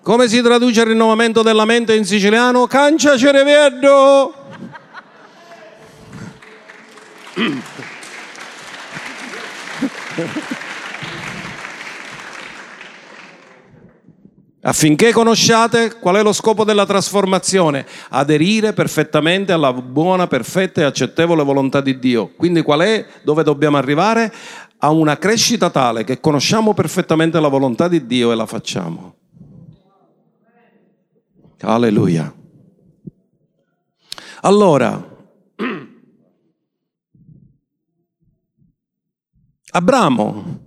Come 0.00 0.28
si 0.28 0.40
traduce 0.40 0.80
il 0.80 0.86
rinnovamento 0.86 1.42
della 1.42 1.66
mente 1.66 1.94
in 1.94 2.06
siciliano? 2.06 2.66
Cancia 2.66 3.18
cereveddo! 3.18 4.45
Affinché 14.62 15.12
conosciate 15.12 15.98
qual 16.00 16.16
è 16.16 16.22
lo 16.22 16.32
scopo 16.32 16.64
della 16.64 16.86
trasformazione, 16.86 17.86
aderire 18.08 18.72
perfettamente 18.72 19.52
alla 19.52 19.72
buona, 19.72 20.26
perfetta 20.26 20.80
e 20.80 20.84
accettevole 20.84 21.44
volontà 21.44 21.80
di 21.80 21.98
Dio. 21.98 22.32
Quindi 22.34 22.62
qual 22.62 22.80
è 22.80 23.06
dove 23.22 23.44
dobbiamo 23.44 23.76
arrivare? 23.76 24.32
A 24.78 24.90
una 24.90 25.18
crescita 25.18 25.70
tale 25.70 26.04
che 26.04 26.20
conosciamo 26.20 26.74
perfettamente 26.74 27.38
la 27.38 27.48
volontà 27.48 27.86
di 27.86 28.06
Dio 28.06 28.32
e 28.32 28.34
la 28.34 28.46
facciamo. 28.46 29.14
Alleluia. 31.60 32.34
Allora, 34.40 35.15
Abramo, 39.76 40.58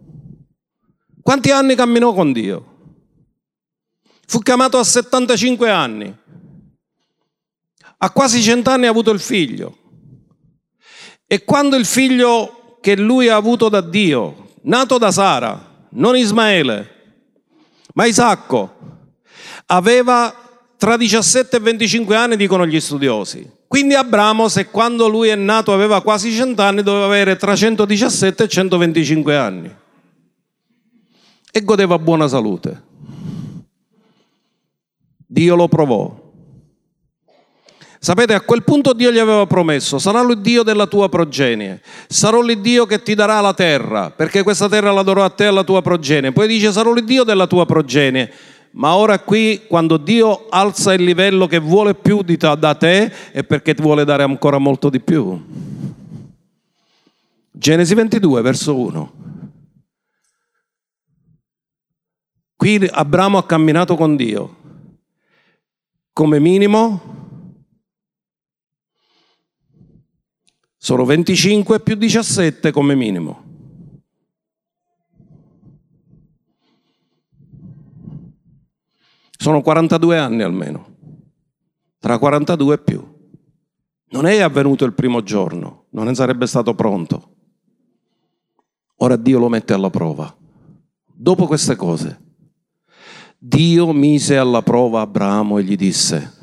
quanti 1.24 1.50
anni 1.50 1.74
camminò 1.74 2.14
con 2.14 2.32
Dio? 2.32 2.66
Fu 4.28 4.38
chiamato 4.38 4.78
a 4.78 4.84
75 4.84 5.72
anni. 5.72 6.16
A 7.98 8.12
quasi 8.12 8.40
cent'anni 8.44 8.86
ha 8.86 8.92
avuto 8.92 9.10
il 9.10 9.20
figlio. 9.20 9.78
E 11.26 11.44
quando 11.44 11.76
il 11.76 11.88
figlio 11.88 12.78
che 12.82 12.96
lui 12.96 13.30
ha 13.30 13.36
avuto 13.36 13.68
da 13.68 13.82
Dio, 13.82 14.52
nato 14.62 15.00
da 15.00 15.12
Sara, 15.12 15.88
non 15.94 16.16
Ismaele, 16.16 17.24
ma 17.96 18.06
Isacco, 18.06 18.76
aveva 19.66 20.32
tra 20.78 20.98
17 20.98 21.58
e 21.58 21.60
25 21.60 22.16
anni, 22.16 22.36
dicono 22.36 22.68
gli 22.68 22.80
studiosi. 22.80 23.58
Quindi 23.70 23.94
Abramo, 23.94 24.48
se 24.48 24.66
quando 24.72 25.08
lui 25.08 25.28
è 25.28 25.36
nato 25.36 25.72
aveva 25.72 26.02
quasi 26.02 26.32
100 26.32 26.60
anni, 26.60 26.82
doveva 26.82 27.06
avere 27.06 27.36
tra 27.36 27.56
117 27.56 28.46
e 28.46 28.48
125 28.48 29.36
anni. 29.38 29.76
E 31.52 31.64
godeva 31.64 32.00
buona 32.00 32.28
salute. 32.28 32.82
Dio 35.24 35.56
lo 35.56 35.68
provò. 35.68 36.32
Sapete, 38.00 38.34
a 38.34 38.42
quel 38.42 38.64
punto 38.64 38.94
Dio 38.94 39.12
gli 39.12 39.20
aveva 39.20 39.46
promesso, 39.46 40.00
sarà 40.00 40.24
lui 40.24 40.42
Dio 40.42 40.64
della 40.64 40.88
tua 40.88 41.08
progenie, 41.08 41.84
sarò 42.08 42.42
l'Iddio 42.42 42.88
che 42.88 43.04
ti 43.04 43.14
darà 43.14 43.40
la 43.40 43.54
terra, 43.54 44.10
perché 44.10 44.42
questa 44.42 44.68
terra 44.68 44.92
la 44.92 45.04
darò 45.04 45.24
a 45.24 45.30
te 45.30 45.44
e 45.44 45.48
alla 45.48 45.64
tua 45.64 45.84
progenie. 45.84 46.32
Poi 46.32 46.48
dice, 46.48 46.72
sarò 46.72 46.92
l'Iddio 46.92 47.24
della 47.24 47.46
tua 47.46 47.68
progenie 47.68 48.32
ma 48.72 48.96
ora 48.96 49.20
qui 49.20 49.64
quando 49.68 49.98
Dio 49.98 50.48
alza 50.50 50.94
il 50.94 51.04
livello 51.04 51.48
che 51.48 51.60
vuole 51.60 51.96
più 51.96 52.22
di 52.22 52.38
te, 52.38 52.56
da 52.58 52.76
te 52.76 53.12
è 53.32 53.44
perché 53.44 53.74
ti 53.74 53.82
vuole 53.82 54.06
dare 54.06 54.24
ancora 54.24 54.58
molto 54.58 54.90
di 54.90 55.00
più. 55.00 55.42
Genesi 57.52 57.94
22, 57.94 58.42
verso 58.42 58.78
1. 58.78 59.14
Qui 62.56 62.88
Abramo 62.92 63.38
ha 63.38 63.46
camminato 63.46 63.96
con 63.96 64.16
Dio. 64.16 64.58
Come 66.14 66.40
minimo 66.40 67.18
sono 70.78 71.06
25 71.06 71.80
più 71.80 71.96
17 71.96 72.72
come 72.72 72.96
minimo. 72.96 73.49
Sono 79.42 79.62
42 79.62 80.18
anni 80.18 80.42
almeno, 80.42 80.98
tra 81.98 82.20
42 82.20 82.74
e 82.74 82.78
più. 82.78 83.02
Non 84.10 84.26
è 84.26 84.42
avvenuto 84.42 84.84
il 84.84 84.92
primo 84.92 85.24
giorno, 85.24 85.86
non 85.92 86.08
ne 86.08 86.14
sarebbe 86.14 86.46
stato 86.46 86.76
pronto. 86.76 87.36
Ora 88.98 89.16
Dio 89.16 89.40
lo 89.40 89.48
mette 89.48 89.72
alla 89.72 89.90
prova. 89.90 90.36
Dopo 91.06 91.48
queste 91.48 91.78
cose, 91.78 92.20
Dio 93.38 93.94
mise 93.94 94.36
alla 94.36 94.62
prova 94.62 95.00
Abramo 95.00 95.58
e 95.58 95.64
gli 95.64 95.78
disse, 95.78 96.34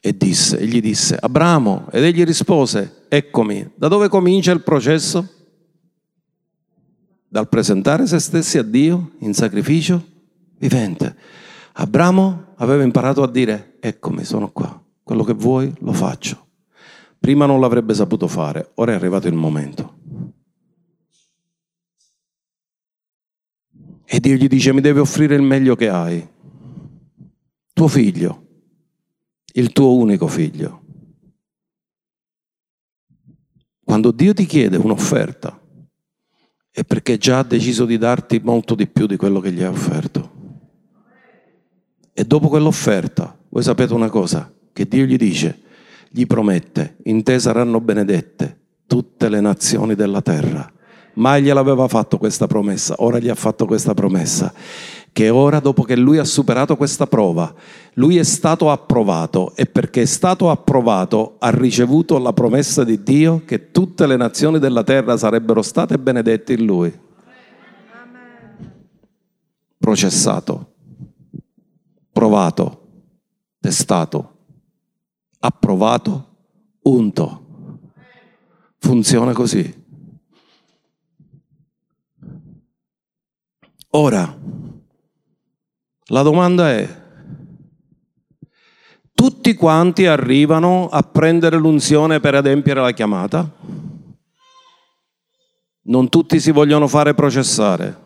e 0.00 0.16
disse, 0.16 0.60
e 0.60 0.66
gli 0.66 0.80
disse, 0.80 1.16
Abramo, 1.20 1.88
ed 1.90 2.04
egli 2.04 2.22
rispose, 2.22 3.06
eccomi, 3.08 3.68
da 3.74 3.88
dove 3.88 4.08
comincia 4.08 4.52
il 4.52 4.62
processo? 4.62 5.28
Dal 7.26 7.48
presentare 7.48 8.06
se 8.06 8.20
stessi 8.20 8.58
a 8.58 8.62
Dio 8.62 9.14
in 9.22 9.34
sacrificio 9.34 10.10
vivente. 10.62 11.16
Abramo 11.74 12.54
aveva 12.56 12.84
imparato 12.84 13.22
a 13.22 13.30
dire, 13.30 13.78
eccomi, 13.80 14.24
sono 14.24 14.52
qua, 14.52 14.80
quello 15.02 15.24
che 15.24 15.32
vuoi 15.32 15.72
lo 15.80 15.92
faccio. 15.92 16.46
Prima 17.18 17.46
non 17.46 17.60
l'avrebbe 17.60 17.94
saputo 17.94 18.28
fare, 18.28 18.70
ora 18.74 18.92
è 18.92 18.94
arrivato 18.94 19.26
il 19.26 19.34
momento. 19.34 19.98
E 24.04 24.20
Dio 24.20 24.36
gli 24.36 24.46
dice, 24.46 24.72
mi 24.72 24.80
devi 24.80 25.00
offrire 25.00 25.34
il 25.34 25.42
meglio 25.42 25.74
che 25.74 25.88
hai. 25.88 26.28
Tuo 27.72 27.88
figlio, 27.88 28.46
il 29.54 29.72
tuo 29.72 29.96
unico 29.96 30.28
figlio. 30.28 30.80
Quando 33.82 34.12
Dio 34.12 34.34
ti 34.34 34.46
chiede 34.46 34.76
un'offerta, 34.76 35.60
è 36.70 36.84
perché 36.84 37.18
già 37.18 37.38
ha 37.38 37.44
deciso 37.44 37.84
di 37.84 37.98
darti 37.98 38.40
molto 38.42 38.74
di 38.74 38.86
più 38.86 39.06
di 39.06 39.16
quello 39.16 39.40
che 39.40 39.52
gli 39.52 39.62
hai 39.62 39.68
offerto. 39.68 40.31
E 42.14 42.24
dopo 42.24 42.48
quell'offerta, 42.48 43.36
voi 43.48 43.62
sapete 43.62 43.94
una 43.94 44.10
cosa, 44.10 44.52
che 44.72 44.86
Dio 44.86 45.04
gli 45.04 45.16
dice, 45.16 45.60
gli 46.10 46.26
promette, 46.26 46.96
in 47.04 47.22
te 47.22 47.38
saranno 47.38 47.80
benedette 47.80 48.58
tutte 48.86 49.30
le 49.30 49.40
nazioni 49.40 49.94
della 49.94 50.20
terra. 50.20 50.70
Mai 51.14 51.42
gliel'aveva 51.42 51.88
fatto 51.88 52.18
questa 52.18 52.46
promessa, 52.46 52.94
ora 52.98 53.18
gli 53.18 53.28
ha 53.28 53.34
fatto 53.34 53.64
questa 53.64 53.94
promessa, 53.94 54.52
che 55.12 55.28
ora 55.30 55.60
dopo 55.60 55.82
che 55.82 55.96
lui 55.96 56.18
ha 56.18 56.24
superato 56.24 56.76
questa 56.76 57.06
prova, 57.06 57.54
lui 57.94 58.16
è 58.16 58.22
stato 58.22 58.70
approvato 58.70 59.52
e 59.54 59.66
perché 59.66 60.02
è 60.02 60.06
stato 60.06 60.50
approvato 60.50 61.36
ha 61.38 61.50
ricevuto 61.50 62.18
la 62.18 62.32
promessa 62.32 62.84
di 62.84 63.02
Dio 63.02 63.42
che 63.44 63.70
tutte 63.70 64.06
le 64.06 64.16
nazioni 64.16 64.58
della 64.58 64.84
terra 64.84 65.16
sarebbero 65.16 65.60
state 65.60 65.98
benedette 65.98 66.54
in 66.54 66.64
lui. 66.64 66.98
Processato, 69.78 70.71
provato, 72.12 72.88
testato, 73.58 74.36
approvato, 75.40 76.36
unto. 76.82 77.40
Funziona 78.78 79.32
così. 79.32 79.80
Ora, 83.94 84.38
la 86.06 86.22
domanda 86.22 86.70
è, 86.70 87.02
tutti 89.12 89.54
quanti 89.54 90.06
arrivano 90.06 90.88
a 90.88 91.02
prendere 91.02 91.56
l'unzione 91.56 92.18
per 92.18 92.34
adempiere 92.34 92.80
la 92.80 92.92
chiamata? 92.92 93.50
Non 95.84 96.08
tutti 96.08 96.40
si 96.40 96.50
vogliono 96.50 96.88
fare 96.88 97.14
processare, 97.14 98.00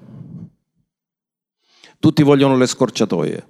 tutti 1.98 2.22
vogliono 2.22 2.56
le 2.56 2.66
scorciatoie. 2.66 3.48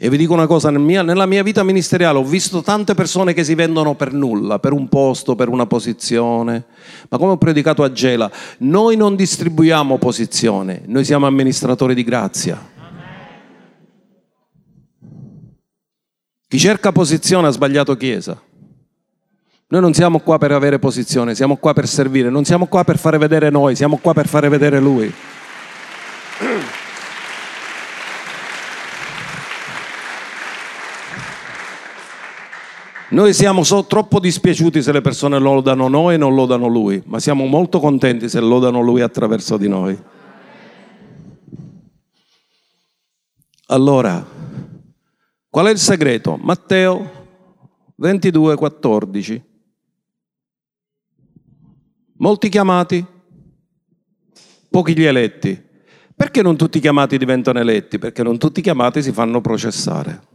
E 0.00 0.08
vi 0.08 0.16
dico 0.16 0.32
una 0.32 0.46
cosa, 0.46 0.70
nella 0.70 1.26
mia 1.26 1.42
vita 1.42 1.64
ministeriale 1.64 2.18
ho 2.18 2.24
visto 2.24 2.62
tante 2.62 2.94
persone 2.94 3.32
che 3.32 3.42
si 3.42 3.56
vendono 3.56 3.96
per 3.96 4.12
nulla, 4.12 4.60
per 4.60 4.72
un 4.72 4.88
posto, 4.88 5.34
per 5.34 5.48
una 5.48 5.66
posizione. 5.66 6.66
Ma 7.08 7.18
come 7.18 7.32
ho 7.32 7.36
predicato 7.36 7.82
a 7.82 7.90
Gela, 7.90 8.30
noi 8.58 8.96
non 8.96 9.16
distribuiamo 9.16 9.98
posizione, 9.98 10.82
noi 10.86 11.04
siamo 11.04 11.26
amministratori 11.26 11.94
di 11.94 12.04
grazia. 12.04 12.64
Chi 16.46 16.58
cerca 16.60 16.92
posizione 16.92 17.48
ha 17.48 17.50
sbagliato 17.50 17.96
chiesa. 17.96 18.40
Noi 19.70 19.80
non 19.80 19.92
siamo 19.94 20.20
qua 20.20 20.38
per 20.38 20.52
avere 20.52 20.78
posizione, 20.78 21.34
siamo 21.34 21.56
qua 21.56 21.74
per 21.74 21.88
servire, 21.88 22.30
non 22.30 22.44
siamo 22.44 22.68
qua 22.68 22.84
per 22.84 22.98
fare 22.98 23.18
vedere 23.18 23.50
noi, 23.50 23.74
siamo 23.74 23.98
qua 23.98 24.14
per 24.14 24.28
fare 24.28 24.48
vedere 24.48 24.78
Lui. 24.78 25.12
Noi 33.10 33.32
siamo 33.32 33.64
so, 33.64 33.86
troppo 33.86 34.20
dispiaciuti 34.20 34.82
se 34.82 34.92
le 34.92 35.00
persone 35.00 35.38
lodano 35.38 35.88
noi 35.88 36.14
e 36.14 36.18
non 36.18 36.34
lodano 36.34 36.66
lui, 36.66 37.02
ma 37.06 37.18
siamo 37.18 37.46
molto 37.46 37.80
contenti 37.80 38.28
se 38.28 38.38
lodano 38.38 38.82
lui 38.82 39.00
attraverso 39.00 39.56
di 39.56 39.66
noi. 39.66 39.98
Allora, 43.68 44.26
qual 45.48 45.66
è 45.66 45.70
il 45.70 45.78
segreto? 45.78 46.36
Matteo 46.36 47.26
22, 47.96 48.56
14. 48.56 49.42
Molti 52.18 52.48
chiamati, 52.50 53.06
pochi 54.68 54.94
gli 54.94 55.04
eletti. 55.04 55.66
Perché 56.14 56.42
non 56.42 56.56
tutti 56.56 56.76
i 56.78 56.80
chiamati 56.80 57.16
diventano 57.16 57.58
eletti? 57.58 57.98
Perché 57.98 58.22
non 58.22 58.36
tutti 58.36 58.60
i 58.60 58.62
chiamati 58.62 59.02
si 59.02 59.12
fanno 59.12 59.40
processare. 59.40 60.27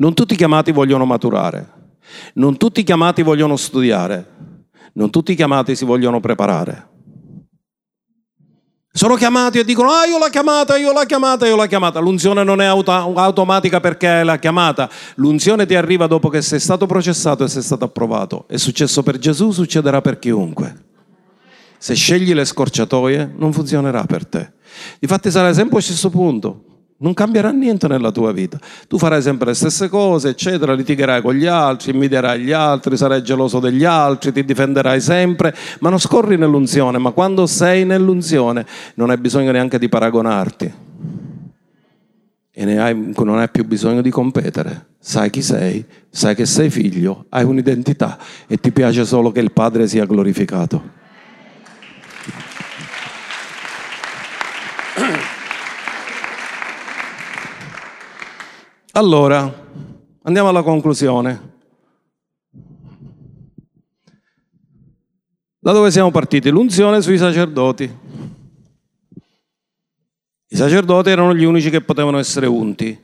Non 0.00 0.14
tutti 0.14 0.34
i 0.34 0.36
chiamati 0.36 0.70
vogliono 0.70 1.04
maturare, 1.04 1.72
non 2.34 2.56
tutti 2.56 2.80
i 2.80 2.84
chiamati 2.84 3.22
vogliono 3.22 3.56
studiare, 3.56 4.26
non 4.92 5.10
tutti 5.10 5.32
i 5.32 5.34
chiamati 5.34 5.74
si 5.74 5.84
vogliono 5.84 6.20
preparare. 6.20 6.86
Sono 8.92 9.16
chiamati 9.16 9.58
e 9.58 9.64
dicono, 9.64 9.90
ah 9.90 10.06
io 10.06 10.18
l'ho 10.18 10.28
chiamata, 10.28 10.76
io 10.76 10.92
l'ho 10.92 11.04
chiamata, 11.04 11.46
io 11.46 11.56
l'ho 11.56 11.66
chiamata. 11.66 11.98
L'unzione 11.98 12.44
non 12.44 12.60
è 12.60 12.64
auto- 12.64 12.92
automatica 12.92 13.80
perché 13.80 14.20
è 14.20 14.24
la 14.24 14.38
chiamata. 14.38 14.88
L'unzione 15.16 15.66
ti 15.66 15.74
arriva 15.74 16.06
dopo 16.06 16.28
che 16.28 16.42
sei 16.42 16.60
stato 16.60 16.86
processato 16.86 17.44
e 17.44 17.48
sei 17.48 17.62
stato 17.62 17.84
approvato. 17.84 18.46
È 18.48 18.56
successo 18.56 19.02
per 19.02 19.18
Gesù, 19.18 19.50
succederà 19.50 20.00
per 20.00 20.18
chiunque. 20.18 20.86
Se 21.76 21.94
scegli 21.94 22.32
le 22.34 22.44
scorciatoie, 22.44 23.34
non 23.36 23.52
funzionerà 23.52 24.04
per 24.04 24.26
te. 24.26 24.52
Difatti 25.00 25.30
sarà 25.30 25.52
sempre 25.52 25.76
allo 25.76 25.84
stesso 25.84 26.10
punto. 26.10 26.77
Non 27.00 27.14
cambierà 27.14 27.52
niente 27.52 27.86
nella 27.86 28.10
tua 28.10 28.32
vita. 28.32 28.58
Tu 28.88 28.98
farai 28.98 29.22
sempre 29.22 29.48
le 29.48 29.54
stesse 29.54 29.88
cose, 29.88 30.30
eccetera, 30.30 30.74
litigherai 30.74 31.22
con 31.22 31.34
gli 31.34 31.46
altri, 31.46 31.92
invidierai 31.92 32.40
gli 32.40 32.50
altri, 32.50 32.96
sarai 32.96 33.22
geloso 33.22 33.60
degli 33.60 33.84
altri, 33.84 34.32
ti 34.32 34.44
difenderai 34.44 35.00
sempre, 35.00 35.54
ma 35.78 35.90
non 35.90 36.00
scorri 36.00 36.36
nell'unzione, 36.36 36.98
ma 36.98 37.12
quando 37.12 37.46
sei 37.46 37.84
nell'unzione 37.84 38.66
non 38.94 39.10
hai 39.10 39.16
bisogno 39.16 39.52
neanche 39.52 39.78
di 39.78 39.88
paragonarti. 39.88 40.74
E 42.50 42.76
hai, 42.76 43.12
non 43.16 43.38
hai 43.38 43.48
più 43.48 43.64
bisogno 43.64 44.02
di 44.02 44.10
competere. 44.10 44.86
Sai 44.98 45.30
chi 45.30 45.42
sei, 45.42 45.84
sai 46.10 46.34
che 46.34 46.46
sei 46.46 46.68
figlio, 46.68 47.26
hai 47.28 47.44
un'identità 47.44 48.18
e 48.48 48.56
ti 48.56 48.72
piace 48.72 49.04
solo 49.04 49.30
che 49.30 49.38
il 49.38 49.52
Padre 49.52 49.86
sia 49.86 50.04
glorificato. 50.04 50.96
Allora, 58.98 59.64
andiamo 60.24 60.48
alla 60.48 60.64
conclusione. 60.64 61.52
Da 65.56 65.70
dove 65.70 65.92
siamo 65.92 66.10
partiti? 66.10 66.50
L'unzione 66.50 67.00
sui 67.00 67.16
sacerdoti. 67.16 67.98
I 70.48 70.56
sacerdoti 70.56 71.10
erano 71.10 71.32
gli 71.32 71.44
unici 71.44 71.70
che 71.70 71.80
potevano 71.80 72.18
essere 72.18 72.46
unti. 72.46 73.00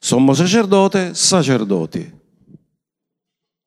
Sommo 0.00 0.34
sacerdote, 0.34 1.14
sacerdoti. 1.14 2.20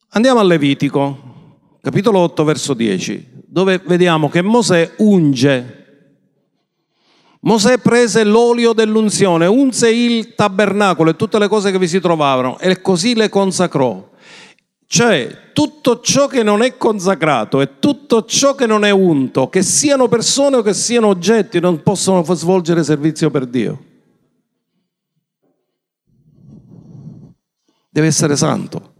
Andiamo 0.10 0.42
a 0.42 0.44
Levitico, 0.44 1.78
capitolo 1.80 2.20
8, 2.20 2.44
verso 2.44 2.74
10, 2.74 3.44
dove 3.46 3.78
vediamo 3.86 4.28
che 4.28 4.42
Mosè 4.42 4.96
unge 4.98 5.85
Mosè 7.46 7.78
prese 7.78 8.24
l'olio 8.24 8.74
dell'unzione, 8.74 9.46
unse 9.46 9.92
il 9.92 10.34
tabernacolo 10.34 11.12
e 11.12 11.16
tutte 11.16 11.38
le 11.38 11.48
cose 11.48 11.72
che 11.72 11.78
vi 11.78 11.88
si 11.88 12.00
trovavano 12.00 12.58
e 12.58 12.82
così 12.82 13.14
le 13.14 13.30
consacrò. 13.30 14.10
Cioè, 14.88 15.52
tutto 15.54 16.00
ciò 16.00 16.26
che 16.26 16.42
non 16.42 16.64
è 16.64 16.76
consacrato 16.76 17.62
e 17.62 17.78
tutto 17.78 18.26
ciò 18.26 18.56
che 18.56 18.66
non 18.66 18.84
è 18.84 18.90
unto, 18.90 19.50
che 19.50 19.62
siano 19.62 20.08
persone 20.08 20.58
o 20.58 20.62
che 20.64 20.74
siano 20.74 21.08
oggetti, 21.08 21.60
non 21.60 21.84
possono 21.84 22.24
svolgere 22.24 22.84
servizio 22.84 23.30
per 23.30 23.46
Dio. 23.46 23.84
Deve 27.90 28.08
essere 28.08 28.36
santo. 28.36 28.94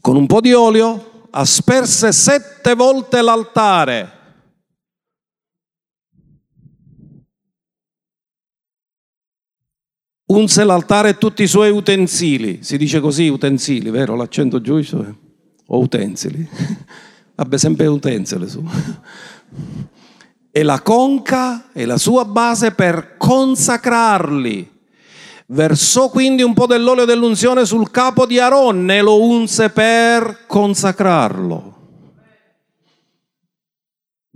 Con 0.00 0.14
un 0.14 0.26
po' 0.26 0.40
di 0.40 0.52
olio 0.52 1.26
asperse 1.30 2.12
sette 2.12 2.74
volte 2.76 3.22
l'altare 3.22 4.22
unse 10.26 10.64
l'altare 10.64 11.10
e 11.10 11.18
tutti 11.18 11.42
i 11.42 11.48
suoi 11.48 11.70
utensili. 11.70 12.58
Si 12.62 12.76
dice 12.76 13.00
così, 13.00 13.28
utensili, 13.28 13.90
vero? 13.90 14.16
L'accento 14.16 14.60
giusto? 14.60 15.16
O 15.66 15.78
utensili. 15.78 16.48
Vabbè, 17.36 17.58
sempre 17.58 17.86
utensili 17.86 18.48
su. 18.48 18.64
E 20.50 20.62
la 20.62 20.80
conca 20.80 21.70
e 21.72 21.84
la 21.84 21.98
sua 21.98 22.24
base 22.24 22.70
per 22.70 23.16
consacrarli. 23.16 24.72
Versò 25.46 26.08
quindi 26.08 26.42
un 26.42 26.54
po' 26.54 26.66
dell'olio 26.66 27.04
dell'unzione 27.04 27.66
sul 27.66 27.90
capo 27.90 28.24
di 28.24 28.38
Aronne 28.38 28.98
e 28.98 29.02
lo 29.02 29.20
unse 29.20 29.68
per 29.70 30.44
consacrarlo. 30.46 31.83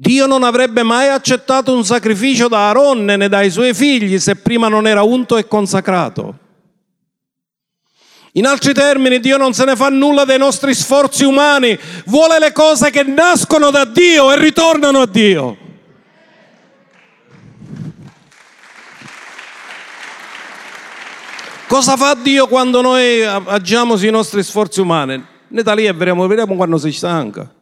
Dio 0.00 0.26
non 0.26 0.44
avrebbe 0.44 0.84
mai 0.84 1.08
accettato 1.08 1.74
un 1.74 1.84
sacrificio 1.84 2.46
da 2.46 2.68
Aronne 2.68 3.16
né 3.16 3.28
dai 3.28 3.50
suoi 3.50 3.74
figli 3.74 4.20
se 4.20 4.36
prima 4.36 4.68
non 4.68 4.86
era 4.86 5.02
unto 5.02 5.36
e 5.36 5.48
consacrato. 5.48 6.38
In 8.34 8.46
altri 8.46 8.72
termini, 8.74 9.18
Dio 9.18 9.36
non 9.36 9.54
se 9.54 9.64
ne 9.64 9.74
fa 9.74 9.88
nulla 9.88 10.24
dei 10.24 10.38
nostri 10.38 10.72
sforzi 10.72 11.24
umani, 11.24 11.76
vuole 12.04 12.38
le 12.38 12.52
cose 12.52 12.90
che 12.90 13.02
nascono 13.02 13.70
da 13.70 13.84
Dio 13.84 14.30
e 14.30 14.38
ritornano 14.38 15.00
a 15.00 15.06
Dio. 15.06 15.56
Cosa 21.66 21.96
fa 21.96 22.14
Dio 22.14 22.46
quando 22.46 22.80
noi 22.82 23.24
agiamo 23.24 23.96
sui 23.96 24.10
nostri 24.10 24.44
sforzi 24.44 24.80
umani? 24.80 25.26
Ne 25.48 25.62
da 25.64 25.74
lì 25.74 25.86
e 25.86 25.92
vedremo, 25.92 26.24
vedremo 26.28 26.54
quando 26.54 26.78
si 26.78 26.92
stanca. 26.92 27.52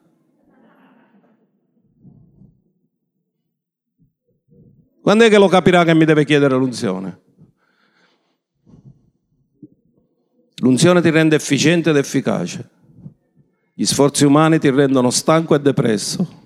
Quando 5.07 5.23
è 5.23 5.29
che 5.29 5.39
lo 5.39 5.47
capirà 5.47 5.85
che 5.85 5.95
mi 5.95 6.05
deve 6.05 6.25
chiedere 6.25 6.57
l'unzione? 6.57 7.21
L'unzione 10.57 11.01
ti 11.01 11.11
rende 11.11 11.37
efficiente 11.37 11.91
ed 11.91 11.97
efficace. 11.97 12.69
Gli 13.73 13.85
sforzi 13.85 14.25
umani 14.25 14.59
ti 14.59 14.69
rendono 14.69 15.11
stanco 15.11 15.55
e 15.55 15.61
depresso. 15.61 16.43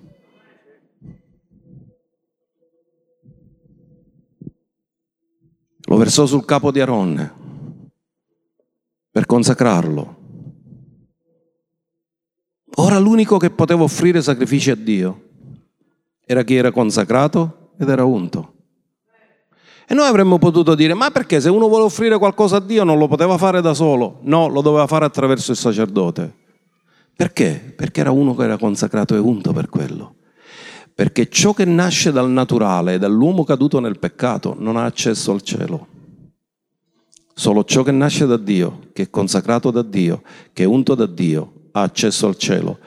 Lo 5.79 5.97
versò 5.97 6.27
sul 6.27 6.45
capo 6.45 6.69
di 6.69 6.81
Aronne 6.81 7.33
per 9.09 9.25
consacrarlo. 9.25 10.17
Ora 12.75 12.99
l'unico 12.99 13.39
che 13.39 13.49
poteva 13.49 13.81
offrire 13.81 14.21
sacrifici 14.21 14.69
a 14.69 14.75
Dio 14.75 15.29
era 16.23 16.43
chi 16.43 16.53
era 16.53 16.69
consacrato 16.71 17.55
ed 17.81 17.89
era 17.89 18.05
unto. 18.05 18.53
E 19.87 19.93
noi 19.95 20.07
avremmo 20.07 20.37
potuto 20.37 20.75
dire, 20.75 20.93
ma 20.93 21.09
perché 21.09 21.41
se 21.41 21.49
uno 21.49 21.67
vuole 21.67 21.85
offrire 21.85 22.17
qualcosa 22.19 22.57
a 22.57 22.59
Dio 22.59 22.83
non 22.83 22.99
lo 22.99 23.07
poteva 23.07 23.37
fare 23.37 23.59
da 23.59 23.73
solo? 23.73 24.19
No, 24.21 24.47
lo 24.47 24.61
doveva 24.61 24.85
fare 24.85 25.03
attraverso 25.03 25.51
il 25.51 25.57
sacerdote. 25.57 26.33
Perché? 27.15 27.73
Perché 27.75 28.01
era 28.01 28.11
uno 28.11 28.35
che 28.35 28.43
era 28.43 28.57
consacrato 28.57 29.15
e 29.15 29.17
unto 29.17 29.51
per 29.51 29.67
quello. 29.67 30.15
Perché 30.93 31.27
ciò 31.27 31.53
che 31.53 31.65
nasce 31.65 32.11
dal 32.11 32.29
naturale, 32.29 32.99
dall'uomo 32.99 33.43
caduto 33.43 33.79
nel 33.79 33.97
peccato, 33.97 34.55
non 34.59 34.77
ha 34.77 34.85
accesso 34.85 35.31
al 35.31 35.41
cielo. 35.41 35.87
Solo 37.33 37.63
ciò 37.63 37.81
che 37.81 37.91
nasce 37.91 38.27
da 38.27 38.37
Dio, 38.37 38.89
che 38.93 39.03
è 39.03 39.09
consacrato 39.09 39.71
da 39.71 39.81
Dio, 39.81 40.21
che 40.53 40.63
è 40.63 40.67
unto 40.67 40.93
da 40.93 41.07
Dio, 41.07 41.69
ha 41.71 41.81
accesso 41.81 42.27
al 42.27 42.37
cielo 42.37 42.77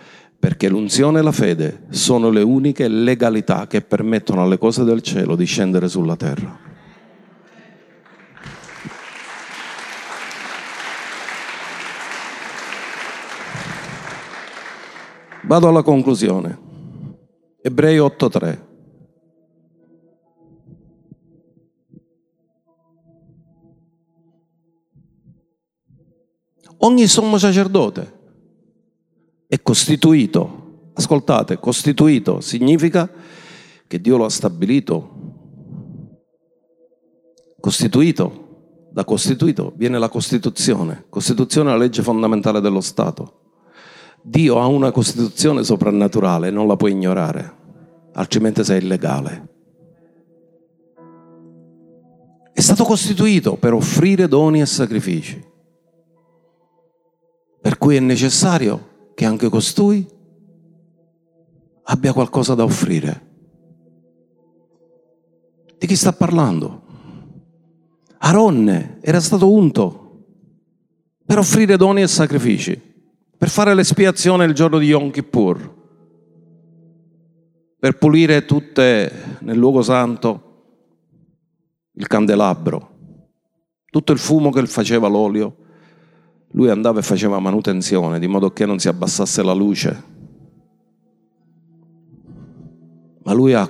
perché 0.44 0.68
l'unzione 0.68 1.20
e 1.20 1.22
la 1.22 1.32
fede 1.32 1.86
sono 1.88 2.28
le 2.28 2.42
uniche 2.42 2.86
legalità 2.86 3.66
che 3.66 3.80
permettono 3.80 4.42
alle 4.42 4.58
cose 4.58 4.84
del 4.84 5.00
cielo 5.00 5.36
di 5.36 5.46
scendere 5.46 5.88
sulla 5.88 6.16
terra. 6.16 6.54
Vado 15.44 15.66
alla 15.66 15.82
conclusione. 15.82 16.58
Ebrei 17.62 17.96
8.3. 17.96 18.58
Ogni 26.80 27.06
sommo 27.06 27.38
sacerdote 27.38 28.23
è 29.54 29.62
costituito, 29.62 30.90
ascoltate, 30.94 31.60
costituito 31.60 32.40
significa 32.40 33.08
che 33.86 34.00
Dio 34.00 34.16
lo 34.16 34.24
ha 34.24 34.28
stabilito. 34.28 35.10
Costituito, 37.60 38.88
da 38.90 39.04
costituito 39.04 39.72
viene 39.76 40.00
la 40.00 40.08
Costituzione. 40.08 41.04
Costituzione 41.08 41.68
è 41.68 41.72
la 41.72 41.78
legge 41.78 42.02
fondamentale 42.02 42.60
dello 42.60 42.80
Stato. 42.80 43.42
Dio 44.22 44.58
ha 44.60 44.66
una 44.66 44.90
Costituzione 44.90 45.62
soprannaturale, 45.62 46.50
non 46.50 46.66
la 46.66 46.74
puoi 46.74 46.90
ignorare, 46.90 47.56
altrimenti 48.14 48.64
sei 48.64 48.82
illegale. 48.82 49.48
È 52.52 52.60
stato 52.60 52.82
costituito 52.82 53.54
per 53.54 53.72
offrire 53.72 54.26
doni 54.26 54.60
e 54.60 54.66
sacrifici, 54.66 55.40
per 57.60 57.78
cui 57.78 57.94
è 57.94 58.00
necessario 58.00 58.90
che 59.14 59.24
anche 59.24 59.48
costui 59.48 60.06
abbia 61.84 62.12
qualcosa 62.12 62.54
da 62.54 62.64
offrire. 62.64 63.32
Di 65.78 65.86
chi 65.86 65.96
sta 65.96 66.12
parlando? 66.12 66.82
Aronne 68.18 68.98
era 69.02 69.20
stato 69.20 69.52
unto 69.52 70.02
per 71.26 71.38
offrire 71.38 71.76
doni 71.76 72.02
e 72.02 72.06
sacrifici, 72.06 72.80
per 73.36 73.48
fare 73.48 73.74
l'espiazione 73.74 74.44
il 74.44 74.54
giorno 74.54 74.78
di 74.78 74.86
Yom 74.86 75.10
Kippur, 75.10 75.74
per 77.78 77.98
pulire 77.98 78.44
tutte 78.44 79.38
nel 79.40 79.56
luogo 79.56 79.82
santo 79.82 80.40
il 81.92 82.06
candelabro, 82.06 82.90
tutto 83.90 84.12
il 84.12 84.18
fumo 84.18 84.50
che 84.50 84.66
faceva 84.66 85.06
l'olio, 85.08 85.56
lui 86.54 86.70
andava 86.70 87.00
e 87.00 87.02
faceva 87.02 87.38
manutenzione 87.40 88.18
di 88.18 88.28
modo 88.28 88.52
che 88.52 88.64
non 88.64 88.78
si 88.78 88.88
abbassasse 88.88 89.42
la 89.42 89.52
luce. 89.52 90.12
Ma 93.24 93.32
lui 93.32 93.54
ha, 93.54 93.68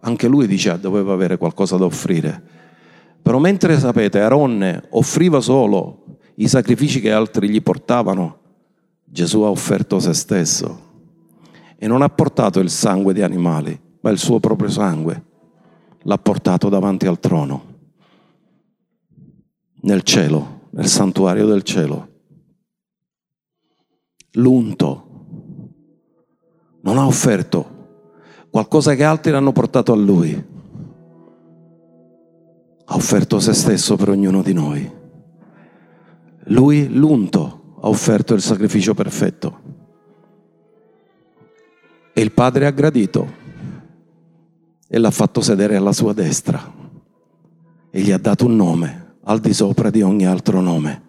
anche 0.00 0.26
lui 0.26 0.46
dice 0.46 0.78
doveva 0.78 1.12
avere 1.12 1.36
qualcosa 1.36 1.76
da 1.76 1.84
offrire. 1.84 2.42
Però 3.20 3.38
mentre 3.38 3.78
sapete, 3.78 4.20
Aronne 4.20 4.84
offriva 4.90 5.40
solo 5.40 6.04
i 6.36 6.48
sacrifici 6.48 7.00
che 7.00 7.12
altri 7.12 7.48
gli 7.48 7.62
portavano, 7.62 8.38
Gesù 9.04 9.42
ha 9.42 9.50
offerto 9.50 9.98
se 9.98 10.14
stesso 10.14 10.92
e 11.76 11.86
non 11.86 12.00
ha 12.00 12.08
portato 12.08 12.58
il 12.60 12.70
sangue 12.70 13.12
di 13.12 13.22
animali, 13.22 13.78
ma 14.00 14.10
il 14.10 14.18
suo 14.18 14.40
proprio 14.40 14.70
sangue. 14.70 15.24
L'ha 16.06 16.18
portato 16.18 16.68
davanti 16.70 17.06
al 17.06 17.18
trono, 17.18 17.64
nel 19.82 20.02
cielo, 20.02 20.68
nel 20.70 20.86
santuario 20.86 21.46
del 21.46 21.62
cielo 21.62 22.12
l'unto. 24.34 25.02
Non 26.80 26.98
ha 26.98 27.06
offerto 27.06 27.72
qualcosa 28.50 28.94
che 28.94 29.04
altri 29.04 29.32
hanno 29.32 29.52
portato 29.52 29.92
a 29.92 29.96
lui. 29.96 30.52
Ha 32.86 32.94
offerto 32.94 33.40
se 33.40 33.52
stesso 33.52 33.96
per 33.96 34.10
ognuno 34.10 34.42
di 34.42 34.52
noi. 34.52 34.92
Lui, 36.48 36.88
l'unto, 36.88 37.76
ha 37.80 37.88
offerto 37.88 38.34
il 38.34 38.42
sacrificio 38.42 38.94
perfetto. 38.94 39.60
E 42.12 42.20
il 42.20 42.32
Padre 42.32 42.66
ha 42.66 42.70
gradito 42.70 43.42
e 44.86 44.98
l'ha 44.98 45.10
fatto 45.10 45.40
sedere 45.40 45.76
alla 45.76 45.92
sua 45.92 46.12
destra 46.12 46.72
e 47.90 48.00
gli 48.00 48.12
ha 48.12 48.18
dato 48.18 48.44
un 48.44 48.54
nome 48.54 49.16
al 49.24 49.40
di 49.40 49.52
sopra 49.52 49.90
di 49.90 50.02
ogni 50.02 50.26
altro 50.26 50.60
nome 50.60 51.02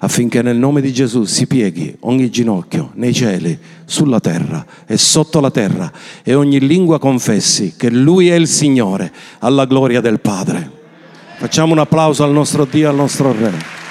affinché 0.00 0.42
nel 0.42 0.56
nome 0.56 0.80
di 0.80 0.92
Gesù 0.92 1.24
si 1.24 1.46
pieghi 1.46 1.96
ogni 2.00 2.30
ginocchio 2.30 2.90
nei 2.94 3.12
cieli, 3.12 3.58
sulla 3.84 4.20
terra 4.20 4.64
e 4.86 4.98
sotto 4.98 5.40
la 5.40 5.50
terra 5.50 5.90
e 6.22 6.34
ogni 6.34 6.60
lingua 6.60 6.98
confessi 6.98 7.74
che 7.76 7.90
Lui 7.90 8.28
è 8.28 8.34
il 8.34 8.46
Signore 8.46 9.12
alla 9.38 9.64
gloria 9.64 10.00
del 10.00 10.20
Padre. 10.20 10.70
Facciamo 11.38 11.72
un 11.72 11.78
applauso 11.78 12.24
al 12.24 12.32
nostro 12.32 12.64
Dio, 12.64 12.88
al 12.88 12.96
nostro 12.96 13.32
Re. 13.32 13.87